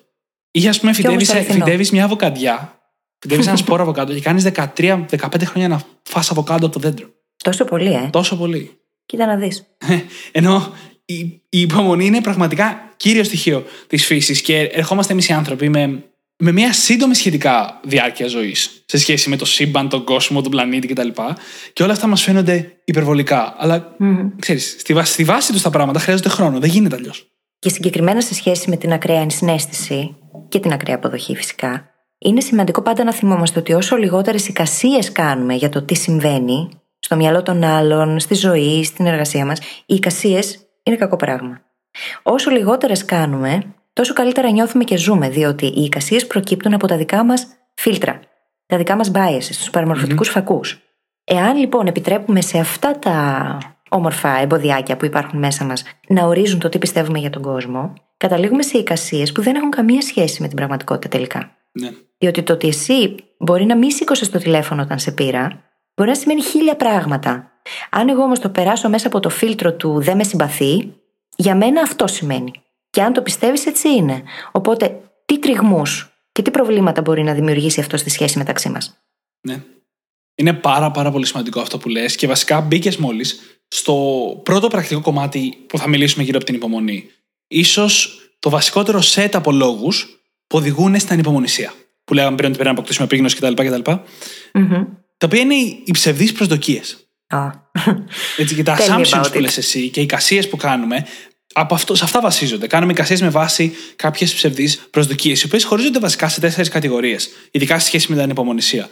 Ή 0.51 0.67
ας 0.67 0.79
πούμε 0.79 0.93
φυτεύει 0.93 1.87
μια 1.91 2.03
αβοκαντιά, 2.03 2.79
φυτεύει 3.19 3.47
ένα 3.47 3.55
σπόρο 3.55 3.81
αβοκάντο 3.81 4.13
και 4.13 4.21
κάνεις 4.21 4.47
13-15 4.75 5.07
χρόνια 5.43 5.67
να 5.67 5.81
φας 6.03 6.31
αβοκάντο 6.31 6.65
από 6.65 6.79
το 6.79 6.79
δέντρο. 6.79 7.07
Τόσο 7.43 7.65
πολύ, 7.65 7.93
ε. 7.93 8.09
Τόσο 8.11 8.37
πολύ. 8.37 8.79
Κοίτα 9.05 9.25
να 9.25 9.35
δεις. 9.35 9.65
Ενώ 10.31 10.73
η, 11.05 11.15
η 11.49 11.59
υπομονή 11.59 12.05
είναι 12.05 12.21
πραγματικά 12.21 12.93
κύριο 12.97 13.23
στοιχείο 13.23 13.65
της 13.87 14.05
φύσης 14.05 14.41
και 14.41 14.59
ερχόμαστε 14.59 15.13
εμείς 15.13 15.27
οι 15.27 15.33
άνθρωποι 15.33 15.69
με 15.69 16.03
με 16.37 16.51
μια 16.51 16.73
σύντομη 16.73 17.15
σχετικά 17.15 17.79
διάρκεια 17.83 18.27
ζωής 18.27 18.83
σε 18.85 18.97
σχέση 18.97 19.29
με 19.29 19.35
το 19.35 19.45
σύμπαν, 19.45 19.89
τον 19.89 20.03
κόσμο, 20.03 20.41
τον 20.41 20.51
πλανήτη 20.51 20.87
κτλ. 20.87 21.07
Και 21.73 21.83
όλα 21.83 21.93
αυτά 21.93 22.07
μας 22.07 22.23
φαίνονται 22.23 22.81
υπερβολικά. 22.85 23.55
Αλλά 23.57 23.95
mm. 23.99 24.31
ξέρεις, 24.39 24.75
στη, 24.79 24.93
βάση, 24.93 25.11
στη 25.11 25.23
βάση 25.23 25.51
τους 25.51 25.61
τα 25.61 25.69
πράγματα 25.69 25.99
χρειάζονται 25.99 26.29
χρόνο. 26.29 26.59
Δεν 26.59 26.69
γίνεται 26.69 26.95
αλλιώς. 26.95 27.27
Και 27.59 27.69
συγκεκριμένα 27.69 28.21
σε 28.21 28.33
σχέση 28.33 28.69
με 28.69 28.77
την 28.77 28.93
ακραία 28.93 29.21
ενσυναίσθηση 29.21 30.15
και 30.49 30.59
την 30.59 30.71
ακραία 30.71 30.95
αποδοχή 30.95 31.35
φυσικά, 31.35 31.89
είναι 32.17 32.41
σημαντικό 32.41 32.81
πάντα 32.81 33.03
να 33.03 33.13
θυμόμαστε 33.13 33.59
ότι 33.59 33.73
όσο 33.73 33.95
λιγότερες 33.95 34.47
εικασίες 34.47 35.11
κάνουμε 35.11 35.53
για 35.53 35.69
το 35.69 35.81
τι 35.81 35.95
συμβαίνει 35.95 36.69
στο 36.99 37.15
μυαλό 37.15 37.43
των 37.43 37.63
άλλων, 37.63 38.19
στη 38.19 38.33
ζωή, 38.33 38.83
στην 38.83 39.05
εργασία 39.05 39.45
μας, 39.45 39.59
οι 39.85 39.95
εικασίες 39.95 40.59
είναι 40.83 40.95
κακό 40.95 41.15
πράγμα. 41.15 41.61
Όσο 42.23 42.51
λιγότερες 42.51 43.05
κάνουμε, 43.05 43.74
τόσο 43.95 44.13
καλύτερα 44.13 44.51
νιώθουμε 44.51 44.83
και 44.83 44.97
ζούμε, 44.97 45.29
διότι 45.29 45.65
οι 45.65 45.81
εικασίες 45.81 46.27
προκύπτουν 46.27 46.73
από 46.73 46.87
τα 46.87 46.97
δικά 46.97 47.23
μας 47.23 47.47
φίλτρα, 47.73 48.19
τα 48.65 48.77
δικά 48.77 48.95
μας 48.95 49.11
biases, 49.13 49.55
τους 49.57 49.69
παραμορφωτικούς 49.69 50.29
mm-hmm. 50.29 50.33
φακούς. 50.33 50.79
Εάν 51.23 51.57
λοιπόν 51.57 51.87
επιτρέπουμε 51.87 52.41
σε 52.41 52.59
αυτά 52.59 52.99
τα 52.99 53.57
όμορφα 53.89 54.37
εμποδιάκια 54.37 54.97
που 54.97 55.05
υπάρχουν 55.05 55.39
μέσα 55.39 55.65
μας 55.65 55.83
να 56.07 56.25
ορίζουν 56.25 56.59
το 56.59 56.69
τι 56.69 56.77
πιστεύουμε 56.77 57.19
για 57.19 57.29
τον 57.29 57.41
κόσμο, 57.41 57.93
καταλήγουμε 58.17 58.63
σε 58.63 58.77
εικασίες 58.77 59.31
που 59.31 59.41
δεν 59.41 59.55
έχουν 59.55 59.69
καμία 59.69 60.01
σχέση 60.01 60.41
με 60.41 60.47
την 60.47 60.55
πραγματικότητα 60.55 61.07
τελικά. 61.07 61.51
Ναι. 61.71 61.89
Διότι 62.17 62.43
το 62.43 62.53
ότι 62.53 62.67
εσύ 62.67 63.15
μπορεί 63.37 63.65
να 63.65 63.77
μην 63.77 63.91
σήκωσες 63.91 64.29
το 64.29 64.37
τηλέφωνο 64.37 64.81
όταν 64.81 64.99
σε 64.99 65.11
πήρα, 65.11 65.63
μπορεί 65.95 66.09
να 66.09 66.15
σημαίνει 66.15 66.41
χίλια 66.41 66.75
πράγματα. 66.75 67.51
Αν 67.89 68.09
εγώ 68.09 68.21
όμως 68.21 68.39
το 68.39 68.49
περάσω 68.49 68.89
μέσα 68.89 69.07
από 69.07 69.19
το 69.19 69.29
φίλτρο 69.29 69.73
του 69.73 70.01
δεν 70.01 70.15
με 70.17 70.23
συμπαθεί, 70.23 70.93
για 71.35 71.55
μένα 71.55 71.81
αυτό 71.81 72.07
σημαίνει. 72.07 72.51
Και 72.95 73.01
αν 73.01 73.13
το 73.13 73.21
πιστεύεις, 73.21 73.65
έτσι 73.65 73.89
είναι. 73.89 74.23
Οπότε, 74.51 75.01
τι 75.25 75.39
τριγμούς 75.39 76.09
και 76.31 76.41
τι 76.41 76.51
προβλήματα 76.51 77.01
μπορεί 77.01 77.23
να 77.23 77.33
δημιουργήσει 77.33 77.79
αυτό 77.79 77.97
στη 77.97 78.09
σχέση 78.09 78.37
μεταξύ 78.37 78.69
μας; 78.69 78.97
Ναι. 79.47 79.63
Είναι 80.35 80.53
πάρα 80.53 80.91
πάρα 80.91 81.11
πολύ 81.11 81.25
σημαντικό 81.25 81.59
αυτό 81.59 81.77
που 81.77 81.89
λες 81.89 82.15
και 82.15 82.27
βασικά 82.27 82.61
μπήκες 82.61 82.97
μόλις 82.97 83.39
στο 83.67 83.95
πρώτο 84.43 84.67
πρακτικό 84.67 85.01
κομμάτι 85.01 85.57
που 85.67 85.77
θα 85.77 85.87
μιλήσουμε 85.87 86.23
γύρω 86.23 86.37
από 86.37 86.45
την 86.45 86.55
υπομονή. 86.55 87.09
Ίσως 87.47 88.19
το 88.39 88.49
βασικότερο 88.49 88.99
set 89.03 89.29
από 89.33 89.51
λόγους 89.51 90.19
που 90.47 90.57
οδηγούν 90.57 90.99
στην 90.99 91.13
ανυπομονησία. 91.13 91.73
Που 92.03 92.13
λέγαμε 92.13 92.35
πριν 92.35 92.47
ότι 92.47 92.57
πρέπει 92.57 92.73
να 92.73 92.75
αποκτήσουμε 92.75 93.05
επίγνωση 93.05 93.35
κτλ. 93.35 93.53
κτλ. 93.53 93.91
Μμμ. 94.53 94.85
Τα 95.17 95.25
οποία 95.25 95.39
είναι 95.39 95.55
οι 95.55 95.91
ψευδείς 95.91 96.31
προσδοκίες. 96.31 97.07
Α. 97.27 97.49
Έτσι, 98.37 98.55
και 98.55 98.63
τα 98.63 98.77
Tell 98.77 98.81
me 98.81 99.01
assumptions 99.01 99.19
about 99.19 99.31
που 99.31 99.37
it. 99.37 99.41
λες 99.41 99.57
εσύ 99.57 99.89
και 99.89 99.99
οι 99.99 100.03
εικασίε 100.03 100.43
που 100.43 100.57
κάνουμε, 100.57 101.05
από 101.57 101.73
αυτό, 101.73 101.95
σε 101.95 102.03
αυτά 102.03 102.21
βασίζονται. 102.21 102.67
Κάνουμε 102.67 102.91
εικασίες 102.91 103.21
με 103.21 103.29
βάση 103.29 103.71
κάποιες 103.95 104.33
ψευδείς 104.33 104.87
προσδοκίες, 104.89 105.41
οι 105.41 105.45
οποίες 105.45 105.63
χωρίζονται 105.63 105.99
βασικά 105.99 106.29
σε 106.29 106.39
τέσσερις 106.39 106.69
κατηγορίες, 106.69 107.29
ειδικά 107.51 107.79
σε 107.79 107.85
σχέση 107.85 108.05
με 108.09 108.15
την 108.15 108.23
ανυπομονησία. 108.23 108.87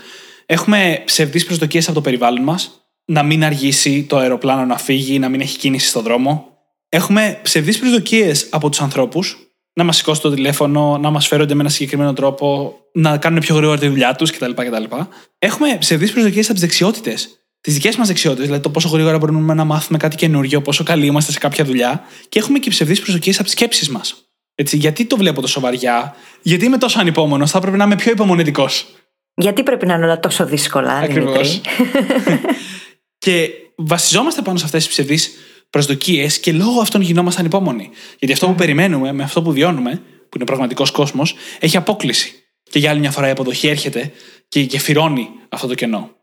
Έχουμε 0.45 1.01
ψευδείς 1.05 1.45
προσδοκίες 1.45 1.85
από 1.85 1.93
το 1.93 2.01
περιβάλλον 2.01 2.43
μας, 2.43 2.87
να 3.05 3.23
μην 3.23 3.43
αργήσει 3.43 4.03
το 4.03 4.17
αεροπλάνο 4.17 4.65
να 4.65 4.77
φύγει, 4.77 5.19
να 5.19 5.29
μην 5.29 5.41
έχει 5.41 5.57
κίνηση 5.57 5.87
στον 5.87 6.03
δρόμο. 6.03 6.57
Έχουμε 6.89 7.39
ψευδείς 7.43 7.79
προσδοκίες 7.79 8.47
από 8.49 8.69
τους 8.69 8.81
ανθρώπους, 8.81 9.37
να 9.73 9.83
μας 9.83 9.97
σηκώσει 9.97 10.21
το 10.21 10.33
τηλέφωνο, 10.33 10.97
να 10.97 11.09
μας 11.09 11.27
φέρονται 11.27 11.53
με 11.53 11.61
ένα 11.61 11.69
συγκεκριμένο 11.69 12.13
τρόπο, 12.13 12.75
να 12.93 13.17
κάνουν 13.17 13.39
πιο 13.39 13.55
γρήγορα 13.55 13.77
τη 13.77 13.87
δουλειά 13.87 14.15
τους 14.15 14.31
κτλ. 14.31 14.51
κτλ. 14.51 14.83
Έχουμε 15.39 15.77
ψευδείς 15.79 16.11
προσδοκίες 16.11 16.45
από 16.45 16.53
τις 16.53 16.61
δεξιότητες. 16.61 17.42
Τις 17.63 17.73
δικές 17.73 17.95
μας 17.95 18.07
δεξιότητες, 18.07 18.45
δηλαδή 18.45 18.63
το 18.63 18.69
πόσο 18.69 18.87
γρήγορα 18.87 19.17
μπορούμε 19.17 19.53
να 19.53 19.63
μάθουμε 19.63 19.97
κάτι 19.97 20.15
καινούριο, 20.15 20.61
πόσο 20.61 20.83
καλοί 20.83 21.05
είμαστε 21.05 21.31
σε 21.31 21.39
κάποια 21.39 21.65
δουλειά. 21.65 22.03
Και 22.29 22.39
έχουμε 22.39 22.59
και 22.59 22.69
ψευδείς 22.69 23.01
προσδοκίες 23.01 23.35
από 23.35 23.43
τις 23.43 23.53
σκέψεις 23.53 23.89
μας. 23.89 24.15
Έτσι, 24.55 24.77
γιατί 24.77 25.05
το 25.05 25.17
βλέπω 25.17 25.41
τόσο 25.41 25.59
βαριά, 25.59 26.15
γιατί 26.41 26.65
είμαι 26.65 26.77
τόσο 26.77 26.99
ανυπόμονος, 26.99 27.51
θα 27.51 27.57
έπρεπε 27.57 27.77
να 27.77 27.83
είμαι 27.83 27.95
πιο 27.95 28.11
υπομονετικό. 28.11 28.69
Γιατί 29.35 29.63
πρέπει 29.63 29.85
να 29.85 29.93
είναι 29.93 30.03
όλα 30.03 30.19
τόσο 30.19 30.45
δύσκολα, 30.45 30.93
Ακριβώς. 30.93 31.61
Δημήτρη. 31.61 32.41
και 33.25 33.49
βασιζόμαστε 33.75 34.41
πάνω 34.41 34.57
σε 34.57 34.65
αυτές 34.65 34.83
τις 34.83 34.91
ψευδείς 34.91 35.31
προσδοκίες 35.69 36.39
και 36.39 36.51
λόγω 36.51 36.79
αυτών 36.79 37.01
γινόμαστε 37.01 37.39
ανυπόμονοι. 37.39 37.89
Γιατί 38.19 38.33
αυτό 38.33 38.47
που 38.47 38.55
περιμένουμε 38.55 39.11
με 39.11 39.23
αυτό 39.23 39.41
που 39.41 39.51
βιώνουμε, 39.51 39.91
που 39.91 40.31
είναι 40.33 40.43
ο 40.43 40.45
πραγματικός 40.45 40.91
κόσμος, 40.91 41.35
έχει 41.59 41.77
απόκληση. 41.77 42.33
Και 42.71 42.79
για 42.79 42.89
άλλη 42.89 42.99
μια 42.99 43.11
φορά 43.11 43.27
η 43.27 43.31
αποδοχή 43.31 43.67
έρχεται 43.67 44.11
και 44.47 44.59
γεφυρώνει 44.59 45.29
αυτό 45.49 45.67
το 45.67 45.73
κενό. 45.73 46.22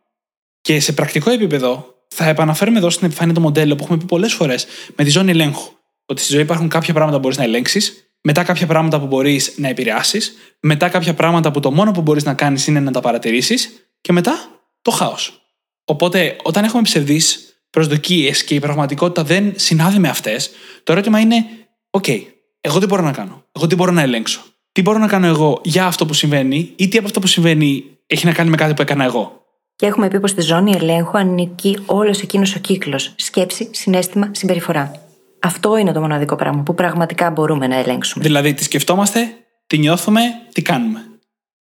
Και 0.61 0.81
σε 0.81 0.93
πρακτικό 0.93 1.31
επίπεδο, 1.31 1.95
θα 2.09 2.29
επαναφέρουμε 2.29 2.79
εδώ 2.79 2.91
στην 2.91 3.07
επιφάνεια 3.07 3.35
το 3.35 3.41
μοντέλο 3.41 3.77
που 3.77 3.85
έχουμε 3.85 3.99
πει 3.99 4.05
πολλές 4.05 4.33
φορές 4.33 4.67
με 4.97 5.05
τη 5.05 5.11
ζώνη 5.11 5.31
ελέγχου. 5.31 5.73
Ότι 6.07 6.23
στη 6.23 6.33
ζωή 6.33 6.43
υπάρχουν 6.43 6.69
κάποια 6.69 6.95
πράγματα 6.95 7.17
που 7.17 7.23
μπορείς 7.23 7.39
να 7.39 7.45
ελέγξεις, 7.45 8.05
μετά 8.21 8.43
κάποια 8.43 8.67
πράγματα 8.67 9.01
που 9.01 9.07
μπορείς 9.07 9.53
να 9.57 9.69
επηρεάσεις, 9.69 10.35
μετά 10.61 10.89
κάποια 10.89 11.15
πράγματα 11.15 11.51
που 11.51 11.61
το 11.61 11.71
μόνο 11.71 11.91
που 11.91 12.03
μπορείς 12.03 12.25
να 12.25 12.35
κάνεις 12.35 12.67
είναι 12.67 12.81
να 12.81 12.91
τα 12.91 13.01
παρατηρήσεις 13.01 13.71
και 14.01 14.13
μετά 14.13 14.61
το 14.83 14.91
χάος. 14.91 15.43
Οπότε, 15.85 16.37
όταν 16.43 16.65
έχουμε 16.65 16.83
ψευδείς 16.83 17.55
προσδοκίες 17.71 18.45
και 18.45 18.55
η 18.55 18.59
πραγματικότητα 18.59 19.25
δεν 19.25 19.53
συνάδει 19.57 19.99
με 19.99 20.09
αυτές, 20.09 20.51
το 20.83 20.93
ερώτημα 20.93 21.21
είναι: 21.21 21.45
OK, 21.91 22.23
εγώ 22.61 22.79
τι 22.79 22.87
μπορώ 22.87 23.03
να 23.03 23.13
κάνω, 23.13 23.45
εγώ 23.53 23.67
τι 23.67 23.75
μπορώ 23.75 23.93
να 23.93 24.03
ελέγξω; 24.03 24.41
Τι 24.73 24.83
μπορώ 24.83 24.99
να 24.99 25.07
κάνω 25.07 25.27
εγώ 25.27 25.61
για 25.65 25.87
αυτό 25.87 26.07
που 26.07 26.15
συμβαίνει, 26.15 26.73
ή 26.77 26.89
τι 26.89 26.97
από 26.99 27.07
αυτό 27.07 27.21
που 27.21 27.27
συμβαίνει 27.27 27.85
έχει 28.07 28.27
να 28.27 28.33
κάνει 28.33 28.51
με 28.51 28.57
κάτι 28.57 28.75
που 28.75 28.83
έκανα 28.83 29.05
εγώ; 29.05 29.40
Και 29.81 29.87
έχουμε 29.87 30.09
πει 30.09 30.21
πως 30.21 30.31
στη 30.31 30.41
ζώνη 30.41 30.73
ελέγχου 30.73 31.19
ανήκει 31.19 31.79
όλος 31.87 32.23
εκείνος 32.23 32.55
ο 32.55 32.59
κύκλος. 32.59 33.13
Σκέψη, 33.17 33.71
συνέστημα, 33.73 34.31
συμπεριφορά. 34.33 34.93
Αυτό 35.41 35.77
είναι 35.77 35.93
το 35.93 36.01
μοναδικό 36.01 36.37
πράγμα 36.37 36.63
που 36.63 36.75
πραγματικά 36.75 37.31
μπορούμε 37.31 37.67
να 37.67 37.77
ελέγξουμε. 37.77 38.25
Δηλαδή, 38.25 38.55
τι 38.55 38.65
σκεφτόμαστε, 38.65 39.35
τι 39.67 39.79
νιώθουμε, 39.79 40.21
τι 40.53 40.63
κάνουμε. 40.63 41.01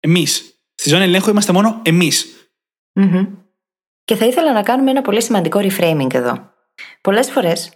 Εμείς. 0.01 0.55
Στη 0.75 0.89
ζώνη 0.89 1.05
ελέγχου 1.05 1.31
είμαστε 1.31 1.53
μόνο 1.53 1.81
εμείς. 1.83 2.27
Μμμ. 2.93 3.27
Και 4.05 4.15
θα 4.15 4.27
ήθελα 4.27 4.53
να 4.53 4.63
κάνουμε 4.63 4.91
ένα 4.91 5.03
πολύ 5.03 5.23
σημαντικό 5.23 5.61
reframing 5.63 6.15
εδώ. 6.15 6.51
Πολλές 7.01 7.31
φορές, 7.31 7.73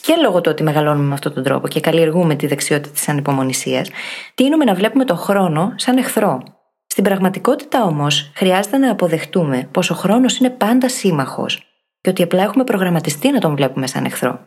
και 0.00 0.14
λόγω 0.22 0.40
του 0.40 0.50
ότι 0.50 0.62
μεγαλώνουμε 0.62 1.06
με 1.06 1.14
αυτόν 1.14 1.34
τον 1.34 1.42
τρόπο 1.42 1.68
και 1.68 1.80
καλλιεργούμε 1.80 2.34
τη 2.34 2.46
δεξιότητα 2.46 2.90
της 2.94 3.08
ανυπομονησίας, 3.08 3.88
τείνουμε 4.34 4.64
να 4.64 4.74
βλέπουμε 4.74 5.04
το 5.04 5.16
χρόνο 5.16 5.72
σαν 5.76 5.96
εχθρό. 5.96 6.53
Στην 6.94 7.06
πραγματικότητα 7.06 7.84
όμως, 7.84 8.30
χρειάζεται 8.34 8.76
να 8.76 8.90
αποδεχτούμε 8.90 9.68
πω 9.70 9.82
ο 9.90 9.94
χρόνος 9.94 10.38
είναι 10.38 10.50
πάντα 10.50 10.88
σύμμαχος 10.88 11.62
και 12.00 12.10
ότι 12.10 12.22
απλά 12.22 12.42
έχουμε 12.42 12.64
προγραμματιστεί 12.64 13.30
να 13.30 13.40
τον 13.40 13.54
βλέπουμε 13.56 13.86
σαν 13.86 14.04
εχθρό. 14.04 14.42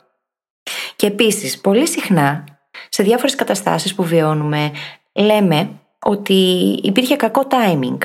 Και 0.95 1.07
επίσης, 1.07 1.61
πολύ 1.61 1.87
συχνά, 1.87 2.43
σε 2.89 3.03
διάφορες 3.03 3.35
καταστάσεις 3.35 3.95
που 3.95 4.03
βιώνουμε, 4.03 4.71
λέμε 5.13 5.69
ότι 5.99 6.33
υπήρχε 6.83 7.15
κακό 7.15 7.47
timing. 7.49 7.97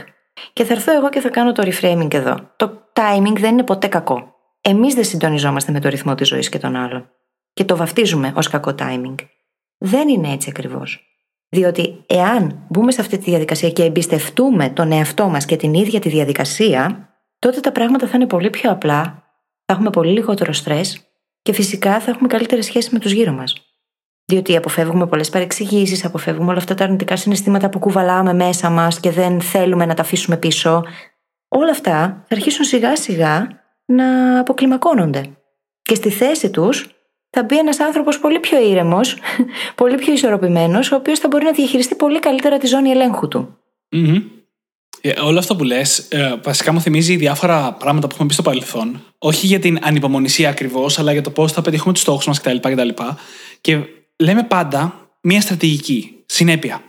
Και 0.52 0.64
θα 0.64 0.72
έρθω 0.72 0.92
εγώ 0.96 1.09
και 1.09 1.20
θα 1.20 1.28
κάνω 1.28 1.52
το 1.52 1.62
reframing 1.66 2.14
εδώ. 2.14 2.50
Το 2.57 2.83
timing 2.92 3.37
δεν 3.38 3.52
είναι 3.52 3.64
ποτέ 3.64 3.87
κακό. 3.87 4.35
Εμείς 4.61 4.94
δεν 4.94 5.05
συντονιζόμαστε 5.05 5.72
με 5.72 5.81
το 5.81 5.88
ρυθμό 5.88 6.14
της 6.14 6.28
ζωής 6.28 6.48
και 6.48 6.59
των 6.59 6.76
άλλων. 6.76 7.11
Και 7.52 7.64
το 7.64 7.76
βαφτίζουμε 7.76 8.33
ως 8.37 8.48
κακό 8.48 8.74
timing. 8.78 9.14
Δεν 9.78 10.09
είναι 10.09 10.33
έτσι 10.33 10.50
ακριβώς. 10.50 11.12
Διότι 11.55 12.05
εάν 12.07 12.65
μπούμε 12.69 12.93
σε 12.93 13.01
αυτή 13.01 13.19
τη 13.19 13.31
διαδικασία 13.31 13.71
και 13.71 13.85
εμπιστευτούμε 13.85 14.71
τον 14.71 14.93
εαυτό 14.93 15.29
μας 15.29 15.45
και 15.45 15.57
την 15.57 15.75
ίδια 15.75 16.01
τη 16.01 16.09
διαδικασία, 16.09 17.09
τότε 17.38 17.61
τα 17.61 17.73
πράγματα 17.73 18.07
θα 18.07 18.12
είναι 18.15 18.27
πολύ 18.27 18.51
πιο 18.51 18.71
απλά, 18.71 19.03
θα 19.65 19.75
έχουμε 19.75 19.91
πολύ 19.91 20.12
λιγότερο 20.12 20.53
στρες 20.53 21.07
και 21.43 21.53
φυσικά 21.53 22.01
θα 22.01 22.11
έχουμε 22.11 22.29
καλύτερη 22.29 22.62
σχέση 22.62 22.88
με 22.93 22.99
τους 22.99 23.12
γύρω 23.12 23.33
μας. 23.33 23.67
Διότι 24.25 24.57
αποφεύγουμε 24.57 25.07
πολλές 25.07 25.31
παρεξηγήσεις, 25.31 26.05
αποφεύγουμε 26.05 26.51
όλα 26.51 26.59
αυτά 26.59 26.75
τα 26.75 26.85
αρνητικά 26.85 27.17
συναισθήματα 27.17 27.69
που 27.69 27.79
κουβαλάμε 27.79 28.33
μέσα 28.33 28.71
μας 28.71 29.01
και 29.01 29.11
δεν 29.11 29.41
θέλουμε 29.41 29.87
να 29.87 29.95
τα 29.95 30.03
αφήσουμε 30.03 30.37
πίσω. 30.37 30.85
Όλα 31.49 31.71
αυτά 31.71 32.25
θα 32.29 32.35
αρχίσουν 32.35 32.65
σιγά 32.65 32.97
σιγά 32.97 33.49
να 33.85 34.38
αποκλιμακώνονται. 34.38 35.37
Και 35.83 35.95
στη 35.95 36.11
θέση 36.11 36.51
τους 36.51 36.91
θα 37.35 37.42
μπει 37.42 37.59
ένας 37.59 37.81
άνθρωπος 37.81 38.18
πολύ 38.18 38.40
πιο 38.40 38.68
ήρεμος, 38.68 39.16
πολύ 39.75 39.95
πιο 39.95 40.12
ισορροπημένος, 40.12 40.92
ο 40.92 40.97
οποίος 40.97 41.18
θα 41.18 41.29
μπορεί 41.29 41.45
να 41.45 41.53
διαχειριστεί 41.53 41.95
πολύ 41.95 42.18
καλύτερα 42.18 42.59
τη 42.59 42.66
ζώνη 42.66 42.90
ελέγχου 42.90 43.29
του. 43.29 43.59
Μμμ. 43.90 44.23
Ε, 45.01 45.21
όλο 45.21 45.38
αυτό 45.38 45.57
που 45.57 45.64
λες, 45.64 45.99
ε, 45.99 46.40
βασικά 46.42 46.73
μου 46.73 46.81
θυμίζει 46.81 47.16
διάφορα 47.16 47.73
πράγματα 47.73 48.07
που 48.07 48.12
έχουμε 48.12 48.29
πει 48.29 48.35
στο 48.35 48.42
παρελθόν. 48.42 49.05
Όχι 49.18 49.47
για 49.47 49.59
την 49.59 49.79
ανυπομονησία 49.83 50.49
ακριβώς, 50.49 50.99
αλλά 50.99 51.12
για 51.12 51.23
το 51.23 51.31
πώς 51.31 51.53
θα 51.53 51.62
πετύχουμε 51.62 51.92
τους 51.92 52.03
στόχους 52.03 52.27
μας 52.27 52.40
κτλ, 52.40 52.57
κτλ. 52.61 52.88
Και 53.61 53.79
λέμε 54.16 54.42
πάντα 54.42 55.11
μία 55.21 55.40
στρατηγική. 55.40 56.16
Συνέπεια. 56.27 56.83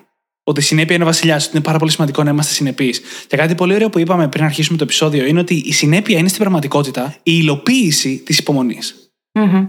Ότι 0.44 0.60
η 0.60 0.64
συνέπεια 0.64 0.96
είναι 0.96 1.06
βασιλιάς, 1.06 1.46
ότι 1.46 1.56
είναι 1.56 1.66
πάρα 1.66 1.78
πολύ 1.78 1.92
σημαντικό 1.92 2.24
να 2.24 2.30
είμαστε 2.30 2.54
συνεπείς. 2.54 3.02
Και 3.28 3.38
κάτι 3.38 3.56
πολύ 3.56 3.74
ωραίο 3.74 3.90
που 3.90 4.00
είπαμε 4.00 4.28
πριν 4.28 4.44
αρχίσουμε 4.44 4.78
το 4.78 4.84
επεισόδιο 4.84 5.26
είναι 5.26 5.40
ότι 5.40 5.54
η 5.54 5.74
συνέπεια 5.74 6.18
είναι 6.18 6.28
στην 6.28 6.40
πραγματικότητα 6.40 7.16
η 7.18 7.22
υλοποίηση 7.24 8.18
της 8.26 8.38
υπομονής. 8.38 9.12
Μμμ. 9.32 9.68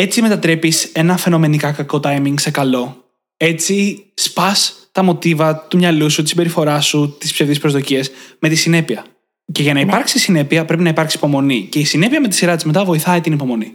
Έτσι 0.00 0.22
μετατρέπεις 0.22 0.84
ένα 0.84 1.16
φαινομενικά 1.16 1.72
κακό 1.72 2.00
timing 2.04 2.34
σε 2.36 2.50
καλό. 2.50 3.04
Έτσι 3.36 4.04
σπα 4.14 4.56
τα 4.92 5.02
μοτίβα 5.02 5.56
του 5.56 5.76
μυαλού 5.76 6.10
σου, 6.10 6.22
τη 6.22 6.28
συμπεριφορά 6.28 6.80
σου, 6.80 7.16
τις 7.18 7.32
ψευδείς 7.32 7.58
προσδοκίες 7.58 8.10
με 8.38 8.48
τη 8.48 8.54
συνέπεια. 8.54 9.04
Και 9.52 9.62
για 9.62 9.74
να 9.74 9.80
υπάρξει 9.80 10.18
συνέπεια 10.18 10.64
πρέπει 10.64 10.82
να 10.82 10.88
υπάρξει 10.88 11.16
υπομονή. 11.16 11.68
Και 11.70 11.78
η 11.78 11.84
συνέπεια 11.84 12.20
με 12.20 12.28
τη 12.28 12.34
σειρά 12.34 12.54
της 12.54 12.64
μετά 12.64 12.84
βοηθάει 12.84 13.20
την 13.20 13.32
υπομονή. 13.32 13.72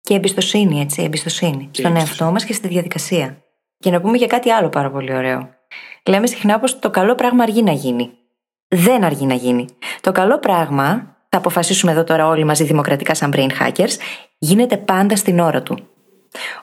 Και 0.00 0.14
εμπιστοσύνη, 0.14 0.80
έτσι, 0.80 1.02
εμπιστοσύνη. 1.02 1.68
Και 1.70 1.80
στον 1.80 1.90
εμπιστοσύνη. 1.90 1.98
εαυτό 1.98 2.32
μας 2.32 2.44
και 2.44 2.52
στη 2.52 2.68
διαδικασία. 2.68 3.42
Και 3.78 3.90
να 3.90 4.00
πούμε 4.00 4.16
για 4.16 4.26
κάτι 4.26 4.50
άλλο 4.50 4.68
πάρα 4.68 4.90
πολύ 4.90 5.14
ωραίο. 5.14 5.48
Λέμε 6.06 6.26
συχνά 6.26 6.58
πως 6.58 6.78
το 6.78 6.90
καλό 6.90 7.14
πράγμα 7.14 7.42
αργεί 7.42 7.62
να 7.62 7.72
γίνει. 7.72 8.10
Δεν 8.68 9.04
αργεί 9.04 9.26
να 9.26 9.34
γίνει. 9.34 9.66
Το 10.00 10.12
καλό 10.12 10.38
πράγμα, 10.38 11.16
θα 11.28 11.38
αποφασίσουμε 11.38 11.92
εδώ 11.92 12.04
τώρα 12.04 12.26
όλοι 12.26 12.44
μαζί 12.44 12.64
δημοκρατικά 12.64 13.14
σαν 13.14 13.32
brain 13.36 13.48
hackers, 13.60 13.96
γίνεται 14.46 14.76
πάντα 14.76 15.16
στην 15.16 15.38
ώρα 15.38 15.62
του. 15.62 15.78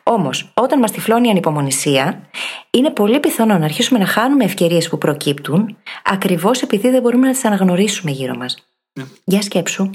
Όμως, 0.03 0.51
όταν 0.53 0.79
μας 0.79 0.91
τυφλώνει 0.91 1.27
η 1.27 1.29
ανυπομονησία, 1.29 2.29
είναι 2.69 2.89
πολύ 2.89 3.19
πιθανό 3.19 3.57
να 3.57 3.65
αρχίσουμε 3.65 3.99
να 3.99 4.05
χάνουμε 4.05 4.43
ευκαιρίες 4.43 4.89
που 4.89 4.97
προκύπτουν, 4.97 5.77
ακριβώς 6.03 6.61
επειδή 6.61 6.89
δεν 6.89 7.01
μπορούμε 7.01 7.27
να 7.27 7.33
τις 7.33 7.45
αναγνωρίσουμε 7.45 8.11
γύρω 8.11 8.35
μας. 8.35 8.55
Ναι. 8.93 9.05
Για 9.23 9.41
σκέψου. 9.41 9.89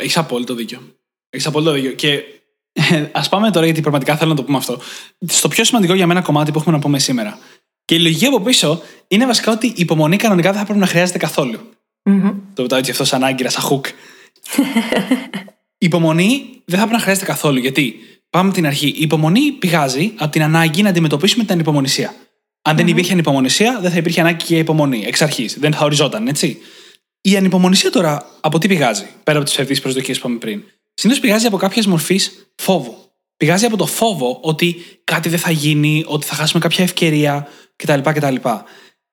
Έχεις 0.00 0.16
απόλυτο 0.16 0.54
δίκιο. 0.54 0.80
Έχεις 1.30 1.46
απόλυτο 1.46 1.72
δίκιο. 1.72 1.92
Και 1.92 2.22
ας 3.12 3.28
πάμε 3.28 3.50
τώρα, 3.50 3.64
γιατί 3.64 3.80
πραγματικά 3.80 4.16
θέλω 4.16 4.30
να 4.30 4.36
το 4.36 4.42
πούμε 4.42 4.58
αυτό, 4.58 4.80
στο 5.26 5.48
πιο 5.48 5.64
σημαντικό 5.64 5.94
για 5.94 6.06
μένα 6.06 6.22
κομμάτι 6.22 6.52
που 6.52 6.58
έχουμε 6.58 6.76
να 6.76 6.82
πούμε 6.82 6.98
σήμερα. 6.98 7.38
Και 7.84 7.94
η 7.94 7.98
λογική 7.98 8.26
από 8.26 8.40
πίσω 8.40 8.82
είναι 9.08 9.26
βασικά 9.26 9.52
ότι 9.52 9.66
η 9.66 9.74
υπομονή 9.76 10.16
κανονικά 10.16 10.50
δεν 10.50 10.58
θα 10.58 10.64
πρέπει 10.64 10.80
να 10.80 10.86
χρειάζεται 10.86 11.18
καθόλου. 11.18 11.58
Μμμ. 12.02 12.30
Το 12.54 12.62
πετάω 12.62 12.78
έτσι 12.78 12.90
αυτός 12.90 13.08
σαν 13.08 13.24
άγκυρα, 13.24 13.50
σαν 13.50 13.62
χουκ. 13.62 13.86
η 15.78 15.86
υπομονή 15.86 16.62
δεν 16.64 16.78
θα 16.78 16.84
πρέπει 16.84 16.92
να 16.92 16.98
χρειάζεται 16.98 17.26
καθόλου. 17.26 17.58
Γιατί, 17.58 17.94
πάμε 18.30 18.46
από 18.46 18.56
την 18.56 18.66
αρχή, 18.66 18.86
η 18.86 19.00
υπομονή 19.00 19.52
πηγάζει 19.52 20.12
από 20.16 20.32
την 20.32 20.42
ανάγκη 20.42 20.82
να 20.82 20.88
αντιμετωπίσουμε 20.88 21.44
την 21.44 21.52
ανυπομονησία. 21.52 22.14
Αν 22.62 22.76
δεν 22.76 22.86
υπήρχε 22.86 23.12
ανυπομονησία, 23.12 23.78
δεν 23.80 23.90
θα 23.90 23.96
υπήρχε 23.96 24.20
ανάγκη 24.20 24.44
και 24.44 24.58
υπομονή. 24.58 25.04
Εξ 25.06 25.22
αρχής. 25.22 25.58
Δεν 25.58 25.72
θα 25.72 25.84
οριζόταν, 25.84 26.26
έτσι. 26.26 26.58
Η 27.20 27.36
ανυπομονησία 27.36 27.90
τώρα 27.90 28.26
από 28.40 28.58
τι 28.58 28.68
πηγάζει, 28.68 29.06
πέρα 29.24 29.36
από 29.36 29.46
τις 29.46 29.54
ψευδεί 29.54 29.80
προσδοκίες 29.80 30.18
που 30.18 30.26
είπαμε 30.26 30.38
πριν; 30.38 30.62
Συνήθως 30.94 31.22
πηγάζει 31.22 31.46
από 31.46 31.56
κάποια 31.56 31.82
μορφή 31.86 32.20
φόβου. 32.54 32.96
Πηγάζει 33.36 33.64
από 33.64 33.76
το 33.76 33.86
φόβο 33.86 34.38
ότι 34.42 34.76
κάτι 35.04 35.28
δεν 35.28 35.38
θα 35.38 35.50
γίνει, 35.50 36.04
ότι 36.06 36.26
θα 36.26 36.34
χάσουμε 36.34 36.60
κάποια 36.62 36.84
ευκαιρία 36.84 37.48
κτλ. 37.76 38.00
κτλ. 38.00 38.34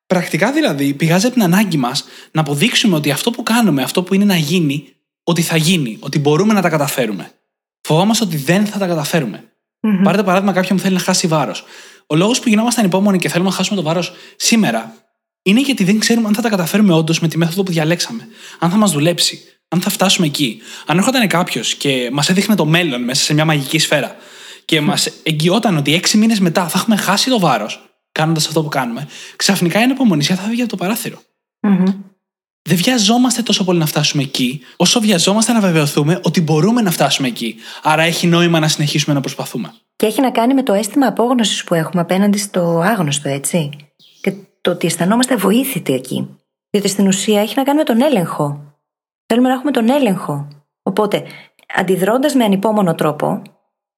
Πρακτικά 0.06 0.51
δηλαδή 0.51 0.93
πηγάζει 0.93 1.25
από 1.25 1.34
την 1.34 1.43
ανάγκη 1.43 1.78
μας 1.78 2.06
να 2.32 2.41
αποδείξουμε 2.41 2.95
ότι 2.95 3.12
αυτό 3.12 3.32
που 3.32 3.43
κάνουμε, 3.43 3.84
αυτό 3.84 4.04
που 4.04 4.13
είναι 4.13 4.25
να 4.25 4.38
γίνει, 4.38 4.94
ότι 5.27 5.41
θα 5.41 5.57
γίνει, 5.57 5.97
ότι 5.99 6.19
μπορούμε 6.19 6.53
να 6.53 6.61
τα 6.61 6.69
καταφέρουμε. 6.69 7.31
Φοβόμαστε 7.81 8.23
ότι 8.23 8.38
δεν 8.38 8.65
θα 8.65 8.77
τα 8.77 8.88
καταφέρουμε. 8.88 9.43
Μμμ. 9.79 10.01
Πάρτε 10.01 10.23
παράδειγμα 10.23 10.53
κάποιον 10.53 10.77
που 10.77 10.83
θέλει 10.83 10.95
να 10.95 11.01
χάσει 11.01 11.27
βάρος. 11.27 11.63
Ο 12.07 12.15
λόγος 12.15 12.39
που 12.39 12.49
γινόμαστε 12.49 12.81
ανυπόμονοι 12.81 13.17
και 13.17 13.29
θέλουμε 13.29 13.49
να 13.49 13.55
χάσουμε 13.55 13.77
το 13.77 13.83
βάρος 13.83 14.13
σήμερα 14.35 14.93
είναι 15.41 15.61
γιατί 15.61 15.83
δεν 15.83 15.99
ξέρουμε 15.99 16.27
αν 16.27 16.33
θα 16.33 16.41
τα 16.41 16.49
καταφέρουμε 16.49 16.93
όντως 16.93 17.19
με 17.19 17.27
τη 17.27 17.38
μέθοδο 17.38 17.63
που 17.63 17.71
διαλέξαμε. 17.71 18.27
Αν 18.59 18.69
θα 18.69 18.77
μας 18.77 18.91
δουλέψει, 18.91 19.39
αν 19.67 19.81
θα 19.81 19.89
φτάσουμε 19.89 20.27
εκεί. 20.27 20.61
Αν 20.85 20.97
έρχονταν 20.97 21.27
κάποιος 21.27 21.75
και 21.75 22.09
μας 22.13 22.29
έδειχνε 22.29 22.55
το 22.55 22.65
μέλλον 22.65 23.03
μέσα 23.03 23.23
σε 23.23 23.33
μια 23.33 23.45
μαγική 23.45 23.79
σφαίρα 23.79 24.15
και 24.65 24.81
μας 24.81 25.09
εγγυόταν 25.23 25.77
ότι 25.77 25.93
έξι 25.93 26.17
μήνες 26.17 26.39
μετά 26.39 26.67
θα 26.67 26.79
έχουμε 26.79 26.95
χάσει 26.95 27.29
το 27.29 27.39
βάρος 27.39 27.85
κάνοντας 28.11 28.47
αυτό 28.47 28.63
που 28.63 28.69
κάνουμε, 28.69 29.07
ξαφνικά 29.35 29.79
η 29.79 29.83
ανυπομονησία 29.83 30.35
θα 30.35 30.41
φύγει 30.41 30.61
από 30.61 30.69
το 30.69 30.75
παράθυρο. 30.75 31.21
Μμμ. 31.59 31.85
Δεν 32.69 32.78
βιαζόμαστε 32.78 33.41
τόσο 33.41 33.63
πολύ 33.63 33.80
να 33.80 33.86
φτάσουμε 33.86 34.23
εκεί, 34.23 34.62
όσο 34.75 34.99
βιαζόμαστε 34.99 35.51
να 35.51 35.60
βεβαιωθούμε 35.60 36.19
ότι 36.23 36.41
μπορούμε 36.41 36.82
να 36.82 36.91
φτάσουμε 36.91 37.28
εκεί. 37.28 37.56
Άρα 37.84 38.01
έχει 38.01 38.28
νόημα 38.28 38.60
να 38.60 38.67
συνεχίσουμε 38.67 39.15
να 39.15 39.21
προσπαθούμε. 39.21 39.73
Και 39.95 40.06
έχει 40.06 40.21
να 40.21 40.32
κάνει 40.32 40.54
με 40.54 40.63
το 40.63 40.73
αίσθημα 40.73 41.08
απόγνωσης 41.08 41.63
που 41.63 41.73
έχουμε 41.73 42.01
απέναντι 42.01 42.38
στο 42.38 42.80
άγνωστο, 42.80 43.30
έτσι. 43.30 43.69
Και 44.21 44.34
το 44.62 44.71
ότι 44.71 44.88
αισθανόμαστε 44.88 45.36
βοήθητοι 45.36 45.93
εκεί. 45.93 46.38
Διότι 46.69 46.88
στην 46.89 47.08
ουσία 47.08 47.41
έχει 47.41 47.54
να 47.58 47.63
κάνει 47.63 47.78
με 47.78 47.84
τον 47.84 48.01
έλεγχο. 48.01 48.75
Θέλουμε 49.25 49.47
να 49.47 49.54
έχουμε 49.54 49.71
τον 49.71 49.89
έλεγχο. 49.89 50.47
Οπότε, 50.84 51.23
αντιδρώντας 51.75 52.34
με 52.34 52.43
ανυπόμονο 52.43 52.95
τρόπο, 52.95 53.41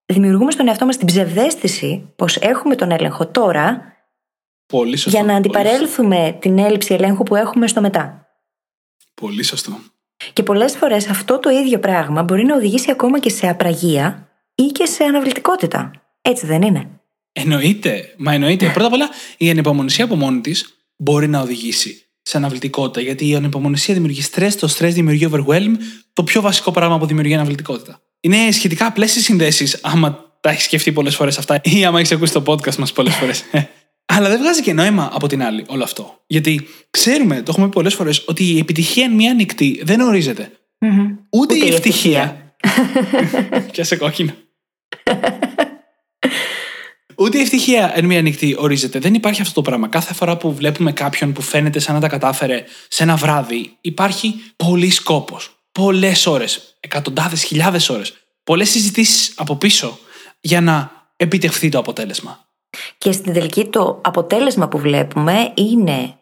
δημιουργούμε 0.06 0.52
στον 0.52 0.68
εαυτό 0.68 0.86
μας 0.86 0.98
την 0.98 1.08
ψευδέστηση 1.08 2.12
πως 2.16 2.36
έχουμε 2.36 2.76
τον 2.76 2.92
έλεγχο 2.92 3.28
τώρα 3.28 3.82
Πολύ 4.66 4.96
σωστό. 4.98 5.10
για 5.10 5.34
να 5.34 5.34
Πολύ 5.34 5.38
αντιπαρέλθουμε 5.38 6.38
την 6.40 6.58
έλλειψη 6.58 6.94
ελέγχου 6.94 7.24
που 7.24 7.36
έχουμε 7.36 7.68
στο 7.68 7.82
μετά. 7.82 8.27
Σωστό. 9.18 9.26
Πολύ 9.26 9.44
σωστό. 9.44 9.80
Και 10.34 10.44
πολλές 10.44 10.76
φορές 10.76 11.08
αυτό 11.08 11.40
το 11.40 11.50
ίδιο 11.50 11.80
πράγμα 11.80 12.24
μπορεί 12.24 12.44
να 12.44 12.56
οδηγήσει 12.56 12.92
ακόμα 12.92 13.20
και 13.20 13.30
σε 13.30 13.48
απραγία 13.48 14.28
ή 14.56 14.64
και 14.64 14.86
σε 14.86 15.04
αναβλητικότητα. 15.04 15.92
Έτσι 16.22 16.46
δεν 16.46 16.62
είναι. 16.62 16.90
Εννοείται. 17.32 18.14
Μα 18.18 18.34
εννοείται. 18.34 18.70
Πρώτα 18.70 18.88
απ' 18.88 18.94
όλα, 18.94 19.10
η 19.38 19.50
ανυπομονησία 19.50 20.04
από 20.04 20.16
μόνη 20.16 20.42
της 20.42 20.74
μπορεί 20.96 21.28
να 21.28 21.42
οδηγήσει 21.42 22.06
σε 22.22 22.38
αναβλητικότητα. 22.38 23.02
Γιατί 23.02 23.28
η 23.28 23.36
ανυπομονησία 23.36 23.94
δημιουργεί 23.94 24.22
στρε, 24.22 24.48
το 24.48 24.68
στρε 24.68 24.88
δημιουργεί 24.88 25.30
overwhelm, 25.32 25.72
το 26.14 26.24
πιο 26.24 26.42
βασικό 26.42 26.72
πράγμα 26.72 26.98
που 26.98 27.06
δημιουργεί 27.06 27.34
αναβλητικότητα. 27.34 28.02
Είναι 28.20 28.52
σχετικά 28.52 28.86
απλές 28.86 29.16
οι 29.16 29.22
συνδέσεις, 29.22 29.80
άμα 29.82 30.40
τα 30.42 30.50
έχεις 30.50 30.64
σκεφτεί 30.64 30.92
πολλές 30.92 31.16
φορές 31.16 31.38
αυτά 31.38 31.62
ή 31.64 31.86
άμα 31.86 32.00
έχεις 32.00 32.12
ακούσει 32.12 32.34
το 32.34 32.44
podcast 32.46 32.76
μας 32.76 32.94
πολλές 32.94 33.16
φορές. 33.16 33.44
Αλλά 34.14 34.30
δεν 34.30 34.40
βγάζει 34.40 34.62
και 34.62 34.74
νόημα 34.74 35.10
από 35.14 35.28
την 35.28 35.44
άλλη 35.44 35.64
όλο 35.68 35.84
αυτό. 35.84 36.24
Γιατί 36.28 36.68
ξέρουμε, 36.90 37.36
το 37.36 37.46
έχουμε 37.48 37.66
πει 37.66 37.74
πολλές 37.74 37.94
φορές, 37.94 38.24
ότι 38.28 38.44
η 38.44 38.58
επιτυχία 38.58 39.04
εν 39.04 39.12
μία 39.12 39.34
νυχτή 39.34 39.82
δεν 39.84 40.00
ορίζεται. 40.00 40.52
Ούτε, 41.30 41.56
η 41.56 41.68
ευτυχία. 41.68 42.56
Πιάσε 43.72 43.96
κόκκινο. 44.04 44.34
Ούτε 47.18 47.38
η 47.38 47.42
ευτυχία 47.42 47.92
εν 47.96 48.06
μία 48.06 48.22
νυχτή 48.22 48.56
ορίζεται. 48.60 49.00
Δεν 49.00 49.14
υπάρχει 49.14 49.42
αυτό 49.42 49.54
το 49.54 49.62
πράγμα. 49.62 49.88
Κάθε 49.88 50.14
φορά 50.14 50.38
που 50.38 50.54
βλέπουμε 50.54 50.92
κάποιον 50.92 51.34
που 51.34 51.42
φαίνεται 51.42 51.80
σαν 51.80 51.96
να 51.96 52.02
τα 52.02 52.08
κατάφερε 52.08 52.64
σε 52.88 53.04
ένα 53.04 53.16
βράδυ, 53.16 53.78
υπάρχει 53.82 54.36
πολύ 54.56 54.90
σκόπος. 54.90 55.60
Πολλές 55.72 56.26
ώρες. 56.26 56.78
Εκατοντάδες 56.80 57.44
χιλιάδες 57.44 57.90
ώρες. 57.90 58.14
Πολλές 58.44 58.70
συζητήσεις 58.70 59.34
από 59.36 59.56
πίσω 59.56 60.00
για 60.40 60.62
να 60.62 60.92
επιτευχθεί 61.16 61.70
το 61.70 61.78
αποτέλεσμα. 61.78 62.47
Και 62.98 63.12
στην 63.12 63.34
τελική 63.34 63.66
το 63.66 64.02
αποτέλεσμα 64.04 64.68
που 64.68 64.78
βλέπουμε 64.78 65.52
είναι 65.54 66.14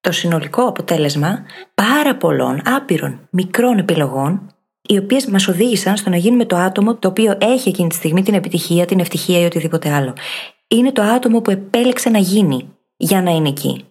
το 0.00 0.12
συνολικό 0.12 0.62
αποτέλεσμα 0.62 1.44
πάρα 1.74 2.16
πολλών 2.16 2.62
άπειρων 2.64 3.28
μικρών 3.30 3.78
επιλογών 3.78 4.54
οι 4.88 4.98
οποίες 4.98 5.26
μας 5.26 5.48
οδήγησαν 5.48 5.96
στο 5.96 6.10
να 6.10 6.16
γίνουμε 6.16 6.44
το 6.44 6.56
άτομο 6.56 6.96
το 6.96 7.08
οποίο 7.08 7.38
έχει 7.40 7.68
εκείνη 7.68 7.88
τη 7.88 7.94
στιγμή 7.94 8.22
την 8.22 8.34
επιτυχία, 8.34 8.84
την 8.84 9.00
ευτυχία 9.00 9.40
ή 9.40 9.44
οτιδήποτε 9.44 9.92
άλλο. 9.92 10.12
Είναι 10.68 10.92
το 10.92 11.02
άτομο 11.02 11.40
που 11.40 11.50
επέλεξε 11.50 12.10
να 12.10 12.18
γίνει 12.18 12.76
για 12.96 13.22
να 13.22 13.30
είναι 13.30 13.48
εκεί. 13.48 13.84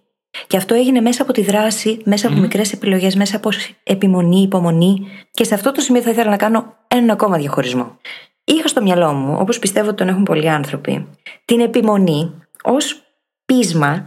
Και 0.47 0.57
αυτό 0.57 0.75
έγινε 0.75 1.01
μέσα 1.01 1.21
από 1.21 1.33
τη 1.33 1.41
δράση, 1.41 2.01
μέσα 2.05 2.27
από 2.27 2.37
μικρές 2.37 2.73
επιλογές, 2.73 3.15
μέσα 3.15 3.35
από 3.35 3.49
επιμονή, 3.83 4.41
υπομονή. 4.41 5.07
Και 5.31 5.43
σε 5.43 5.53
αυτό 5.53 5.71
το 5.71 5.81
σημείο 5.81 6.01
θα 6.01 6.09
ήθελα 6.09 6.29
να 6.29 6.37
κάνω 6.37 6.73
έναν 6.87 7.09
ακόμα 7.09 7.37
διαχωρισμό. 7.37 7.97
Είχα 8.43 8.67
στο 8.67 8.81
μυαλό 8.81 9.13
μου, 9.13 9.37
όπως 9.39 9.59
πιστεύω 9.59 9.87
ότι 9.87 9.97
τον 9.97 10.07
έχουν 10.07 10.23
πολλοί 10.23 10.49
άνθρωποι, 10.49 11.09
την 11.45 11.59
επιμονή 11.59 12.31
ως 12.63 13.01
πείσμα 13.45 14.05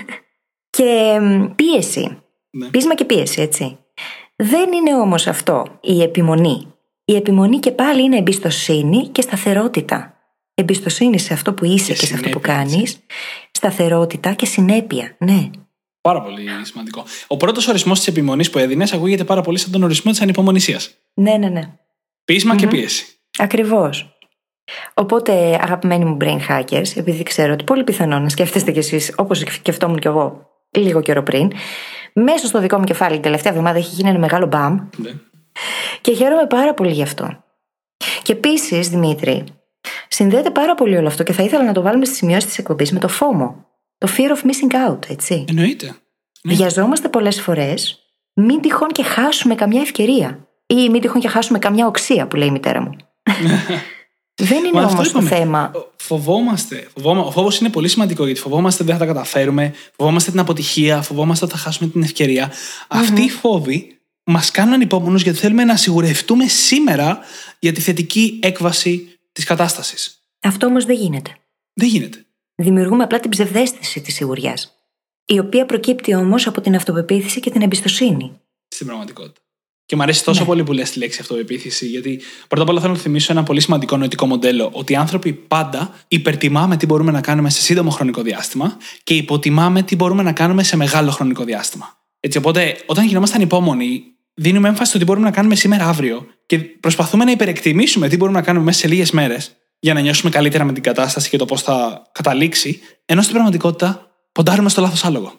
και 0.76 1.18
μ, 1.20 1.44
πίεση. 1.54 2.18
Ναι. 2.50 2.66
Πείσμα 2.68 2.94
και 2.94 3.04
πίεση, 3.04 3.40
έτσι. 3.40 3.78
Δεν 4.36 4.72
είναι 4.72 4.94
όμως 4.94 5.26
αυτό 5.26 5.78
η 5.80 6.02
επιμονή. 6.02 6.72
Η 7.04 7.14
επιμονή 7.16 7.58
και 7.58 7.70
πάλι 7.70 8.02
είναι 8.02 8.16
εμπιστοσύνη 8.16 9.08
και 9.08 9.20
σταθερότητα. 9.22 10.14
Εμπιστοσύνη 10.54 11.18
σε 11.18 11.32
αυτό 11.32 11.54
που 11.54 11.64
είσαι 11.64 11.92
Και 11.92 11.98
και, 11.98 12.06
σε 12.06 12.14
αυτό 12.14 12.28
που 12.28 12.40
συνέπεια, 12.40 12.60
έτσι. 12.60 12.76
κάνεις. 12.76 12.98
Σταθερότητα 13.50 14.32
και 14.32 14.46
συνέπεια, 14.46 15.16
ναι. 15.18 15.50
Πάρα 16.00 16.22
πολύ 16.22 16.48
σημαντικό. 16.62 17.04
Ο 17.26 17.36
πρώτος 17.36 17.68
ορισμός 17.68 17.98
της 17.98 18.08
επιμονής 18.08 18.50
που 18.50 18.58
έδινες 18.58 18.92
ακούγεται 18.92 19.24
πάρα 19.24 19.40
πολύ 19.40 19.58
σαν 19.58 19.70
τον 19.72 19.82
ορισμό 19.82 20.10
της 20.10 20.20
ανυπομονησίας. 20.20 20.90
Ναι, 21.14 21.36
ναι, 21.36 21.48
ναι. 21.48 21.76
Πείσμα 22.24 22.56
και 22.56 22.66
πίεση. 22.66 23.13
Ακριβώς. 23.38 24.18
Οπότε, 24.94 25.32
αγαπημένοι 25.62 26.04
μου 26.04 26.16
brain 26.20 26.38
hackers, 26.48 26.96
επειδή 26.96 27.22
ξέρω 27.22 27.52
ότι 27.52 27.64
πολύ 27.64 27.84
πιθανό 27.84 28.18
να 28.18 28.28
σκέφτεστε 28.28 28.72
κι 28.72 28.78
εσείς 28.78 29.14
όπως 29.16 29.38
σκεφτόμουν 29.38 29.98
κι 29.98 30.06
εγώ 30.06 30.48
λίγο 30.70 31.00
καιρό 31.00 31.22
πριν, 31.22 31.52
μέσα 32.12 32.46
στο 32.46 32.60
δικό 32.60 32.78
μου 32.78 32.84
κεφάλι 32.84 33.12
την 33.12 33.22
τελευταία 33.22 33.52
εβδομάδα 33.52 33.78
έχει 33.78 33.94
γίνει 33.94 34.08
ένα 34.08 34.18
μεγάλο 34.18 34.46
μπαμ 34.46 34.78
Ναι. 34.96 35.10
Και 36.00 36.14
χαίρομαι 36.14 36.46
πάρα 36.46 36.74
πολύ 36.74 36.92
γι' 36.92 37.02
αυτό. 37.02 37.44
Και 38.22 38.32
επίσης, 38.32 38.88
Δημήτρη, 38.88 39.44
συνδέεται 40.08 40.50
πάρα 40.50 40.74
πολύ 40.74 40.96
όλο 40.96 41.06
αυτό 41.06 41.22
και 41.22 41.32
θα 41.32 41.42
ήθελα 41.42 41.64
να 41.64 41.72
το 41.72 41.82
βάλουμε 41.82 42.04
στη 42.04 42.14
σημειώση 42.14 42.46
της 42.46 42.58
εκπομπής 42.58 42.92
με 42.92 42.98
το 42.98 43.08
FOMO. 43.20 43.54
Το 43.98 44.08
fear 44.16 44.30
of 44.30 44.46
missing 44.46 44.90
out, 44.90 45.10
έτσι. 45.10 45.44
Εννοείται. 45.48 45.94
Ναι. 46.42 46.54
Βιαζόμαστε 46.54 47.08
πολλές 47.08 47.40
φορές 47.40 47.98
μην 48.34 48.60
τυχόν 48.60 48.88
και 48.88 49.02
χάσουμε 49.02 49.54
καμιά 49.54 49.80
ευκαιρία. 49.80 50.48
Ή 50.66 50.88
μην 50.88 51.00
τυχόν 51.00 51.20
και 51.20 51.28
χάσουμε 51.28 51.58
καμιά 51.58 51.86
οξία, 51.86 52.26
που 52.26 52.36
λέει 52.36 52.48
η 52.48 52.50
μητέρα 52.50 52.80
μου. 52.80 52.96
Δεν 54.36 54.64
είναι 54.64 54.70
Μα 54.72 54.82
αυτό 54.82 54.96
όμω 54.96 55.02
το 55.02 55.08
είπαμε. 55.08 55.28
θέμα. 55.28 55.72
Φοβόμαστε. 55.96 56.88
Φοβόμα... 56.94 57.20
Ο 57.20 57.30
φόβος 57.30 57.58
είναι 57.58 57.70
πολύ 57.70 57.88
σημαντικό 57.88 58.24
γιατί 58.24 58.40
φοβόμαστε 58.40 58.82
ότι 58.82 58.90
δεν 58.90 59.00
θα 59.00 59.06
τα 59.06 59.12
καταφέρουμε, 59.12 59.74
φοβόμαστε 59.96 60.30
την 60.30 60.40
αποτυχία, 60.40 61.02
φοβόμαστε 61.02 61.44
ότι 61.44 61.54
θα 61.54 61.60
χάσουμε 61.60 61.90
την 61.90 62.02
ευκαιρία. 62.02 62.52
Αυτοί 62.88 63.22
οι 63.22 63.30
φόβοι 63.30 63.98
μας 64.24 64.50
κάνουν 64.50 64.72
ανυπόμονου 64.72 65.16
γιατί 65.16 65.38
θέλουμε 65.38 65.64
να 65.64 65.76
σιγουρευτούμε 65.76 66.46
σήμερα 66.46 67.18
για 67.58 67.72
τη 67.72 67.80
θετική 67.80 68.38
έκβαση 68.42 69.18
της 69.32 69.44
κατάστασης. 69.44 70.20
Αυτό 70.40 70.66
όμως 70.66 70.84
δεν 70.84 70.96
γίνεται. 70.96 71.36
Δεν 71.72 71.88
γίνεται. 71.88 72.24
Δημιουργούμε 72.54 73.02
απλά 73.02 73.20
την 73.20 73.30
ψευδέστηση 73.30 74.00
της 74.00 74.14
σιγουριάς. 74.14 74.74
Η 75.24 75.38
οποία 75.38 75.66
προκύπτει 75.66 76.14
όμως 76.14 76.46
από 76.46 76.60
την 76.60 76.74
αυτοπεποίθηση 76.74 77.40
και 77.40 77.50
την 77.50 77.62
εμπιστοσύνη. 77.62 78.40
Στην 78.68 78.86
πραγματικότητα. 78.86 79.40
Και 79.86 79.96
μου 79.96 80.02
αρέσει 80.02 80.24
τόσο 80.24 80.44
πολύ 80.44 80.64
που 80.64 80.72
λες 80.72 80.90
τη 80.90 80.98
λέξη 80.98 81.18
αυτοπεποίθηση, 81.20 81.86
γιατί 81.86 82.20
πρώτα 82.48 82.62
απ' 82.62 82.68
όλα 82.68 82.80
θέλω 82.80 82.92
να 82.92 82.98
θυμίσω 82.98 83.32
ένα 83.32 83.42
πολύ 83.42 83.60
σημαντικό 83.60 83.96
νοητικό 83.96 84.26
μοντέλο. 84.26 84.70
Ότι 84.72 84.92
οι 84.92 84.96
άνθρωποι 84.96 85.32
πάντα 85.32 85.94
υπερτιμάμε 86.08 86.76
τι 86.76 86.86
μπορούμε 86.86 87.12
να 87.12 87.20
κάνουμε 87.20 87.50
σε 87.50 87.62
σύντομο 87.62 87.90
χρονικό 87.90 88.22
διάστημα 88.22 88.76
και 89.02 89.14
υποτιμάμε 89.14 89.82
τι 89.82 89.96
μπορούμε 89.96 90.22
να 90.22 90.32
κάνουμε 90.32 90.62
σε 90.62 90.76
μεγάλο 90.76 91.10
χρονικό 91.10 91.44
διάστημα. 91.44 91.98
Έτσι, 92.20 92.38
οπότε, 92.38 92.76
όταν 92.86 93.06
γινόμαστε 93.06 93.36
ανυπόμονοι, 93.36 94.02
δίνουμε 94.34 94.68
έμφαση 94.68 94.90
στο 94.90 94.98
τι 94.98 95.04
μπορούμε 95.04 95.26
να 95.26 95.32
κάνουμε 95.32 95.54
σήμερα 95.54 95.88
αύριο 95.88 96.26
και 96.46 96.58
προσπαθούμε 96.58 97.24
να 97.24 97.30
υπερεκτιμήσουμε 97.30 98.08
τι 98.08 98.16
μπορούμε 98.16 98.38
να 98.38 98.44
κάνουμε 98.44 98.64
μέσα 98.64 98.78
σε 98.78 98.88
λίγες 98.88 99.10
μέρες 99.10 99.56
για 99.78 99.94
να 99.94 100.00
νιώσουμε 100.00 100.30
καλύτερα 100.30 100.64
με 100.64 100.72
την 100.72 100.82
κατάσταση 100.82 101.28
και 101.28 101.36
το 101.36 101.44
πώς 101.44 101.62
θα 101.62 102.02
καταλήξει, 102.12 102.80
ενώ 103.04 103.20
στην 103.20 103.32
πραγματικότητα 103.32 104.10
ποντάρουμε 104.32 104.68
στο 104.68 104.80
λάθος 104.80 105.04
άλογο. 105.04 105.32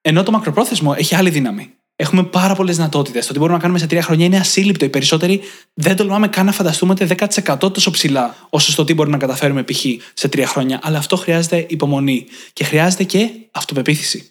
Ενώ 0.00 0.22
το 0.22 0.30
μακροπρόθεσμο 0.30 0.94
έχει 0.96 1.14
άλλη 1.14 1.30
δύναμη. 1.30 1.72
Έχουμε 2.00 2.22
πάρα 2.22 2.54
πολλές 2.54 2.76
δυνατότητες. 2.76 3.26
Το 3.26 3.32
τι 3.32 3.38
μπορούμε 3.38 3.56
να 3.56 3.62
κάνουμε 3.62 3.78
σε 3.78 3.86
τρία 3.86 4.02
χρόνια 4.02 4.26
είναι 4.26 4.36
ασύλληπτο. 4.36 4.84
Οι 4.84 4.88
περισσότεροι 4.88 5.40
δεν 5.74 5.96
τολμάμε 5.96 6.28
καν 6.28 6.46
να 6.46 6.52
φανταστούμε 6.52 6.92
ούτε 6.92 7.16
10% 7.54 7.72
τόσο 7.72 7.90
ψηλά 7.90 8.36
όσο 8.50 8.70
στο 8.70 8.84
τι 8.84 8.94
μπορούμε 8.94 9.16
να 9.16 9.20
καταφέρουμε 9.26 9.62
π.χ. 9.62 9.84
σε 10.14 10.28
τρία 10.28 10.46
χρόνια. 10.46 10.80
Αλλά 10.82 10.98
αυτό 10.98 11.16
χρειάζεται 11.16 11.66
υπομονή 11.68 12.26
και 12.52 12.64
χρειάζεται 12.64 13.04
και 13.04 13.30
αυτοπεποίθηση. 13.50 14.30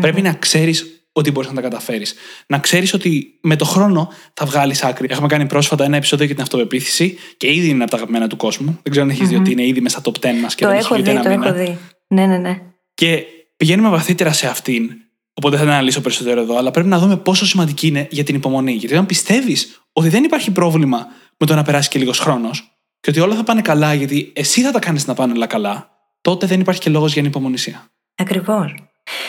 Πρέπει 0.00 0.22
να 0.22 0.32
ξέρεις 0.32 0.86
ότι 1.12 1.30
μπορείς 1.30 1.48
να 1.48 1.54
τα 1.54 1.60
καταφέρεις. 1.60 2.14
Να 2.46 2.58
ξέρεις 2.58 2.94
ότι 2.94 3.38
με 3.40 3.56
το 3.56 3.64
χρόνο 3.64 4.12
θα 4.34 4.46
βγάλεις 4.46 4.82
άκρη. 4.82 5.06
Έχουμε 5.10 5.26
κάνει 5.26 5.46
πρόσφατα 5.46 5.84
ένα 5.84 5.96
επεισόδιο 5.96 6.24
για 6.26 6.34
την 6.34 6.44
αυτοπεποίθηση 6.44 7.18
και 7.36 7.52
ήδη 7.52 7.68
είναι 7.68 7.82
από 7.82 7.90
τα 7.90 7.96
αγαπημένα 7.96 8.26
του 8.28 8.36
κόσμου. 8.36 8.78
Δεν 8.82 8.90
ξέρω 8.92 9.06
αν 9.06 9.12
έχεις 9.12 9.28
δει 9.28 9.36
ότι 9.36 9.50
είναι 9.50 9.66
ήδη 9.66 9.80
μέσα 9.80 9.98
στα 10.00 10.10
top 10.10 10.26
10 10.26 10.30
μας 10.42 10.54
και 10.54 10.64
Το 10.64 10.70
δεν 10.70 10.78
έχω 10.78 10.94
έχει 10.94 11.02
δει, 11.02 11.10
ούτε 11.10 11.20
το 11.20 11.28
ένα 11.28 11.38
μήνα. 11.38 11.56
έχω 11.58 11.64
δει. 11.64 11.78
Ναι, 12.06 12.26
ναι, 12.26 12.36
ναι. 12.38 12.60
Και 12.94 13.22
πηγαίνουμε 13.56 13.88
βαθύτερα 13.88 14.32
σε 14.32 14.46
αυτήν. 14.46 14.90
Οπότε 15.34 15.56
δεν 15.56 15.66
θα 15.66 15.72
αναλύσω 15.72 16.00
περισσότερο 16.00 16.40
εδώ, 16.40 16.56
αλλά 16.56 16.70
πρέπει 16.70 16.88
να 16.88 16.98
δούμε 16.98 17.16
πόσο 17.16 17.46
σημαντική 17.46 17.86
είναι 17.86 18.08
για 18.10 18.24
την 18.24 18.34
υπομονή. 18.34 18.72
Γιατί 18.72 18.94
όταν 18.94 19.06
πιστεύεις 19.06 19.80
ότι 19.92 20.08
δεν 20.08 20.24
υπάρχει 20.24 20.50
πρόβλημα 20.50 21.06
με 21.36 21.46
το 21.46 21.54
να 21.54 21.62
περάσει 21.62 21.88
και 21.88 21.98
λίγος 21.98 22.18
χρόνος 22.18 22.78
και 23.00 23.10
ότι 23.10 23.20
όλα 23.20 23.34
θα 23.34 23.44
πάνε 23.44 23.60
καλά 23.60 23.94
γιατί 23.94 24.32
εσύ 24.34 24.62
θα 24.62 24.70
τα 24.70 24.78
κάνεις 24.78 25.06
να 25.06 25.14
πάνε 25.14 25.32
όλα 25.32 25.46
καλά, 25.46 25.90
τότε 26.20 26.46
δεν 26.46 26.60
υπάρχει 26.60 26.80
και 26.80 26.90
λόγος 26.90 27.12
για 27.12 27.22
ανυπομονησία. 27.22 27.88
Ακριβώς. 28.14 28.74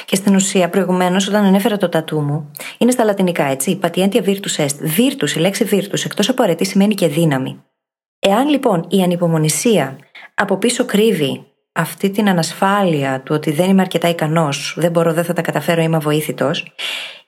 Και 0.06 0.15
στην 0.15 0.36
ουσία, 0.36 0.70
προηγουμένως, 0.70 1.28
όταν 1.28 1.46
ανέφερα 1.46 1.78
το 1.78 1.89
τατού 1.89 2.20
μου, 2.20 2.52
είναι 2.78 2.91
στα 2.91 3.04
λατινικά, 3.04 3.44
έτσι. 3.44 3.80
Patientia 3.84 4.24
virtus 4.26 4.56
est. 4.56 4.98
Virtus, 4.98 5.36
η 5.36 5.39
λέξη 5.39 5.68
virtus, 5.72 6.06
εκτός 6.06 6.30
από 6.30 6.44
αρετή, 6.44 6.65
σημαίνει 6.65 6.94
και 6.94 7.08
δύναμη. 7.08 7.63
Εάν 8.20 8.48
λοιπόν 8.50 8.86
η 8.89 9.02
ανυπομονησία 9.02 9.98
από 10.36 10.58
πίσω 10.58 10.86
κρύβει 10.86 11.46
αυτή 11.78 12.10
την 12.10 12.30
ανασφάλεια 12.30 13.22
του 13.22 13.36
ότι 13.36 13.52
δεν 13.52 13.70
είμαι 13.70 13.82
αρκετά 13.82 14.10
ικανός, 14.10 14.76
δεν 14.78 14.92
μπορώ, 14.92 15.14
δεν 15.14 15.24
θα 15.24 15.34
τα 15.34 15.42
καταφέρω, 15.42 15.82
είμαι 15.82 15.96
αβοήθητος, 15.96 16.74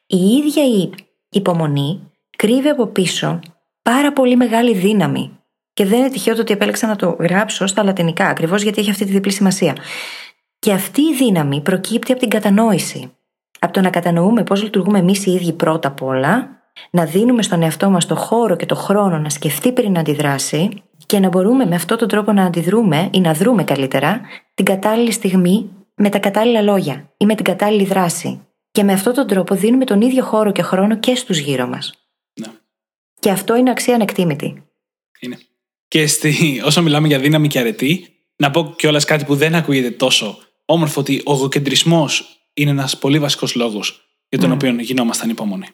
η 0.05 0.17
ίδια 0.17 0.63
η 0.63 0.89
υπομονή 1.29 2.11
κρύβει 2.37 2.67
από 2.67 2.87
πίσω 2.87 3.39
πάρα 3.81 4.13
πολύ 4.13 4.35
μεγάλη 4.35 4.73
δύναμη. 4.73 5.31
Και 5.73 5.85
δεν 5.85 5.99
είναι 5.99 6.09
τυχαίο 6.09 6.35
το 6.35 6.41
ότι 6.41 6.53
επέλεξα 6.53 6.87
να 6.87 6.95
το 6.95 7.15
γράψω 7.19 7.67
στα 7.67 7.83
λατινικά, 7.83 8.27
ακριβώς 8.27 8.61
γιατί 8.61 8.79
έχει 8.79 8.89
αυτή 8.89 9.05
τη 9.05 9.11
διπλή 9.11 9.31
σημασία. 9.31 9.75
Και 10.59 10.71
αυτή 10.71 11.01
η 11.01 11.15
δύναμη 11.15 11.61
προκύπτει 11.61 12.11
από 12.11 12.21
την 12.21 12.29
κατανόηση. 12.29 13.11
Από 13.59 13.73
το 13.73 13.81
να 13.81 13.89
κατανοούμε 13.89 14.43
πώς 14.43 14.63
λειτουργούμε 14.63 14.99
εμείς 14.99 15.25
οι 15.25 15.31
ίδιοι 15.31 15.53
πρώτα 15.53 15.87
απ' 15.87 16.01
όλα, 16.01 16.49
να 16.89 17.05
δίνουμε 17.05 17.41
στον 17.41 17.61
εαυτό 17.61 17.89
μας 17.89 18.05
το 18.05 18.15
χώρο 18.15 18.55
και 18.55 18.65
το 18.65 18.75
χρόνο 18.75 19.17
να 19.17 19.29
σκεφτεί 19.29 19.71
πριν 19.71 19.91
να 19.91 19.99
αντιδράσει 19.99 20.83
και 21.07 21.19
να 21.19 21.27
μπορούμε 21.27 21.65
με 21.65 21.75
αυτόν 21.75 21.97
τον 21.97 22.07
τρόπο 22.07 22.31
να 22.31 22.45
αντιδρούμε 22.45 23.09
ή 23.13 23.19
να 23.19 23.33
δρούμε 23.33 23.63
καλύτερα 23.63 24.21
την 24.53 24.65
κατάλληλη 24.65 25.11
στιγμή 25.11 25.69
με 25.95 26.09
τα 26.09 26.19
κατάλληλα 26.19 26.61
λόγια 26.61 27.13
ή 27.17 27.25
με 27.25 27.35
την 27.35 27.45
κατάλληλη 27.45 27.85
δράση. 27.85 28.41
Και 28.71 28.83
με 28.83 28.93
αυτόν 28.93 29.13
τον 29.13 29.27
τρόπο 29.27 29.55
δίνουμε 29.55 29.85
τον 29.85 30.01
ίδιο 30.01 30.23
χώρο 30.23 30.51
και 30.51 30.61
χρόνο 30.61 30.99
και 30.99 31.15
στους 31.15 31.37
γύρω 31.37 31.67
μας. 31.67 31.93
Ναι. 32.39 32.47
Και 33.19 33.29
αυτό 33.29 33.55
είναι 33.55 33.69
αξία 33.69 33.95
ανεκτήμητη. 33.95 34.63
Είναι. 35.19 35.37
Και 35.87 36.07
στη, 36.07 36.61
όσο 36.65 36.81
μιλάμε 36.81 37.07
για 37.07 37.19
δύναμη 37.19 37.47
και 37.47 37.59
αρετή, 37.59 38.07
να 38.35 38.51
πω 38.51 38.73
κιόλας 38.77 39.05
κάτι 39.05 39.25
που 39.25 39.35
δεν 39.35 39.55
ακούγεται 39.55 39.91
τόσο 39.91 40.37
όμορφο 40.65 40.99
ότι 40.99 41.21
ο 41.25 41.33
εγωκεντρισμό 41.33 42.09
είναι 42.53 42.71
ένας 42.71 42.97
πολύ 42.97 43.19
βασικός 43.19 43.55
λόγος 43.55 44.07
για 44.29 44.39
τον 44.39 44.51
οποίο 44.51 44.69
γινόμασταν 44.79 45.29
υπομονή. 45.29 45.67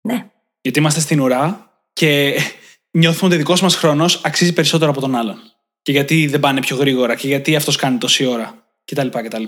Ναι. 0.00 0.30
Γιατί 0.60 0.78
είμαστε 0.78 1.00
στην 1.00 1.20
ουρά 1.20 1.70
και 1.92 2.36
νιώθουμε 2.90 3.26
ότι 3.26 3.34
ο 3.34 3.38
δικός 3.38 3.60
μας 3.60 3.74
χρόνος 3.74 4.20
αξίζει 4.24 4.52
περισσότερο 4.52 4.90
από 4.90 5.00
τον 5.00 5.14
άλλον. 5.14 5.38
Και 5.82 5.92
γιατί 5.92 6.26
δεν 6.26 6.40
πάνε 6.40 6.60
πιο 6.60 6.76
γρήγορα 6.76 7.14
και 7.14 7.26
γιατί 7.26 7.56
αυτός 7.56 7.76
κάνει 7.76 7.98
τόση 7.98 8.24
ώρα 8.24 8.66
κτλ. 8.84 9.08
κτλ. 9.08 9.44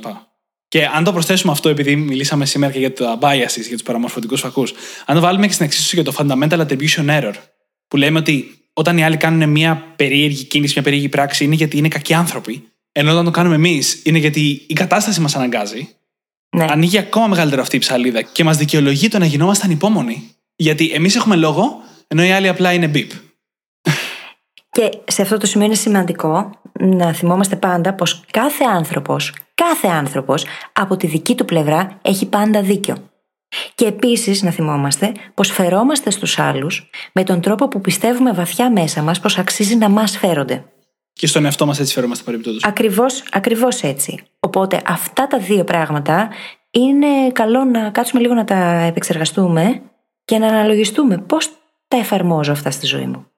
Και 0.68 0.86
αν 0.86 1.04
το 1.04 1.12
προσθέσουμε 1.12 1.52
αυτό, 1.52 1.68
επειδή 1.68 1.96
μιλήσαμε 1.96 2.46
σήμερα 2.46 2.72
και 2.72 2.78
για 2.78 2.92
τα 2.92 3.18
biases, 3.20 3.66
για 3.66 3.72
τους 3.72 3.82
παραμορφωτικούς 3.82 4.40
φακούς, 4.40 4.72
αν 5.06 5.14
το 5.14 5.20
βάλουμε 5.20 5.46
και 5.46 5.52
στην 5.52 5.66
εξίσωση 5.66 5.94
για 5.94 6.04
το 6.04 6.14
fundamental 6.18 6.66
attribution 6.66 7.06
error, 7.06 7.32
που 7.88 7.96
λέμε 7.96 8.18
ότι 8.18 8.60
όταν 8.72 8.98
οι 8.98 9.04
άλλοι 9.04 9.16
κάνουν 9.16 9.50
μια 9.50 9.92
περίεργη 9.96 10.44
κίνηση, 10.44 10.72
μια 10.72 10.82
περίεργη 10.82 11.08
πράξη, 11.08 11.44
είναι 11.44 11.54
γιατί 11.54 11.76
είναι 11.76 11.88
κακοί 11.88 12.14
άνθρωποι, 12.14 12.64
ενώ 12.92 13.10
όταν 13.10 13.24
το 13.24 13.30
κάνουμε 13.30 13.54
εμείς, 13.54 14.02
είναι 14.04 14.18
γιατί 14.18 14.64
η 14.66 14.72
κατάσταση 14.72 15.20
μας 15.20 15.36
αναγκάζει, 15.36 15.88
ναι. 16.56 16.66
ανοίγει 16.70 16.98
ακόμα 16.98 17.26
μεγαλύτερο 17.26 17.62
αυτή 17.62 17.76
η 17.76 17.78
ψαλίδα 17.78 18.22
και 18.22 18.44
μας 18.44 18.56
δικαιολογεί 18.56 19.08
το 19.08 19.18
να 19.18 19.26
γινόμασταν 19.26 19.70
υπόμονοι. 19.70 20.34
Γιατί 20.56 20.90
εμείς 20.90 21.16
έχουμε 21.16 21.36
λόγο, 21.36 21.82
ενώ 22.08 22.24
οι 22.24 22.30
άλλοι 22.30 22.48
απλά 22.48 22.72
είναι 22.72 22.88
μπίπ. 22.88 23.10
Και 24.70 24.90
σε 25.04 25.22
αυτό 25.22 25.36
το 25.36 25.46
σημείο 25.46 25.66
είναι 25.66 25.74
σημαντικό 25.74 26.50
να 26.80 27.12
θυμόμαστε 27.12 27.56
πάντα 27.56 27.94
πως 27.94 28.24
κάθε 28.30 28.64
άνθρωπος, 28.64 29.34
κάθε 29.54 29.88
άνθρωπος 29.88 30.44
από 30.72 30.96
τη 30.96 31.06
δική 31.06 31.34
του 31.34 31.44
πλευρά 31.44 31.98
έχει 32.02 32.26
πάντα 32.26 32.62
δίκιο. 32.62 32.96
Και 33.74 33.86
επίσης 33.86 34.42
να 34.42 34.50
θυμόμαστε 34.50 35.12
πως 35.34 35.50
φερόμαστε 35.50 36.10
στους 36.10 36.38
άλλους 36.38 36.90
με 37.12 37.24
τον 37.24 37.40
τρόπο 37.40 37.68
που 37.68 37.80
πιστεύουμε 37.80 38.32
βαθιά 38.32 38.70
μέσα 38.70 39.02
μας 39.02 39.20
πως 39.20 39.38
αξίζει 39.38 39.76
να 39.76 39.88
μας 39.88 40.18
φέρονται. 40.18 40.64
Και 41.12 41.26
στον 41.26 41.44
εαυτό 41.44 41.66
μας 41.66 41.80
έτσι 41.80 41.94
φερόμαστε 41.94 42.24
παρεμπιπτόντως. 42.24 42.64
Ακριβώς, 42.64 43.22
ακριβώς 43.30 43.82
έτσι. 43.82 44.22
Οπότε 44.40 44.80
αυτά 44.86 45.26
τα 45.26 45.38
δύο 45.38 45.64
πράγματα 45.64 46.28
είναι 46.70 47.30
καλό 47.32 47.64
να 47.64 47.90
κάτσουμε 47.90 48.20
λίγο 48.20 48.34
να 48.34 48.44
τα 48.44 48.80
επεξεργαστούμε 48.80 49.82
και 50.24 50.38
να 50.38 50.46
αναλογιστούμε 50.46 51.18
πώς 51.18 51.48
τα 51.88 51.96
εφαρμόζω 51.96 52.52
αυτά 52.52 52.70
στη 52.70 52.86
ζωή 52.86 53.06
μου. 53.06 53.29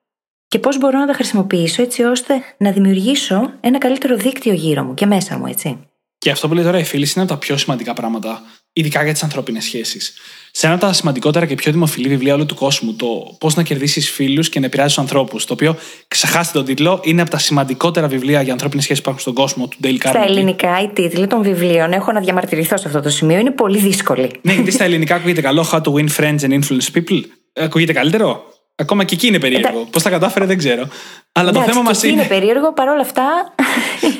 Και 0.52 0.58
πώς 0.58 0.78
μπορώ 0.78 0.98
να 0.98 1.06
τα 1.06 1.12
χρησιμοποιήσω 1.12 1.82
έτσι 1.82 2.02
ώστε 2.02 2.34
να 2.56 2.70
δημιουργήσω 2.70 3.52
ένα 3.60 3.78
καλύτερο 3.78 4.16
δίκτυο 4.16 4.52
γύρω 4.52 4.84
μου 4.84 4.94
και 4.94 5.06
μέσα 5.06 5.38
μου, 5.38 5.46
έτσι. 5.46 5.78
Και 6.18 6.30
αυτό 6.30 6.48
που 6.48 6.54
λέει 6.54 6.64
τώρα 6.64 6.78
η 6.78 6.84
φίλη 6.84 7.08
είναι 7.14 7.24
από 7.24 7.32
τα 7.32 7.38
πιο 7.38 7.56
σημαντικά 7.56 7.92
πράγματα, 7.92 8.42
ειδικά 8.72 9.02
για 9.04 9.12
τις 9.12 9.22
ανθρώπινες 9.22 9.64
σχέσεις. 9.64 10.14
Σε 10.50 10.66
ένα 10.66 10.74
από 10.74 10.84
τα 10.84 10.92
σημαντικότερα 10.92 11.46
και 11.46 11.54
πιο 11.54 11.72
δημοφιλή 11.72 12.08
βιβλία 12.08 12.34
όλου 12.34 12.46
του 12.46 12.54
κόσμου, 12.54 12.94
το 12.94 13.36
Πώς 13.38 13.54
να 13.54 13.62
κερδίσεις 13.62 14.10
φίλους 14.10 14.48
και 14.48 14.60
να 14.60 14.66
επηρεάζεις 14.66 14.94
τους 14.94 15.02
ανθρώπους, 15.02 15.44
το 15.44 15.52
οποίο 15.52 15.76
ξεχάστε 16.08 16.58
τον 16.58 16.66
τίτλο, 16.66 17.00
είναι 17.02 17.22
από 17.22 17.30
τα 17.30 17.38
σημαντικότερα 17.38 18.08
βιβλία 18.08 18.42
για 18.42 18.52
ανθρώπινες 18.52 18.84
σχέσεις 18.84 19.02
που 19.02 19.10
υπάρχουν 19.10 19.32
στον 19.32 19.44
κόσμο, 19.44 19.68
του 19.68 19.76
Dale 19.82 20.06
Carnegie. 20.06 20.08
Στα 20.08 20.24
ελληνικά, 20.24 20.82
οι 20.82 20.88
τίτλοι 20.88 21.26
των 21.26 21.42
βιβλίων, 21.42 21.92
έχω 21.92 22.12
να 22.12 22.20
διαμαρτυρηθώ 22.20 22.76
σε 22.76 22.86
αυτό 22.86 23.00
το 23.00 23.10
σημείο, 23.10 23.38
είναι 23.38 23.50
πολύ 23.50 23.78
δύσκολοι. 23.78 24.30
ναι, 24.42 24.52
γιατί 24.52 24.70
στα 24.70 24.84
ελληνικά 24.84 25.14
ακούγεται 25.18 25.40
καλό, 25.40 25.68
How 25.72 25.80
to 25.80 25.92
win 25.92 26.08
friends 26.16 26.38
and 26.40 26.60
influence 26.60 26.96
people. 26.96 27.20
Ακούγεται 27.52 27.92
καλύτερο; 27.92 28.44
Ακόμα 28.82 29.04
και 29.04 29.14
εκεί 29.14 29.26
είναι 29.26 29.38
περίεργο. 29.38 29.86
Πώς 29.90 30.02
τα 30.02 30.10
κατάφερε 30.10 30.44
δεν 30.44 30.58
ξέρω. 30.58 30.88
Αλλά 31.32 31.52
το 31.52 31.62
θέμα 31.62 31.82
μας 31.82 32.02
είναι. 32.02 32.12
Είναι 32.12 32.24
περίεργο, 32.24 32.72
παρόλα 32.72 33.00
αυτά. 33.00 33.54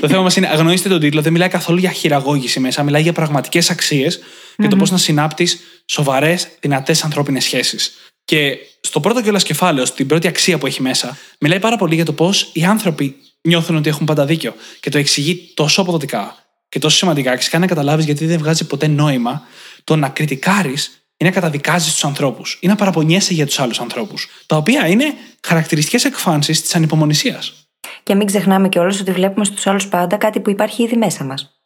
το 0.01 0.09
θέμα 0.09 0.23
μας 0.23 0.37
είναι, 0.37 0.49
αγνοήστε 0.49 0.89
τον 0.89 1.01
τίτλο, 1.01 1.21
δεν 1.23 1.33
μιλάει 1.33 1.49
καθόλου 1.49 1.79
για 1.79 1.91
χειραγώγηση 1.91 2.61
μέσα. 2.61 2.83
Μιλάει 2.83 3.03
για 3.03 3.13
πραγματικές 3.13 3.71
αξίες 3.71 4.21
και 4.57 4.69
το 4.69 4.77
πώς 4.77 4.91
να 4.91 4.97
συνάπτεις 4.97 5.61
σοβαρές, 5.87 6.49
δυνατές 6.61 7.05
ανθρώπινες 7.05 7.45
σχέσεις. 7.45 7.95
Και 8.25 8.57
στο 8.81 9.01
πρώτο 9.01 9.23
κιόλας 9.23 9.43
κεφάλαιος, 9.43 9.89
στην 9.89 10.07
πρώτη 10.07 10.27
αξία 10.27 10.59
που 10.59 10.67
έχει 10.67 10.83
μέσα, 10.83 11.17
μιλάει 11.41 11.61
πάρα 11.61 11.77
πολύ 11.77 11.95
για 11.95 12.05
το 12.05 12.13
πώς 12.13 12.51
οι 12.53 12.65
άνθρωποι 12.65 13.17
νιώθουν 13.43 13.77
ότι 13.77 13.89
έχουν 13.89 14.07
πάντα 14.07 14.25
δίκιο. 14.25 14.55
Και 14.81 14.91
το 14.91 14.99
εξηγεί 14.99 15.53
τόσο 15.55 15.81
αποδοτικά 15.81 16.37
και 16.69 16.79
τόσο 16.79 16.97
σημαντικά 16.97 17.37
και 17.37 17.47
κάνει 17.51 17.63
να 17.63 17.69
καταλάβεις 17.69 18.05
γιατί 18.05 18.27
δεν 18.27 18.39
βγάζει 18.39 18.67
ποτέ 18.67 18.87
νόημα 18.87 19.43
το 19.85 19.97
να 19.97 20.09
κριτικάρεις 20.09 21.02
ή 21.23 21.25
να 21.25 21.31
καταδικάζεις 21.31 21.93
τους 21.93 22.05
ανθρώπους 22.05 22.59
ή 22.61 22.67
να 22.67 22.75
παραπονιέσαι 22.75 23.35
για 23.35 23.47
τους 23.47 23.59
άλλους 23.59 23.81
ανθρώπους. 23.81 24.29
Τα 24.47 24.57
οποία 24.57 24.89
είναι 24.89 25.15
χαρακτηριστικές 25.43 26.05
εκφάνσεις 26.05 26.63
της 26.63 26.75
ανυπομονησίας. 26.75 27.67
Και 28.03 28.15
μην 28.15 28.27
ξεχνάμε 28.27 28.69
κιόλας 28.69 29.01
ότι 29.01 29.13
βλέπουμε 29.13 29.45
στους 29.45 29.67
άλλους 29.67 29.89
πάντα 29.89 30.17
κάτι 30.17 30.41
που 30.41 30.51
υπάρχει 30.51 30.83
ήδη 30.83 30.97
μέσα 30.97 31.25
μας. 31.25 31.63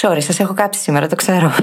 Sorry, 0.00 0.18
σας 0.20 0.40
έχω 0.40 0.54
κάψει 0.54 0.80
σήμερα, 0.80 1.06
το 1.06 1.16
ξέρω. 1.16 1.54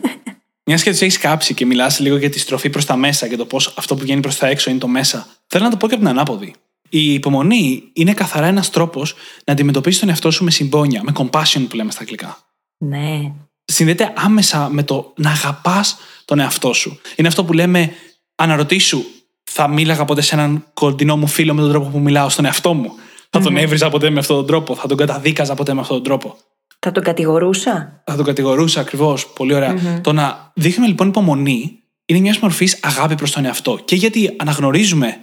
Μιας 0.66 0.82
και 0.82 0.90
τους 0.90 1.00
έχεις 1.00 1.18
κάψει 1.18 1.54
και 1.54 1.66
μιλάς 1.66 1.98
λίγο 1.98 2.16
για 2.16 2.30
τη 2.30 2.38
στροφή 2.38 2.70
προς 2.70 2.84
τα 2.84 2.96
μέσα 2.96 3.28
και 3.28 3.36
το 3.36 3.44
πώς 3.44 3.74
αυτό 3.76 3.94
που 3.94 4.00
βγαίνει 4.00 4.20
προς 4.20 4.36
τα 4.36 4.46
έξω 4.46 4.70
είναι 4.70 4.78
το 4.78 4.88
μέσα, 4.88 5.26
θέλω 5.46 5.64
να 5.64 5.70
το 5.70 5.76
πω 5.76 5.88
και 5.88 5.94
από 5.94 6.02
την 6.02 6.12
ανάποδη. 6.12 6.54
Η 6.88 7.14
υπομονή 7.14 7.82
είναι 7.92 8.14
καθαρά 8.14 8.46
ένας 8.46 8.70
τρόπος 8.70 9.14
να 9.44 9.52
αντιμετωπίσεις 9.52 10.00
τον 10.00 10.08
εαυτό 10.08 10.30
σου 10.30 10.44
με 10.44 10.50
συμπόνια, 10.50 11.02
με 11.02 11.12
compassion 11.16 11.66
που 11.68 11.76
λέμε 11.76 11.90
στα 11.90 12.00
αγγλικά. 12.00 12.38
Ναι. 12.78 13.32
Συνδέεται 13.64 14.12
άμεσα 14.16 14.68
με 14.68 14.82
το 14.82 15.12
να 15.16 15.30
αγαπάς 15.30 15.96
τον 16.30 16.38
εαυτό 16.38 16.72
σου. 16.72 17.00
Είναι 17.16 17.28
αυτό 17.28 17.44
που 17.44 17.52
λέμε, 17.52 17.92
αναρωτήσου, 18.34 19.04
θα 19.44 19.68
μίλαγα 19.68 20.04
ποτέ 20.04 20.20
σε 20.20 20.34
έναν 20.34 20.64
κοντινό 20.74 21.16
μου 21.16 21.26
φίλο 21.26 21.54
με 21.54 21.60
τον 21.60 21.70
τρόπο 21.70 21.88
που 21.88 21.98
μιλάω 21.98 22.28
στον 22.28 22.44
εαυτό 22.44 22.74
μου; 22.74 22.92
Θα 23.30 23.40
τον 23.40 23.56
έβριζα 23.56 23.88
ποτέ 23.88 24.10
με 24.10 24.18
αυτόν 24.18 24.36
τον 24.36 24.46
τρόπο; 24.46 24.74
Θα 24.74 24.88
τον 24.88 24.96
καταδίκαζα 24.96 25.54
ποτέ 25.54 25.74
με 25.74 25.80
αυτόν 25.80 25.96
τον 25.96 26.04
τρόπο; 26.04 26.36
Θα 26.78 26.92
τον 26.92 27.02
κατηγορούσα; 27.02 28.02
Θα 28.04 28.16
τον 28.16 28.24
κατηγορούσα 28.24 28.80
ακριβώς. 28.80 29.26
Πολύ 29.26 29.54
Το 30.00 30.12
να 30.12 30.52
δείχνουμε 30.54 30.88
λοιπόν 30.88 31.08
υπομονή 31.08 31.78
είναι 32.06 32.20
μια 32.20 32.36
μορφή 32.40 32.68
αγάπη 32.80 33.14
προς 33.14 33.30
τον 33.30 33.44
εαυτό. 33.44 33.78
Και 33.84 33.96
γιατί 33.96 34.34
αναγνωρίζουμε 34.38 35.16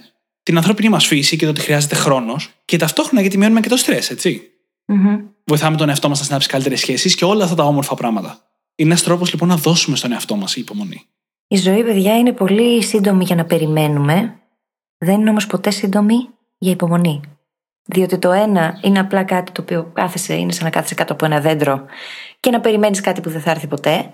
την 0.44 0.58
ανθρώπινη 0.58 0.90
μας 0.90 1.06
φύση 1.06 1.36
και 1.36 1.46
το 1.46 1.52
ότι 1.52 1.62
χρειάζεται 1.62 1.96
χρόνος, 1.96 2.50
και 2.66 2.78
ταυτόχρονα 2.78 3.22
γιατί 3.22 3.38
μειώνουμε 3.38 3.60
και 3.60 3.70
το 3.70 3.78
στρε, 3.78 3.96
ετσι 3.96 4.42
Βοηθάμε 5.46 5.78
τον 5.78 5.90
εαυτό 5.90 6.10
μας 6.10 6.20
να 6.20 6.26
συνάψει 6.26 6.48
καλύτερες 6.48 6.80
σχέσεις 6.80 7.16
και 7.16 7.26
όλα 7.26 7.44
αυτά 7.44 7.56
τα 7.56 7.64
όμορφα 7.64 7.96
πράγματα. 7.96 8.42
Είναι 8.80 8.90
ένας 8.90 9.04
τρόπος 9.04 9.32
λοιπόν 9.32 9.48
να 9.48 9.56
δώσουμε 9.56 9.96
στον 9.96 10.12
εαυτό 10.12 10.36
μας 10.36 10.56
η 10.56 10.60
υπομονή. 10.62 11.02
Η 11.48 11.56
ζωή, 11.56 11.84
παιδιά, 11.84 12.18
είναι 12.18 12.32
πολύ 12.32 12.84
σύντομη 12.84 13.24
για 13.24 13.36
να 13.36 13.46
περιμένουμε. 13.46 14.40
Δεν 14.98 15.20
είναι 15.20 15.30
όμως 15.30 15.48
ποτέ 15.48 15.70
σύντομη 15.70 16.16
για 16.58 16.72
υπομονή. 16.72 17.22
Διότι 17.86 18.18
το 18.18 18.32
ένα 18.32 18.80
είναι 18.82 19.00
απλά 19.00 19.24
κάτι 19.24 19.52
το 19.52 19.62
οποίο 19.62 19.92
κάθεσαι, 19.94 20.34
είναι 20.34 20.52
σαν 20.52 20.64
να 20.64 20.70
κάθεσαι 20.70 20.94
κάτω 20.94 21.14
από 21.14 21.26
ένα 21.26 21.40
δέντρο 21.40 21.86
και 22.40 22.50
να 22.50 22.60
περιμένεις 22.60 23.02
κάτι 23.02 23.22
που 23.22 23.30
δεν 23.30 23.42
θα 23.42 23.52
έρθει 23.52 23.68
ποτέ. 23.68 24.14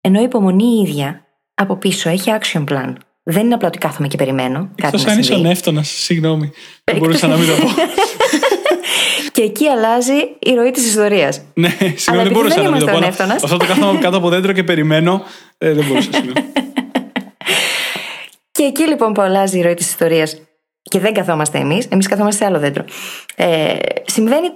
Ενώ 0.00 0.20
η 0.20 0.22
υπομονή 0.22 0.64
η 0.64 0.80
ίδια 0.80 1.26
από 1.54 1.76
πίσω 1.76 2.08
έχει 2.08 2.30
action 2.40 2.64
plan. 2.68 2.94
Δεν 3.22 3.44
είναι 3.44 3.54
απλά 3.54 3.68
ότι 3.68 3.78
κάθομαι 3.78 4.08
και 4.08 4.16
περιμένω. 4.16 4.70
Εκτός 4.74 5.06
αν 5.06 5.18
είσαι 5.18 5.34
ονεύτονα, 5.34 5.82
συγγνώμη. 5.82 6.50
Δεν 6.84 6.96
μπορούσα 6.96 7.26
να 7.26 7.36
μην 7.36 7.46
το 7.46 7.52
πω. 7.62 7.68
Και 9.32 9.42
εκεί 9.42 9.68
αλλάζει 9.68 10.36
η 10.38 10.54
ροή 10.54 10.70
της 10.70 10.86
ιστορίας. 10.86 11.42
Ναι, 11.54 11.76
συγγνώμη, 11.96 12.22
δεν 12.22 12.32
μπορούσα 12.32 12.62
να 12.62 12.70
μην 12.70 12.80
το 12.80 12.86
πω. 12.86 12.98
Αυτό 13.32 13.56
το 13.56 13.66
κάθομαι 13.66 13.98
κάτω 13.98 14.16
από 14.16 14.28
δέντρο 14.28 14.52
και 14.52 14.64
περιμένω. 14.64 15.24
Ε, 15.58 15.72
δεν 15.72 15.84
μπορούσα, 15.86 16.12
συγγνώμη. 16.12 16.52
Και 18.52 18.62
εκεί 18.62 18.82
λοιπόν 18.82 19.12
που 19.12 19.20
αλλάζει 19.20 19.58
η 19.58 19.62
ροή 19.62 19.74
της 19.74 19.88
ιστορίας 19.88 20.40
και 20.82 20.98
δεν 20.98 21.14
καθόμαστε 21.14 21.58
εμείς, 21.58 21.86
εμείς 21.90 22.06
καθόμαστε 22.06 22.44
σε 22.44 22.50
άλλο 22.50 22.58
δέντρο. 22.58 22.84
Ε, 23.36 23.76
συμβαίνει 24.04 24.50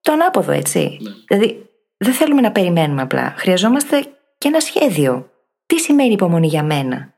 το 0.00 0.12
ανάποδο, 0.12 0.52
έτσι. 0.52 0.98
Ναι. 1.00 1.10
Δηλαδή, 1.28 1.68
δεν 1.96 2.12
θέλουμε 2.12 2.40
να 2.40 2.52
περιμένουμε 2.52 3.02
απλά. 3.02 3.34
Χρειαζόμαστε 3.36 4.04
και 4.38 4.48
ένα 4.48 4.60
σχέδιο. 4.60 5.30
Τι 5.66 5.78
σημαίνει 5.78 6.12
υπομονή 6.12 6.46
για 6.46 6.62
μένα; 6.62 7.14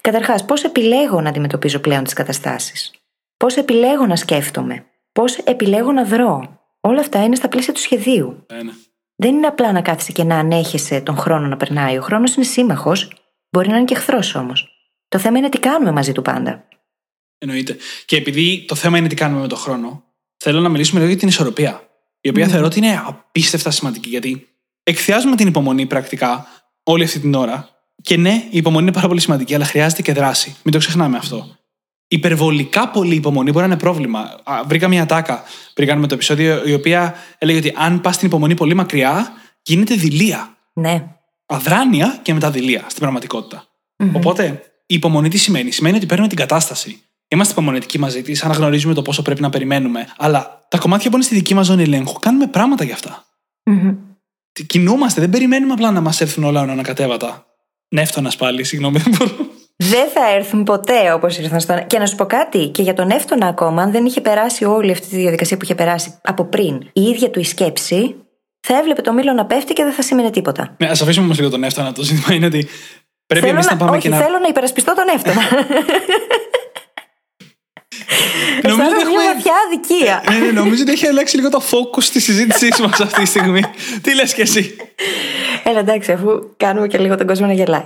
Καταρχάς, 0.00 0.44
πώς 0.44 0.64
επιλέγω 0.64 1.20
να 1.20 1.28
αντιμετωπίζω 1.28 1.78
πλέον 1.78 2.04
τις 2.04 2.12
καταστάσεις; 2.12 2.90
Πώς 3.36 3.56
επιλέγω 3.56 4.06
να 4.06 4.16
σκέφτομαι; 4.16 4.84
Πώς 5.12 5.38
επιλέγω 5.38 5.92
να 5.92 6.04
δρώ. 6.04 6.60
Όλα 6.80 7.00
αυτά 7.00 7.24
είναι 7.24 7.36
στα 7.36 7.48
πλαίσια 7.48 7.72
του 7.72 7.80
σχεδίου. 7.80 8.46
Ναι, 8.52 8.62
ναι. 8.62 8.72
δεν 9.16 9.34
είναι 9.34 9.46
απλά 9.46 9.72
να 9.72 9.82
κάθεσαι 9.82 10.12
και 10.12 10.24
να 10.24 10.38
ανέχεσαι 10.38 11.00
τον 11.00 11.16
χρόνο 11.16 11.46
να 11.46 11.56
περνάει. 11.56 11.98
Ο 11.98 12.00
χρόνος 12.00 12.34
είναι 12.34 12.44
σύμμαχος, 12.44 13.12
μπορεί 13.50 13.68
να 13.68 13.76
είναι 13.76 13.84
και 13.84 13.94
εχθρός 13.94 14.34
όμως. 14.34 14.68
Το 15.08 15.18
θέμα 15.18 15.38
είναι 15.38 15.48
τι 15.48 15.58
κάνουμε 15.58 15.92
μαζί 15.92 16.12
του 16.12 16.22
πάντα. 16.22 16.68
Εννοείται. 17.38 17.76
Και 18.04 18.16
επειδή 18.16 18.64
το 18.68 18.74
θέμα 18.74 18.98
είναι 18.98 19.08
τι 19.08 19.14
κάνουμε 19.14 19.40
με 19.40 19.46
τον 19.48 19.58
χρόνο, 19.58 20.04
θέλω 20.36 20.60
να 20.60 20.68
μιλήσουμε 20.68 20.98
λίγο 20.98 21.10
για 21.10 21.20
την 21.20 21.28
ισορροπία. 21.28 21.88
Η 22.20 22.28
οποία 22.28 22.46
θεωρώ 22.46 22.66
ότι 22.66 22.78
είναι 22.78 23.02
απίστευτα 23.06 23.70
σημαντική. 23.70 24.08
Γιατί 24.08 24.48
εκθιάζουμε 24.82 25.36
την 25.36 25.46
υπομονή 25.46 25.86
πρακτικά 25.86 26.46
όλη 26.82 27.04
αυτή 27.04 27.18
την 27.18 27.34
ώρα. 27.34 27.68
Και 28.02 28.16
ναι, 28.16 28.46
η 28.50 28.56
υπομονή 28.56 28.82
είναι 28.82 28.92
πάρα 28.92 29.08
πολύ 29.08 29.20
σημαντική, 29.20 29.54
αλλά 29.54 29.64
χρειάζεται 29.64 30.02
και 30.02 30.12
δράση. 30.12 30.56
Μην 30.62 30.72
το 30.72 30.78
ξεχνάμε 30.78 31.16
αυτό. 31.16 31.57
Υπερβολικά 32.08 32.88
πολύ 32.88 33.14
υπομονή 33.14 33.50
μπορεί 33.50 33.66
να 33.66 33.72
είναι 33.72 33.80
πρόβλημα. 33.80 34.40
Α, 34.44 34.62
βρήκα 34.66 34.88
μια 34.88 35.06
τάκα 35.06 35.42
πριν 35.74 35.88
κάνουμε 35.88 36.06
το 36.06 36.14
επεισόδιο, 36.14 36.62
η 36.66 36.74
οποία 36.74 37.14
έλεγε 37.38 37.58
ότι 37.58 37.72
αν 37.76 38.00
πας 38.00 38.18
την 38.18 38.26
υπομονή 38.26 38.54
πολύ 38.54 38.74
μακριά, 38.74 39.32
γίνεται 39.62 39.94
δειλία. 39.94 40.56
Ναι. 40.72 41.06
Αδράνεια 41.46 42.18
και 42.22 42.32
μετά 42.34 42.50
δειλία 42.50 42.84
στην 42.86 43.00
πραγματικοτητα 43.00 43.68
Οπότε, 44.12 44.62
η 44.86 44.94
υπομονή 44.94 45.28
τι 45.28 45.38
σημαίνει; 45.38 45.70
Σημαίνει 45.70 45.96
ότι 45.96 46.06
παίρνουμε 46.06 46.28
την 46.28 46.38
κατάσταση. 46.38 47.02
Είμαστε 47.28 47.52
υπομονετικοί 47.52 47.98
μαζί 47.98 48.22
της, 48.22 48.44
αναγνωρίζουμε 48.44 48.94
το 48.94 49.02
πόσο 49.02 49.22
πρέπει 49.22 49.40
να 49.40 49.50
περιμένουμε. 49.50 50.06
Αλλά 50.16 50.66
τα 50.68 50.78
κομμάτια 50.78 51.10
που 51.10 51.16
είναι 51.16 51.24
στη 51.24 51.34
δική 51.34 51.54
μας 51.54 51.66
ζώνη 51.66 51.82
ελέγχου 51.82 52.18
κάνουμε 52.18 52.46
πράγματα 52.46 52.84
γι' 52.84 52.92
αυτά. 52.92 53.24
Μμμ. 53.64 53.96
Κινούμαστε, 54.66 55.20
δεν 55.20 55.30
περιμένουμε 55.30 55.72
απλά 55.72 55.90
να 55.90 56.00
μας 56.00 56.20
έρθουν 56.20 56.44
όλα 56.44 56.60
ανακατέβατα. 56.60 57.46
Νεύτωνα 57.88 58.32
πάλι, 58.38 58.64
συγγνώμη, 58.64 58.98
δεν 58.98 59.14
μπορώ. 59.18 59.47
Δεν 59.84 60.08
θα 60.14 60.30
έρθουν 60.34 60.64
ποτέ 60.64 61.12
όπως 61.12 61.38
ήρθαν 61.38 61.60
στον. 61.60 61.86
Και 61.86 61.98
να 61.98 62.06
σου 62.06 62.16
πω 62.16 62.26
κάτι, 62.26 62.66
και 62.68 62.82
για 62.82 62.94
τον 62.94 63.10
Εύτονα 63.10 63.46
ακόμα, 63.46 63.82
αν 63.82 63.90
δεν 63.90 64.04
είχε 64.04 64.20
περάσει 64.20 64.64
όλη 64.64 64.90
αυτή 64.90 65.06
τη 65.08 65.16
διαδικασία 65.16 65.56
που 65.56 65.64
είχε 65.64 65.74
περάσει 65.74 66.18
από 66.22 66.44
πριν, 66.44 66.74
η 66.92 67.02
ίδια 67.02 67.30
του 67.30 67.40
η 67.40 67.44
σκέψη, 67.44 68.14
θα 68.66 68.78
έβλεπε 68.78 69.00
το 69.02 69.12
μήλο 69.12 69.32
να 69.32 69.46
πέφτει 69.46 69.72
και 69.72 69.82
δεν 69.82 69.92
θα 69.92 70.02
σήμαινε 70.02 70.30
τίποτα. 70.30 70.74
Ναι, 70.78 70.88
ας 70.88 71.02
αφήσουμε 71.02 71.24
όμως 71.24 71.38
λίγο 71.38 71.50
τον 71.50 71.64
Εύτωνα. 71.64 71.92
Το 71.92 72.02
ζήτημα 72.02 72.34
είναι 72.34 72.46
ότι 72.46 72.68
πρέπει 73.26 73.44
θέλω 73.46 73.58
εμείς 73.58 73.70
να, 73.70 73.76
πάμε 73.76 73.90
όχι, 73.90 74.00
και 74.00 74.08
να. 74.08 74.16
θέλω 74.16 74.38
να 74.38 74.48
υπερασπιστώ 74.48 74.94
τον 74.94 75.04
Εύτονα. 75.14 75.42
Νομίζω 78.62 78.82
ότι 78.82 78.92
Αισθάνομαι 78.92 79.10
μια 79.10 79.22
έχουμε- 79.22 79.34
βαθιά 79.34 79.52
αδικία. 79.66 80.22
Ναι, 80.38 80.46
ναι, 80.46 80.52
νομίζω 80.52 80.82
ότι 80.82 80.92
έχει 80.92 81.06
αλλάξει 81.06 81.36
λίγο 81.36 81.48
το 81.48 81.62
focus 81.70 82.04
της 82.04 82.24
συζήτησής 82.24 82.78
μας 82.86 83.00
αυτή 83.00 83.20
τη 83.20 83.26
στιγμή. 83.26 83.62
Τι 84.02 84.14
λες 84.14 84.34
κι 84.34 84.40
εσύ; 84.40 84.76
Έλα 85.64 85.78
εντάξει, 85.78 86.12
αφού 86.12 86.28
κάνουμε 86.56 86.86
και 86.86 86.98
λίγο 86.98 87.16
τον 87.16 87.26
κόσμο 87.26 87.46
να 87.46 87.52
γελάει. 87.52 87.84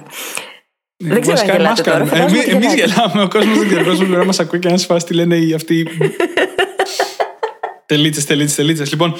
Δεν 1.08 1.20
ξέρω 1.20 1.36
αν 1.38 1.46
Βασικά, 1.46 1.52
γελάτε 1.52 1.62
εμάς 1.64 1.80
τώρα. 1.80 1.90
κάνουμε. 1.92 2.10
φαντάζομαι 2.10 2.40
Εμείς- 2.40 2.54
ότι 2.54 2.64
Εμείς 2.64 2.74
γελάτε. 2.74 3.00
γελάμε. 3.02 3.22
Ο 3.22 3.28
κόσμος 3.28 3.58
δεν 3.58 3.66
ξέρει. 3.66 3.82
Ο 3.82 3.84
κόσμος 3.84 4.06
μπορεί 4.06 4.18
να 4.20 4.24
μας 4.24 4.40
ακούει 4.40 4.58
και 4.58 4.68
να 4.68 4.76
σε 4.76 4.86
φάσει 4.86 5.06
τι 5.06 5.14
λένε 5.14 5.36
οι 5.36 5.52
αυτοί. 5.54 5.86
Τελίτσες, 7.86 8.24
τελίτσες, 8.24 8.56
τελίτσες. 8.56 8.90
Λοιπόν, 8.90 9.14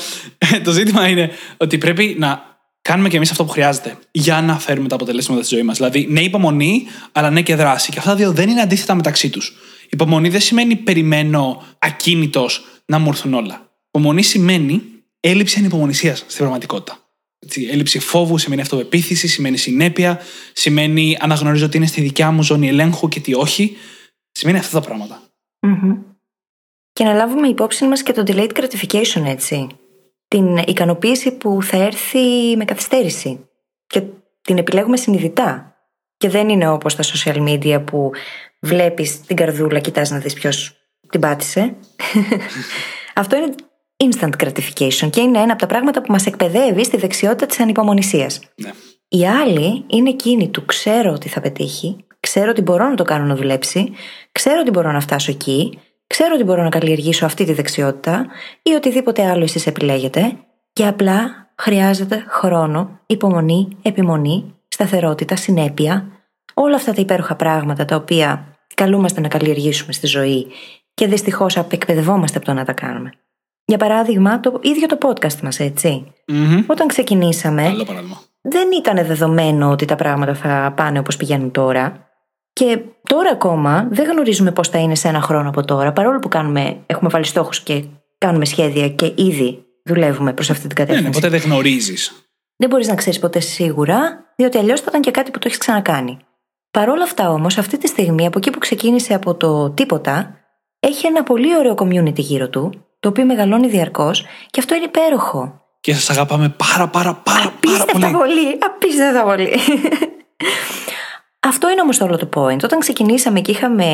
το 0.64 0.70
ζήτημα 0.70 1.08
είναι 1.08 1.30
ότι 1.56 1.78
πρέπει 1.78 2.16
να 2.18 2.42
κάνουμε 2.82 3.08
και 3.08 3.16
εμείς 3.16 3.30
αυτό 3.30 3.44
που 3.44 3.50
χρειάζεται 3.50 3.96
για 4.10 4.40
να 4.40 4.58
φέρουμε 4.58 4.88
τα 4.88 4.94
αποτελέσματα 4.94 5.42
στη 5.42 5.54
ζωή 5.54 5.64
μας. 5.64 5.76
Δηλαδή, 5.76 6.06
ναι, 6.10 6.20
υπομονή, 6.20 6.86
αλλά 7.12 7.30
ναι 7.30 7.42
και 7.42 7.54
δράση. 7.54 7.90
Και 7.92 7.98
αυτά 7.98 8.10
τα 8.10 8.16
δύο 8.16 8.32
δεν 8.32 8.48
είναι 8.48 8.60
αντίθετα 8.60 8.94
μεταξύ 8.94 9.30
τους. 9.30 9.56
Υπομονή 9.90 10.28
δεν 10.28 10.40
σημαίνει 10.40 10.76
περιμένω 10.76 11.62
ακίνητος 11.78 12.64
να 12.84 12.98
μου 12.98 13.08
έρθουν 13.08 13.34
όλα. 13.34 13.70
Υπομονή 13.88 14.22
σημαίνει 14.22 14.82
έλλειψη 15.20 15.58
ανυπομονησίας 15.58 16.18
στην 16.18 16.36
πραγματικότητα. 16.36 16.98
Έτσι, 17.44 17.68
έλλειψη 17.70 17.98
φόβου 17.98 18.38
σημαίνει 18.38 18.60
αυτοπεποίθηση, 18.60 19.28
σημαίνει 19.28 19.56
συνέπεια, 19.56 20.20
σημαίνει 20.52 21.16
αναγνωρίζω 21.20 21.66
ότι 21.66 21.76
είναι 21.76 21.86
στη 21.86 22.00
δικιά 22.00 22.30
μου 22.30 22.42
ζώνη 22.42 22.68
ελέγχου 22.68 23.08
και 23.08 23.20
τι 23.20 23.34
όχι. 23.34 23.76
Σημαίνει 24.32 24.58
αυτά 24.58 24.80
τα 24.80 24.86
πράγματα. 24.86 25.22
Μμμ. 25.60 25.96
Και 26.92 27.04
να 27.04 27.12
λάβουμε 27.12 27.48
υπόψη 27.48 27.84
μας 27.84 28.02
και 28.02 28.12
το 28.12 28.22
delayed 28.26 28.52
gratification, 28.52 29.24
έτσι. 29.24 29.66
Την 30.28 30.56
ικανοποίηση 30.56 31.32
που 31.32 31.62
θα 31.62 31.76
έρθει 31.76 32.56
με 32.56 32.64
καθυστέρηση. 32.64 33.48
Και 33.86 34.02
την 34.42 34.58
επιλέγουμε 34.58 34.96
συνειδητά. 34.96 35.76
Και 36.16 36.28
δεν 36.28 36.48
είναι 36.48 36.68
όπως 36.68 36.94
τα 36.94 37.04
social 37.04 37.48
media 37.48 37.82
που 37.86 38.10
βλέπεις 38.60 39.20
την 39.20 39.36
καρδούλα, 39.36 39.78
κοιτάς 39.78 40.10
να 40.10 40.18
δεις 40.18 40.34
ποιος 40.34 40.76
την 41.10 41.20
πάτησε. 41.20 41.74
Αυτό 43.14 43.36
είναι 43.36 43.54
instant 44.02 44.30
gratification 44.44 45.10
και 45.10 45.20
είναι 45.20 45.38
ένα 45.38 45.52
από 45.52 45.60
τα 45.60 45.66
πράγματα 45.66 46.02
που 46.02 46.12
μας 46.12 46.26
εκπαιδεύει 46.26 46.84
στη 46.84 46.96
δεξιότητα 46.96 47.46
της 47.46 47.60
ανυπομονησίας. 47.60 48.40
Ναι. 48.54 48.70
Η 49.08 49.26
άλλη 49.26 49.84
είναι 49.86 50.08
εκείνη 50.08 50.48
του 50.48 50.64
ξέρω 50.64 51.12
ότι 51.12 51.28
θα 51.28 51.40
πετύχει, 51.40 52.04
ξέρω 52.20 52.50
ότι 52.50 52.62
μπορώ 52.62 52.88
να 52.88 52.94
το 52.94 53.04
κάνω 53.04 53.24
να 53.24 53.34
δουλέψει, 53.34 53.92
ξέρω 54.32 54.60
ότι 54.60 54.70
μπορώ 54.70 54.92
να 54.92 55.00
φτάσω 55.00 55.30
εκεί, 55.30 55.78
ξέρω 56.06 56.34
ότι 56.34 56.44
μπορώ 56.44 56.62
να 56.62 56.68
καλλιεργήσω 56.68 57.24
αυτή 57.24 57.44
τη 57.44 57.52
δεξιότητα 57.52 58.26
ή 58.62 58.70
οτιδήποτε 58.72 59.26
άλλο 59.26 59.42
εσείς 59.42 59.66
επιλέγετε 59.66 60.36
και 60.72 60.86
απλά 60.86 61.50
χρειάζεται 61.58 62.24
χρόνο, 62.28 63.00
υπομονή, 63.06 63.68
επιμονή, 63.82 64.54
σταθερότητα, 64.68 65.36
συνέπεια, 65.36 66.08
όλα 66.54 66.76
αυτά 66.76 66.92
τα 66.92 67.00
υπέροχα 67.00 67.36
πράγματα 67.36 67.84
τα 67.84 67.96
οποία 67.96 68.56
καλούμαστε 68.74 69.20
να 69.20 69.28
καλλιεργήσουμε 69.28 69.92
στη 69.92 70.06
ζωή 70.06 70.46
και 70.94 71.06
δυστυχώς 71.06 71.56
απεκπαιδευόμαστε 71.56 72.36
από 72.36 72.46
το 72.46 72.52
να 72.52 72.64
τα 72.64 72.72
κάνουμε. 72.72 73.12
Για 73.64 73.76
παράδειγμα, 73.76 74.40
το 74.40 74.58
ίδιο 74.62 74.86
το 74.86 74.98
podcast 75.02 75.40
μας, 75.42 75.60
έτσι. 75.60 76.12
Μμμ. 76.26 76.64
Όταν 76.66 76.86
ξεκινήσαμε, 76.86 77.62
Άλλο 77.66 77.84
παράδειγμα. 77.84 78.20
δεν 78.42 78.68
ήταν 78.78 79.06
δεδομένο 79.06 79.70
ότι 79.70 79.84
τα 79.84 79.96
πράγματα 79.96 80.34
θα 80.34 80.72
πάνε 80.76 80.98
όπως 80.98 81.16
πηγαίνουν 81.16 81.50
τώρα. 81.50 82.06
Και 82.52 82.78
τώρα 83.02 83.30
ακόμα 83.30 83.88
δεν 83.90 84.10
γνωρίζουμε 84.10 84.52
πώς 84.52 84.68
θα 84.68 84.78
είναι 84.78 84.94
σε 84.94 85.08
ένα 85.08 85.20
χρόνο 85.20 85.48
από 85.48 85.64
τώρα, 85.64 85.92
παρόλο 85.92 86.18
που 86.18 86.28
κάνουμε, 86.28 86.76
έχουμε 86.86 87.10
βάλει 87.10 87.24
στόχους 87.24 87.60
και 87.60 87.84
κάνουμε 88.18 88.44
σχέδια 88.44 88.88
και 88.88 89.12
ήδη 89.16 89.64
δουλεύουμε 89.84 90.32
προς 90.32 90.50
αυτή 90.50 90.66
την 90.66 90.74
Ναι, 90.78 90.84
ναι, 90.84 90.86
κατεύθυνση. 90.90 91.20
ποτέ 91.20 91.38
δεν 91.38 91.50
γνωρίζεις. 91.50 92.26
Δεν 92.56 92.68
μπορείς 92.68 92.88
να 92.88 92.94
ξέρεις 92.94 93.18
ποτέ 93.18 93.40
σίγουρα, 93.40 94.24
διότι 94.36 94.58
αλλιώς 94.58 94.80
θα 94.80 94.86
ήταν 94.88 95.00
και 95.00 95.10
κάτι 95.10 95.30
που 95.30 95.38
το 95.38 95.44
έχεις 95.46 95.58
ξανακάνει. 95.58 96.18
Παρ' 96.70 96.88
όλα 96.88 97.02
αυτά 97.02 97.30
όμως, 97.30 97.58
αυτή 97.58 97.78
τη 97.78 97.86
στιγμή, 97.88 98.26
από 98.26 98.38
εκεί 98.38 98.50
που 98.50 98.58
ξεκίνησε 98.58 99.14
από 99.14 99.34
το 99.34 99.70
τίποτα, 99.70 100.36
έχει 100.80 101.06
ένα 101.06 101.22
πολύ 101.22 101.56
ωραίο 101.56 101.74
community 101.76 102.14
γύρω 102.18 102.48
του, 102.48 102.72
το 103.02 103.08
οποίο 103.08 103.24
μεγαλώνει 103.24 103.68
διαρκώς 103.68 104.24
και 104.50 104.60
αυτό 104.60 104.74
είναι 104.74 104.84
υπέροχο. 104.84 105.60
Και 105.80 105.94
σας 105.94 106.10
αγαπάμε 106.10 106.48
πάρα, 106.48 106.88
πάρα, 106.88 107.14
πάρα, 107.14 107.38
πάρα 107.38 107.44
Απίστευτα 107.56 107.92
πολύ. 107.98 108.12
πολύ. 108.12 108.58
Απίστευτα 108.60 109.22
πολύ. 109.22 109.48
Αυτό 111.40 111.70
είναι 111.70 111.80
όμως 111.80 111.98
το 111.98 112.04
όλο 112.04 112.16
το 112.16 112.28
point. 112.34 112.62
Όταν 112.64 112.78
ξεκινήσαμε 112.78 113.40
και 113.40 113.50
είχαμε 113.50 113.86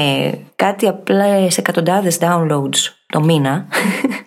κάτι 0.57 0.89
απλά 0.89 1.51
σε 1.51 1.61
εκατοντάδες 1.61 2.19
downloads 2.21 2.93
το 3.07 3.21
μήνα, 3.21 3.67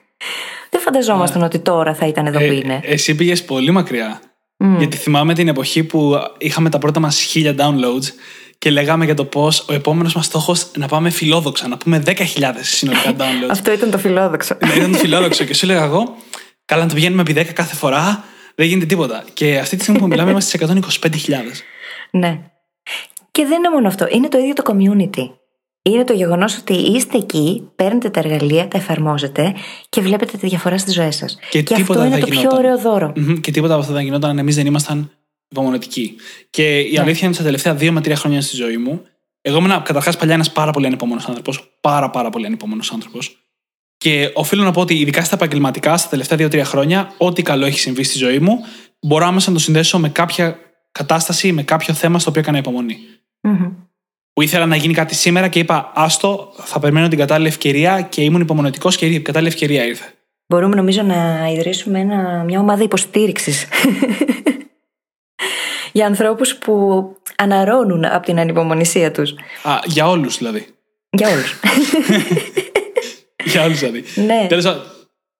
δεν 0.72 0.82
φανταζόμασταν 0.82 1.44
ότι 1.44 1.60
τώρα 1.60 1.94
θα 1.94 2.08
ήταν 2.08 2.26
εδώ 2.26 2.38
που 2.38 2.44
Ε, 2.44 2.56
είναι. 2.56 2.80
εσύ 2.84 3.16
πήγες 3.16 3.46
πολύ 3.46 3.72
μακριά. 3.72 4.20
Μμ. 4.58 4.78
Γιατί 4.78 4.98
θυμάμαι 4.98 5.34
την 5.34 5.48
εποχή 5.48 5.84
που 5.84 6.16
είχαμε 6.38 6.70
τα 6.70 6.78
πρώτα 6.78 7.00
μας 7.00 7.20
χίλια 7.22 7.56
downloads 7.58 8.08
και 8.62 8.70
λέγαμε 8.72 9.06
για 9.06 9.14
το 9.14 9.26
πώς 9.26 9.66
ο 9.70 9.74
επόμενος 9.74 10.14
μας 10.16 10.26
στόχος 10.26 10.68
να 10.78 10.88
πάμε 10.88 11.10
φιλόδοξα, 11.10 11.68
να 11.68 11.78
πούμε 11.78 12.04
10.000 12.06 12.16
συνολικά 12.62 13.16
downloads. 13.20 13.50
Αυτό 13.50 13.72
ήταν 13.72 13.92
το 13.92 13.98
φιλόδοξο. 13.98 14.58
ναι, 14.68 14.74
ήταν 14.74 14.92
το 14.92 14.98
φιλόδοξο. 15.06 15.44
Και 15.44 15.54
σου 15.54 15.66
έλεγα 15.66 15.84
εγώ, 15.84 16.16
καλά 16.66 16.82
να 16.82 16.88
το 16.88 16.94
πηγαίνουμε 16.94 17.22
επί 17.22 17.34
10 17.38 17.46
κάθε 17.54 17.76
φορά, 17.76 18.24
δεν 18.56 18.68
γίνεται 18.68 18.86
τίποτα. 18.86 19.24
Και 19.34 19.58
αυτή 19.58 19.76
τη 19.76 19.82
στιγμή 19.82 20.00
που 20.00 20.08
μιλάμε 20.08 20.32
είμαστε 20.32 20.58
σε 20.58 20.80
125.000. 21.02 21.10
ναι. 22.12 22.40
Και 23.32 23.42
δεν 23.46 23.58
είναι 23.58 23.70
μόνο 23.74 23.88
αυτό. 23.88 24.08
Είναι 24.12 24.28
το 24.28 24.38
ίδιο 24.38 24.54
το 24.54 24.64
community. 24.66 25.30
Είναι 25.82 26.04
το 26.04 26.14
γεγονός 26.14 26.58
ότι 26.58 26.74
είστε 26.74 27.18
εκεί, 27.18 27.70
παίρνετε 27.76 28.10
τα 28.10 28.20
εργαλεία, 28.20 28.68
τα 28.68 28.78
εφαρμόζετε 28.78 29.54
και 29.90 30.02
βλέπετε 30.02 30.38
τη 30.38 30.48
διαφορά 30.48 30.78
στις 30.78 30.94
ζωές 30.94 31.16
σας. 31.16 31.38
Και 31.50 31.62
Και, 31.62 31.74
τίποτα 31.76 32.00
αυτό 32.00 32.06
είναι 32.06 32.10
δεν 32.10 32.20
το 32.20 32.26
πιο 32.26 32.40
γινόταν. 32.40 32.60
ωραίο 32.60 32.78
δώρο. 32.80 33.12
Μμμ, 33.16 33.34
και 33.36 33.52
τίποτα 33.52 33.74
από 33.74 33.82
αυτά 33.82 33.94
δεν 33.94 34.04
γινόταν 34.04 34.30
αν 34.30 34.38
εμείς 34.38 34.56
δεν 34.56 34.66
ήμασταν 34.66 35.12
υπομονετικοί. 35.52 36.16
Και 36.50 36.80
η 36.80 36.98
αλήθεια 36.98 37.26
είναι 37.26 37.34
στα 37.34 37.44
τελευταία 37.44 37.76
δύο 37.76 37.92
με 37.92 38.02
τρία 38.02 38.16
χρόνια 38.16 38.42
στη 38.42 38.56
ζωή 38.56 38.78
μου, 38.78 39.06
εγώ 39.42 39.58
ήμουν 39.58 39.84
καταρχάς 39.84 40.18
παλιά 40.18 40.34
ένας 40.34 40.52
πάρα 40.52 40.72
πολύ 40.72 40.86
ανυπόμονο 40.86 41.22
άνθρωπος. 41.28 41.78
Πάρα, 41.82 42.10
πάρα 42.10 42.30
πολύ 42.30 42.46
ανυπόμονο 42.46 42.84
άνθρωπος. 42.94 43.36
Και 43.98 44.32
οφείλω 44.34 44.64
να 44.64 44.72
πω 44.72 44.82
ότι 44.82 45.00
ειδικά 45.00 45.24
στα 45.24 45.36
επαγγελματικά, 45.36 45.98
στα 45.98 46.10
τελευταία 46.10 46.38
δύο-τρία 46.38 46.66
χρόνια, 46.66 47.14
ό,τι 47.18 47.42
καλό 47.42 47.66
έχει 47.66 47.80
συμβεί 47.80 48.04
στη 48.04 48.18
ζωή 48.18 48.40
μου, 48.40 48.60
μπορώ 49.02 49.26
άμεσα 49.26 49.50
να 49.50 49.56
το 49.56 49.62
συνδέσω 49.62 50.00
με 50.00 50.10
κάποια 50.10 50.60
κατάσταση, 50.92 51.52
με 51.52 51.64
κάποιο 51.64 51.94
θέμα 51.94 52.20
στο 52.20 52.30
οποίο 52.30 52.42
έκανα 52.42 52.58
υπομονή. 52.58 52.98
Μμμ. 53.42 53.72
Που 54.34 54.42
ήθελα 54.42 54.66
να 54.66 54.76
γίνει 54.76 54.94
κάτι 54.94 55.16
σήμερα 55.16 55.48
και 55.48 55.60
είπα, 55.60 55.92
Άστο, 55.96 56.54
θα 56.58 56.80
περιμένω 56.80 57.08
την 57.08 57.18
κατάλληλη 57.18 57.48
ευκαιρία 57.48 58.02
και 58.02 58.22
ήμουν 58.22 58.42
υπομονετικός 58.42 58.96
και 58.98 59.06
η 59.06 59.20
κατάλληλη 59.20 59.52
ευκαιρία 59.52 59.86
ήρθε. 59.86 60.06
Μπορούμε 60.48 60.76
νομίζω 60.76 61.02
να 61.02 61.50
ιδρύσουμε 61.54 62.00
ένα, 62.00 62.44
μια 62.44 62.60
ομάδα 62.60 62.84
υποστήριξης 62.84 63.68
για 65.92 66.06
ανθρώπους 66.06 66.56
που 66.56 67.06
αναρώνουν 67.38 68.06
από 68.06 68.26
την 68.26 68.40
ανυπομονησία 68.40 69.12
τους. 69.12 69.34
Α, 69.64 69.80
για 69.86 70.10
όλους 70.10 70.38
δηλαδή. 70.38 70.66
Για 71.10 71.30
όλους. 71.30 71.60
Για 73.52 73.64
όλους 73.64 73.80
δηλαδή. 73.80 74.04
ναι. 74.16 74.46
Τέλος 74.50 74.64
πάντων, 74.64 74.82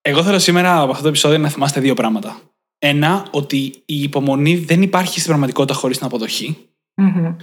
εγώ 0.02 0.24
θέλω 0.24 0.40
σήμερα 0.40 0.82
από 0.82 0.92
αυτό 0.92 1.04
το 1.04 1.10
επεισόδιο 1.10 1.38
να 1.38 1.50
θυμάστε 1.50 1.80
δύο 1.80 1.94
πράγματα. 1.94 2.40
Ένα, 2.80 3.26
ότι 3.32 3.58
η 3.86 4.02
υπομονή 4.02 4.56
δεν 4.56 4.82
υπάρχει 4.82 5.14
στην 5.14 5.26
πραγματικότητα 5.26 5.74
χωρίς 5.74 5.98
την 5.98 6.06
αποδοχή. 6.06 6.58
Μμμ. 6.96 7.36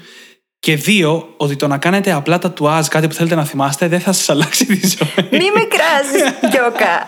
Και 0.61 0.77
δύο, 0.77 1.35
ότι 1.37 1.57
το 1.57 1.67
να 1.67 1.79
κάνετε 1.79 2.13
απλά 2.13 2.39
τα 2.39 2.51
τουάζ 2.51 2.87
κάτι 2.87 3.09
που 3.09 3.15
θέλετε 3.15 3.35
να 3.35 3.45
θυμάστε 3.45 3.89
δεν 3.89 4.01
θα 4.01 4.13
σας 4.13 4.29
αλλάξει 4.29 4.67
τη 4.67 4.75
ζωή. 4.75 5.29
Μη 5.31 5.51
με 5.55 5.61
κράζεις, 5.69 6.39
Γιώκα. 6.53 7.05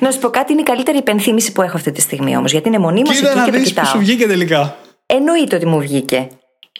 Να 0.00 0.10
σου 0.10 0.18
πω 0.18 0.28
κάτι, 0.30 0.52
είναι 0.52 0.60
η 0.60 0.64
καλύτερη 0.64 0.98
υπενθύμηση 0.98 1.52
που 1.52 1.62
έχω 1.62 1.76
αυτή 1.76 1.92
τη 1.92 2.00
στιγμή 2.00 2.36
όμως. 2.36 2.52
Γιατί 2.52 2.68
είναι 2.68 2.78
μονίμως 2.78 3.10
εκεί 3.10 3.18
Κοίτα 3.18 3.34
να 3.34 3.44
και 3.44 3.50
το 3.50 3.56
δεις 3.58 3.68
που 3.72 3.74
κοιτάω. 3.74 3.92
σου 3.92 3.98
βγήκε 3.98 4.26
τελικά. 4.26 4.76
Εννοείται 5.06 5.56
ότι 5.56 5.66
μου 5.66 5.80
βγήκε. 5.80 6.28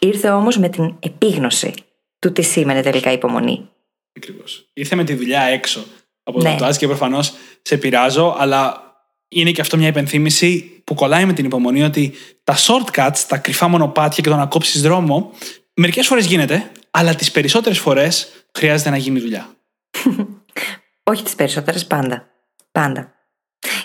Ήρθε 0.01 0.30
όμως 0.30 0.57
με 0.59 0.68
την 0.68 0.95
επίγνωση 1.01 1.74
του 2.18 2.32
τι 2.32 2.43
σήμαινε 2.43 2.82
τελικά 2.82 3.11
η 3.11 3.14
υπομονή. 3.14 3.68
Ακριβώς. 4.16 4.68
Ήρθε 4.72 4.95
με 4.97 5.05
τη 5.05 5.14
δουλειά 5.14 5.41
έξω 5.43 5.84
από 6.22 6.38
το 6.38 6.45
Ναι. 6.45 6.51
τατουάζ 6.51 6.76
και 6.76 6.86
προφανώς 6.86 7.32
σε 7.62 7.76
πειράζω, 7.76 8.36
αλλά 8.38 8.82
είναι 9.28 9.51
και 9.51 9.61
αυτό 9.61 9.76
μια 9.76 9.88
υπενθύμηση 9.88 10.82
που 10.84 10.95
κολλάει 10.95 11.24
με 11.24 11.32
την 11.32 11.45
υπομονή 11.45 11.82
ότι 11.82 12.12
τα 12.45 12.57
shortcuts, 12.57 13.18
τα 13.28 13.36
κρυφά 13.38 13.68
μονοπάτια 13.68 14.22
και 14.22 14.30
το 14.30 14.36
να 14.36 14.47
κόψεις 14.47 14.82
δρόμο, 14.82 15.32
μερικές 15.74 16.07
φορές 16.07 16.26
γίνεται, 16.26 16.70
αλλά 16.91 17.14
τις 17.14 17.30
περισσότερες 17.30 17.78
φορές 17.78 18.28
χρειάζεται 18.55 18.91
να 18.91 18.97
γίνει 18.97 19.20
δουλειά. 19.20 19.49
Όχι 21.11 21.22
τις 21.22 21.34
περισσότερες, 21.34 21.86
πάντα. 21.86 22.28
Πάντα. 22.73 23.14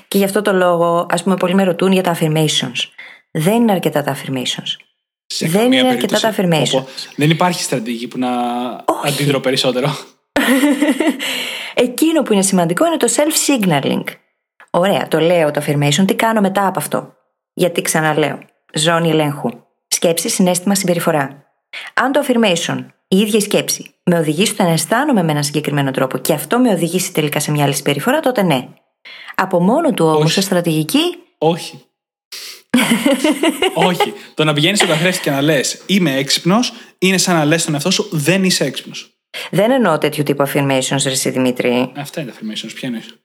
Και 0.08 0.18
γι' 0.18 0.24
αυτό 0.24 0.42
το 0.42 0.54
λόγο, 0.54 1.06
ας 1.10 1.24
πούμε, 1.24 1.36
πολλοί 1.36 1.54
με 1.54 1.64
ρωτούν 1.64 1.92
για 1.92 2.04
τα 2.04 2.18
affirmations. 2.20 2.80
Δεν 3.32 3.54
είναι 3.56 3.72
αρκετά 3.72 4.04
τα 4.04 4.16
affirmations. 4.16 4.76
Σε 5.26 5.48
Δεν 5.48 5.62
καμία 5.62 5.80
είναι 5.80 5.90
αρκετά 5.90 6.20
τα 6.20 6.30
περίπτωση. 6.36 6.72
affirmations. 6.72 6.80
Όπω, 6.82 6.90
δεν 7.16 7.30
υπάρχει 7.30 7.64
στρατηγική 7.64 8.08
που 8.08 8.18
να 8.18 8.30
Όχι. 8.86 9.08
αντιδρώ 9.08 9.40
περισσότερο. 9.40 9.96
Εκείνο 11.76 12.22
που 12.22 12.34
είναι 12.34 12.42
σημαντικό 12.42 12.86
είναι 12.86 12.98
το 12.98 13.08
self-signaling. 13.16 14.04
Ωραία, 14.70 15.08
το 15.08 15.20
λέω 15.20 15.52
το 15.52 15.62
affirmation, 15.66 16.04
τι 16.08 16.16
κάνω 16.16 16.42
μετά 16.42 16.68
από 16.68 16.80
αυτό; 16.80 17.14
Γιατί 17.54 17.82
ξαναλέω, 17.82 18.40
ζώνη 18.74 19.10
ελέγχου. 19.10 19.50
Σκέψη, 19.88 20.30
συνέστημα, 20.30 20.76
συμπεριφορά. 20.76 21.46
Αν 21.94 22.12
το 22.12 22.24
affirmation, 22.28 22.86
η 23.16 23.20
ίδια 23.20 23.40
η 23.40 23.42
σκέψη, 23.42 23.92
με 24.04 24.20
οδηγήσει 24.20 24.52
στο 24.52 24.64
να 24.64 24.70
αισθάνομαι 24.70 25.24
με 25.24 25.32
έναν 25.32 25.44
συγκεκριμένο 25.44 25.92
τρόπο 25.92 26.18
και 26.18 26.34
αυτό 26.34 26.60
με 26.60 26.70
οδηγήσει 26.70 27.14
τελικά 27.14 27.40
σε 27.40 27.52
μια 27.52 27.64
άλλη 27.64 27.74
συμπεριφορά, 27.74 28.20
τότε 28.20 28.44
ναι. 28.44 28.68
Από 29.36 29.60
μόνο 29.62 29.94
του 29.94 30.06
όμως, 30.06 30.24
Όχι. 30.24 30.32
σε 30.34 30.42
στρατηγική, 30.42 31.00
Όχι. 31.38 31.80
Όχι. 33.74 34.14
Το 34.34 34.44
να 34.44 34.54
πηγαίνεις 34.54 34.78
στον 34.78 34.90
καθρέφτη 34.90 35.22
και 35.22 35.32
να 35.32 35.42
λες 35.42 35.82
Είμαι 35.86 36.16
έξυπνος 36.18 36.74
είναι 36.98 37.18
σαν 37.18 37.36
να 37.36 37.46
λες 37.46 37.62
στον 37.62 37.74
εαυτό 37.74 37.92
σου 37.92 38.10
Δεν 38.12 38.44
είσαι 38.44 38.64
έξυπνος. 38.66 39.10
δεν 39.52 39.72
εννοώ 39.72 39.98
τέτοιου 39.98 40.24
τύπου 40.24 40.44
affirmations, 40.48 41.02
ρε 41.04 41.12
εσύ 41.12 41.30
Δημήτρη. 41.30 41.92
Αυτά 41.96 42.22
είναι 42.22 42.32
τα 42.32 42.38
affirmations. 42.38 42.72
Ποια 42.76 42.88
εννοείς; 42.88 43.16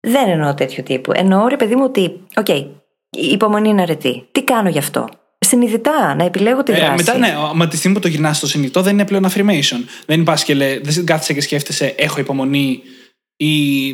Δεν 0.00 0.28
εννοώ 0.28 0.54
τέτοιου 0.54 0.82
τύπου. 0.82 1.12
Εννοώ, 1.14 1.46
ρε 1.48 1.56
παιδί 1.56 1.76
μου, 1.76 1.84
ότι, 1.84 2.26
οκ, 2.36 2.48
η 2.48 2.70
υπομονή 3.10 3.68
είναι 3.68 3.82
αρετή. 3.82 4.28
Τι 4.32 4.44
κάνω 4.44 4.68
γι' 4.68 4.78
αυτό; 4.78 5.08
Συνειδητά, 5.48 6.14
να 6.14 6.24
επιλέγω 6.24 6.62
τη 6.62 6.72
δράση. 6.72 6.86
Ε, 6.92 6.94
μετά, 6.94 7.18
ναι, 7.18 7.34
μα 7.54 7.68
τη 7.68 7.76
στιγμή 7.76 7.96
που 7.96 8.02
το 8.02 8.08
γυρνάς 8.08 8.36
στο 8.36 8.46
συνειδητό 8.46 8.82
δεν 8.82 8.92
είναι 8.92 9.04
πλέον 9.04 9.26
affirmation. 9.30 9.84
Δεν 10.06 10.22
πας 10.22 10.44
και 10.44 10.54
λέει, 10.54 10.80
δεν 10.84 11.06
κάθεσαι 11.06 11.32
και 11.32 11.40
σκέφτεσαι, 11.40 11.94
έχω 11.96 12.20
υπομονή 12.20 12.82
ή. 13.36 13.92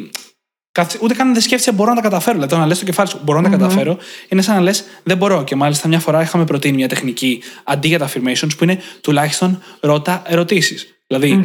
κάθεσαι- 0.72 1.02
Ούτε 1.02 1.14
καν 1.14 1.32
δεν 1.32 1.42
σκέφτεσαι, 1.42 1.72
μπορώ 1.72 1.90
να 1.90 1.96
τα 1.96 2.02
καταφέρω. 2.02 2.34
Δηλαδή, 2.34 2.52
το 2.52 2.58
να 2.58 2.66
λες 2.66 2.76
στο 2.76 2.84
κεφάλι 2.86 3.08
σου, 3.08 3.20
μπορώ 3.24 3.40
να 3.40 3.50
τα 3.50 3.56
καταφέρω, 3.56 3.98
είναι 4.28 4.42
σαν 4.42 4.54
να 4.54 4.60
λες, 4.60 4.84
δεν 5.02 5.16
μπορώ. 5.16 5.44
Και 5.44 5.54
μάλιστα 5.56 5.88
μια 5.88 6.00
φορά 6.00 6.22
είχαμε 6.22 6.44
προτείνει 6.44 6.76
μια 6.76 6.88
τεχνική 6.88 7.42
αντί 7.64 7.88
για 7.88 7.98
τα 7.98 8.08
affirmations 8.08 8.50
που 8.58 8.64
είναι 8.64 8.78
τουλάχιστον 9.00 9.62
ρώτα 9.80 10.22
ερωτήσεις. 10.26 10.86
δηλαδη 11.06 11.44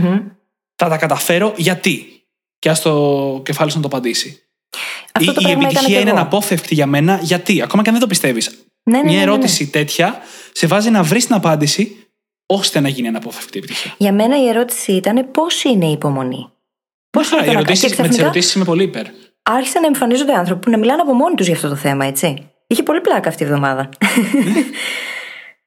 θα 0.76 0.90
τα 0.90 0.98
καταφέρω 0.98 1.54
γιατί; 1.58 2.06
Και 2.60 2.70
ας 2.70 2.82
το 2.82 3.42
κεφάλι 3.46 3.72
σου 3.72 3.76
να 3.78 3.82
το 3.82 3.88
απαντήσει. 3.98 4.44
Αυτό 5.14 5.32
η, 5.32 5.34
το 5.34 5.40
η 5.40 5.44
πράγμα 5.44 5.50
έκανα 5.52 5.68
επιτυχία 5.68 5.96
κι 5.96 6.02
είναι 6.02 6.10
εγώ. 6.10 6.20
αναπόφευκτη 6.20 6.74
για 6.74 6.86
μένα 6.86 7.20
γιατί; 7.22 7.62
Ακόμα 7.62 7.82
και 7.84 7.88
αν 7.90 7.96
δεν 7.96 8.04
το 8.04 8.10
πιστεύεις. 8.10 8.64
Ναι, 8.84 8.98
ναι, 8.98 9.04
ναι, 9.04 9.10
Μια 9.10 9.20
ναι, 9.20 9.26
ναι. 9.26 9.32
ερώτηση 9.32 9.68
τέτοια 9.70 10.20
σε 10.52 10.68
βάζει 10.68 10.90
να 10.90 11.04
βρεις 11.04 11.26
την 11.26 11.36
απάντηση 11.36 12.08
ώστε 12.46 12.80
να 12.80 12.88
γίνει 12.90 13.08
αναπόφευκτη 13.08 13.58
η 13.58 13.60
επιτυχία. 13.60 13.94
Για 13.98 14.14
μένα 14.14 14.44
η 14.44 14.48
ερώτηση 14.48 14.92
ήταν 14.92 15.32
πώς 15.32 15.64
είναι 15.64 15.86
η 15.86 15.92
υπομονή. 15.92 16.50
Πώς 17.10 17.32
Άρα, 17.34 17.46
οι 17.46 17.50
ερωτήσεις, 17.50 17.82
με 17.84 17.88
τις 17.88 17.98
ξαφνικά 17.98 18.22
ερωτήσεις 18.24 18.54
είμαι 18.54 18.66
πολύ 18.66 18.84
υπέρ. 18.84 19.06
άρχισαν 19.44 19.82
να 19.82 19.88
εμφανίζονται 19.88 20.34
άνθρωποι 20.34 20.62
που 20.66 20.72
να 20.72 20.78
μιλάνε 20.78 21.02
από 21.02 21.14
μόνοι 21.14 21.36
τους 21.36 21.46
για 21.46 21.56
αυτό 21.56 21.70
το 21.70 21.76
θέμα, 21.76 22.06
έτσι. 22.06 22.52
Είχε 22.68 22.84
πολύ 22.84 23.02
πλάκα 23.02 23.30
αυτή 23.30 23.44
η 23.44 23.46
εβδομάδα. 23.46 23.90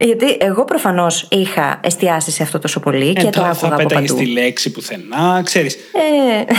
Γιατί 0.04 0.36
εγώ 0.40 0.64
προφανώς 0.64 1.26
είχα 1.30 1.80
εστιάσει 1.82 2.30
σε 2.30 2.42
αυτό 2.42 2.58
τόσο 2.58 2.80
πολύ 2.80 3.12
και 3.12 3.26
Ε, 3.26 3.30
το 3.30 3.40
θα- 3.40 3.46
άκουγα 3.46 3.54
θα 3.54 3.66
από 3.66 3.76
πέταγες 3.76 4.10
παντού. 4.10 4.22
τη 4.24 4.30
λέξη 4.32 4.70
πουθενά, 4.72 5.40
ξέρεις. 5.44 5.74
Ε, 5.74 6.52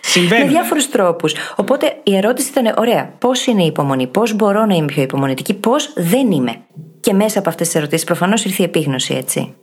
Συμβαίνει. 0.00 0.44
με 0.44 0.50
διάφορους 0.50 0.88
τρόπους. 0.90 1.34
Οπότε 1.56 2.00
η 2.02 2.16
ερώτηση 2.16 2.48
ήταν: 2.48 2.74
Ωραία, 2.78 3.14
πώς 3.18 3.46
είναι 3.46 3.62
η 3.62 3.66
υπομονή, 3.66 4.06
πώς 4.06 4.32
μπορώ 4.34 4.64
να 4.66 4.74
είμαι 4.74 4.86
πιο 4.86 5.02
υπομονετική, 5.02 5.54
πώς 5.54 5.92
δεν 5.96 6.30
είμαι. 6.30 6.56
Και 7.00 7.12
μέσα 7.12 7.38
από 7.38 7.48
αυτές 7.48 7.66
τις 7.66 7.76
ερωτήσεις 7.76 8.04
προφανώς 8.04 8.44
ήρθε 8.44 8.62
η 8.62 8.64
επίγνωση, 8.64 9.14
έτσι. 9.14 9.54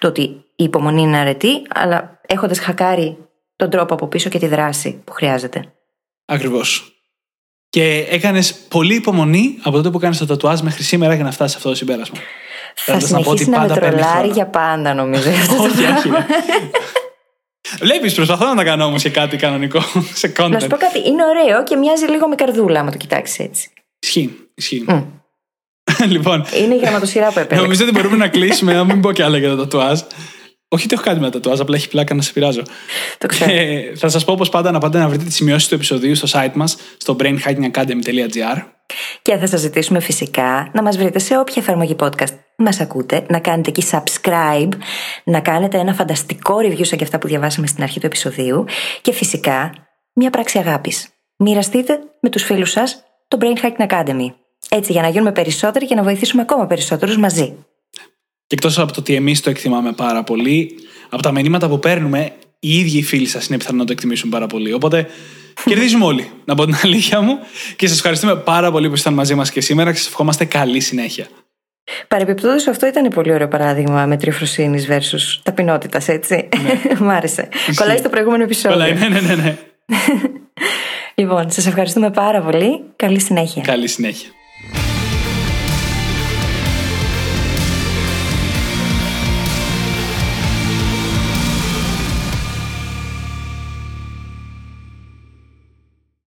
Το 0.00 0.06
ότι 0.08 0.22
η 0.56 0.64
υπομονή 0.64 1.02
είναι 1.02 1.16
αρετή, 1.18 1.62
αλλά 1.74 2.20
έχοντας 2.26 2.58
χακάρει 2.58 3.16
τον 3.56 3.70
τρόπο 3.70 3.94
από 3.94 4.06
πίσω 4.06 4.28
και 4.28 4.38
τη 4.38 4.46
δράση 4.46 5.00
που 5.04 5.12
χρειάζεται. 5.12 5.72
Ακριβώς. 6.24 6.94
Και 7.68 8.06
έκανες 8.10 8.54
πολύ 8.54 8.94
υπομονή 8.94 9.58
από 9.62 9.76
τότε 9.76 9.90
που 9.90 9.96
έκανε 9.98 10.16
το 10.16 10.26
τατουάζ 10.26 10.60
μέχρι 10.60 10.82
σήμερα 10.82 11.14
για 11.14 11.24
να 11.24 11.30
φτάσεις 11.30 11.50
σε 11.52 11.56
αυτό 11.56 11.68
το 11.68 11.74
συμπέρασμα. 11.74 12.16
Θα 12.84 12.98
Θέλοντας 12.98 13.10
πω 13.24 13.30
ότι 13.30 13.42
συνεχίσει 13.42 13.50
να 13.50 13.60
με 13.60 13.66
πάντα 13.66 13.80
παίρνεις 13.80 14.00
τρολάρει 14.00 14.18
χρόνο. 14.18 14.32
για 14.34 14.46
πάντα, 14.46 14.94
νομίζω. 14.94 15.30
αυτό 15.40 15.56
το 15.56 15.62
όχι, 15.62 15.82
πράγμα. 15.82 15.98
όχι. 15.98 16.10
Βλέπεις, 17.80 18.14
προσπαθώ 18.14 18.46
να 18.46 18.54
τα 18.54 18.64
κάνω 18.64 18.84
όμως 18.84 19.02
και 19.02 19.10
κάτι 19.10 19.36
κανονικό 19.36 19.80
σε 20.14 20.32
content. 20.36 20.48
Να 20.50 20.60
σου 20.60 20.66
πω 20.66 20.76
κάτι, 20.76 20.98
είναι 21.08 21.22
ωραίο 21.24 21.64
και 21.64 21.76
μοιάζει 21.76 22.04
λίγο 22.06 22.28
με 22.28 22.34
καρδούλα, 22.34 22.80
άμα 22.80 22.90
το 22.90 22.96
κοιτάξεις 22.96 23.38
έτσι. 23.38 23.70
Ισχύει. 24.00 24.36
ισχύει. 24.54 24.84
λοιπόν, 26.14 26.44
Είναι 26.62 26.74
η 26.74 26.78
γραμματοσυρά 26.78 27.26
που 27.26 27.38
επέλεξα. 27.38 27.62
νομίζω 27.62 27.82
ότι 27.84 27.92
μπορούμε 27.92 28.16
να 28.16 28.28
κλείσουμε, 28.28 28.72
να 28.72 28.84
μην 28.84 29.00
πω 29.00 29.12
κι 29.12 29.22
άλλα 29.22 29.38
για 29.38 29.48
το 29.48 29.56
τατουάζ. 29.56 30.00
Όχι 30.68 30.84
ότι 30.84 30.94
έχω 30.94 31.02
κάτι 31.02 31.20
με 31.20 31.24
τα 31.26 31.30
τατουάζ, 31.30 31.60
απλά 31.60 31.76
έχει 31.76 31.88
πλάκα 31.88 32.14
να 32.14 32.22
σε 32.22 32.32
πειράζω. 32.32 32.62
Το 33.18 33.26
ξέρω. 33.26 33.50
Και 33.50 33.92
θα 33.96 34.08
σας 34.08 34.24
πω 34.24 34.32
όπως 34.32 34.48
πάντα 34.48 34.70
να 34.70 34.78
πάτε 34.78 34.98
να 34.98 35.08
βρείτε 35.08 35.24
τις 35.24 35.34
σημειώσεις 35.34 35.68
του 35.68 35.74
επεισοδίου 35.74 36.14
στο 36.14 36.28
site 36.32 36.52
μας, 36.54 36.76
στο 36.96 37.16
brainhackingacademy.gr. 37.20 38.62
Και 39.22 39.36
θα 39.36 39.46
σας 39.46 39.60
ζητήσουμε 39.60 40.00
φυσικά 40.00 40.70
να 40.74 40.82
μας 40.82 40.96
βρείτε 40.96 41.18
σε 41.18 41.38
όποια 41.38 41.62
εφαρμογή 41.62 41.96
podcast 42.00 42.34
μας 42.56 42.80
ακούτε, 42.80 43.26
να 43.28 43.38
κάνετε 43.38 43.68
εκεί 43.68 43.84
subscribe, 43.90 44.68
να 45.24 45.40
κάνετε 45.40 45.78
ένα 45.78 45.94
φανταστικό 45.94 46.56
review 46.56 46.84
σαν 46.86 46.98
και 46.98 47.04
αυτά 47.04 47.18
που 47.18 47.26
διαβάσαμε 47.26 47.66
στην 47.66 47.82
αρχή 47.82 48.00
του 48.00 48.06
επεισοδίου 48.06 48.64
και 49.02 49.12
φυσικά 49.12 49.72
μια 50.12 50.30
πράξη 50.30 50.58
αγάπης. 50.58 51.08
Μοιραστείτε 51.36 51.98
με 52.20 52.28
τους 52.28 52.42
φίλους 52.42 52.70
σας 52.70 53.02
το 53.28 53.38
Brain 53.40 53.64
Hacking 53.64 53.88
Academy. 53.88 54.34
Έτσι 54.68 54.92
για 54.92 55.02
να 55.02 55.08
γίνουμε 55.08 55.32
περισσότεροι 55.32 55.86
και 55.86 55.94
να 55.94 56.02
βοηθήσουμε 56.02 56.42
ακόμα 56.42 56.66
περισσότερους 56.66 57.16
μαζί. 57.16 57.54
Και 58.46 58.56
εκτός 58.56 58.78
από 58.78 58.92
το 58.92 59.00
ότι 59.00 59.14
εμείς 59.14 59.40
το 59.40 59.50
εκτιμάμε 59.50 59.92
πάρα 59.92 60.22
πολύ, 60.22 60.74
από 61.08 61.22
τα 61.22 61.32
μηνύματα 61.32 61.68
που 61.68 61.78
παίρνουμε, 61.78 62.32
οι 62.58 62.78
ίδιοι 62.78 62.98
οι 62.98 63.02
φίλοι 63.02 63.26
σας 63.26 63.46
είναι 63.46 63.58
πιθανό 63.58 63.78
να 63.78 63.84
το 63.84 63.92
εκτιμήσουν 63.92 64.30
πάρα 64.30 64.46
πολύ. 64.46 64.72
Οπότε 64.72 65.06
κερδίζουμε 65.64 66.04
όλοι, 66.04 66.30
να 66.44 66.54
πω 66.54 66.64
την 66.64 66.76
αλήθεια 66.82 67.20
μου. 67.20 67.38
Και 67.76 67.86
σας 67.86 67.96
ευχαριστούμε 67.96 68.36
πάρα 68.36 68.70
πολύ 68.70 68.86
που 68.86 68.92
ήσασταν 68.92 69.14
μαζί 69.14 69.34
μας 69.34 69.50
και 69.50 69.60
σήμερα 69.60 69.92
και 69.92 69.98
σας 69.98 70.06
ευχόμαστε 70.06 70.44
καλή 70.44 70.80
συνέχεια. 70.80 71.26
Παρεμπιπτόντως 72.08 72.66
αυτό 72.66 72.86
ήταν 72.86 73.08
πολύ 73.08 73.32
ωραίο 73.32 73.48
παράδειγμα 73.48 74.06
μετριοφροσύνης 74.06 74.86
versus 74.90 75.40
ταπεινότητας, 75.42 76.08
έτσι. 76.08 76.48
Μ' 76.98 77.10
άρεσε. 77.10 77.48
Κολλάει 77.74 77.96
στο 77.96 78.08
προηγούμενο 78.08 78.42
επεισόδιο. 78.42 78.78
Καλά, 78.78 78.92
ναι, 78.92 79.08
ναι, 79.08 79.20
ναι, 79.20 79.34
ναι. 79.34 79.56
Λοιπόν, 81.14 81.50
σας 81.50 81.66
ευχαριστούμε 81.66 82.10
πάρα 82.10 82.40
πολύ. 82.40 82.82
Καλή 82.96 83.20
συνέχεια. 83.20 83.62
Καλή 83.62 83.88
συνέχεια. 83.88 84.28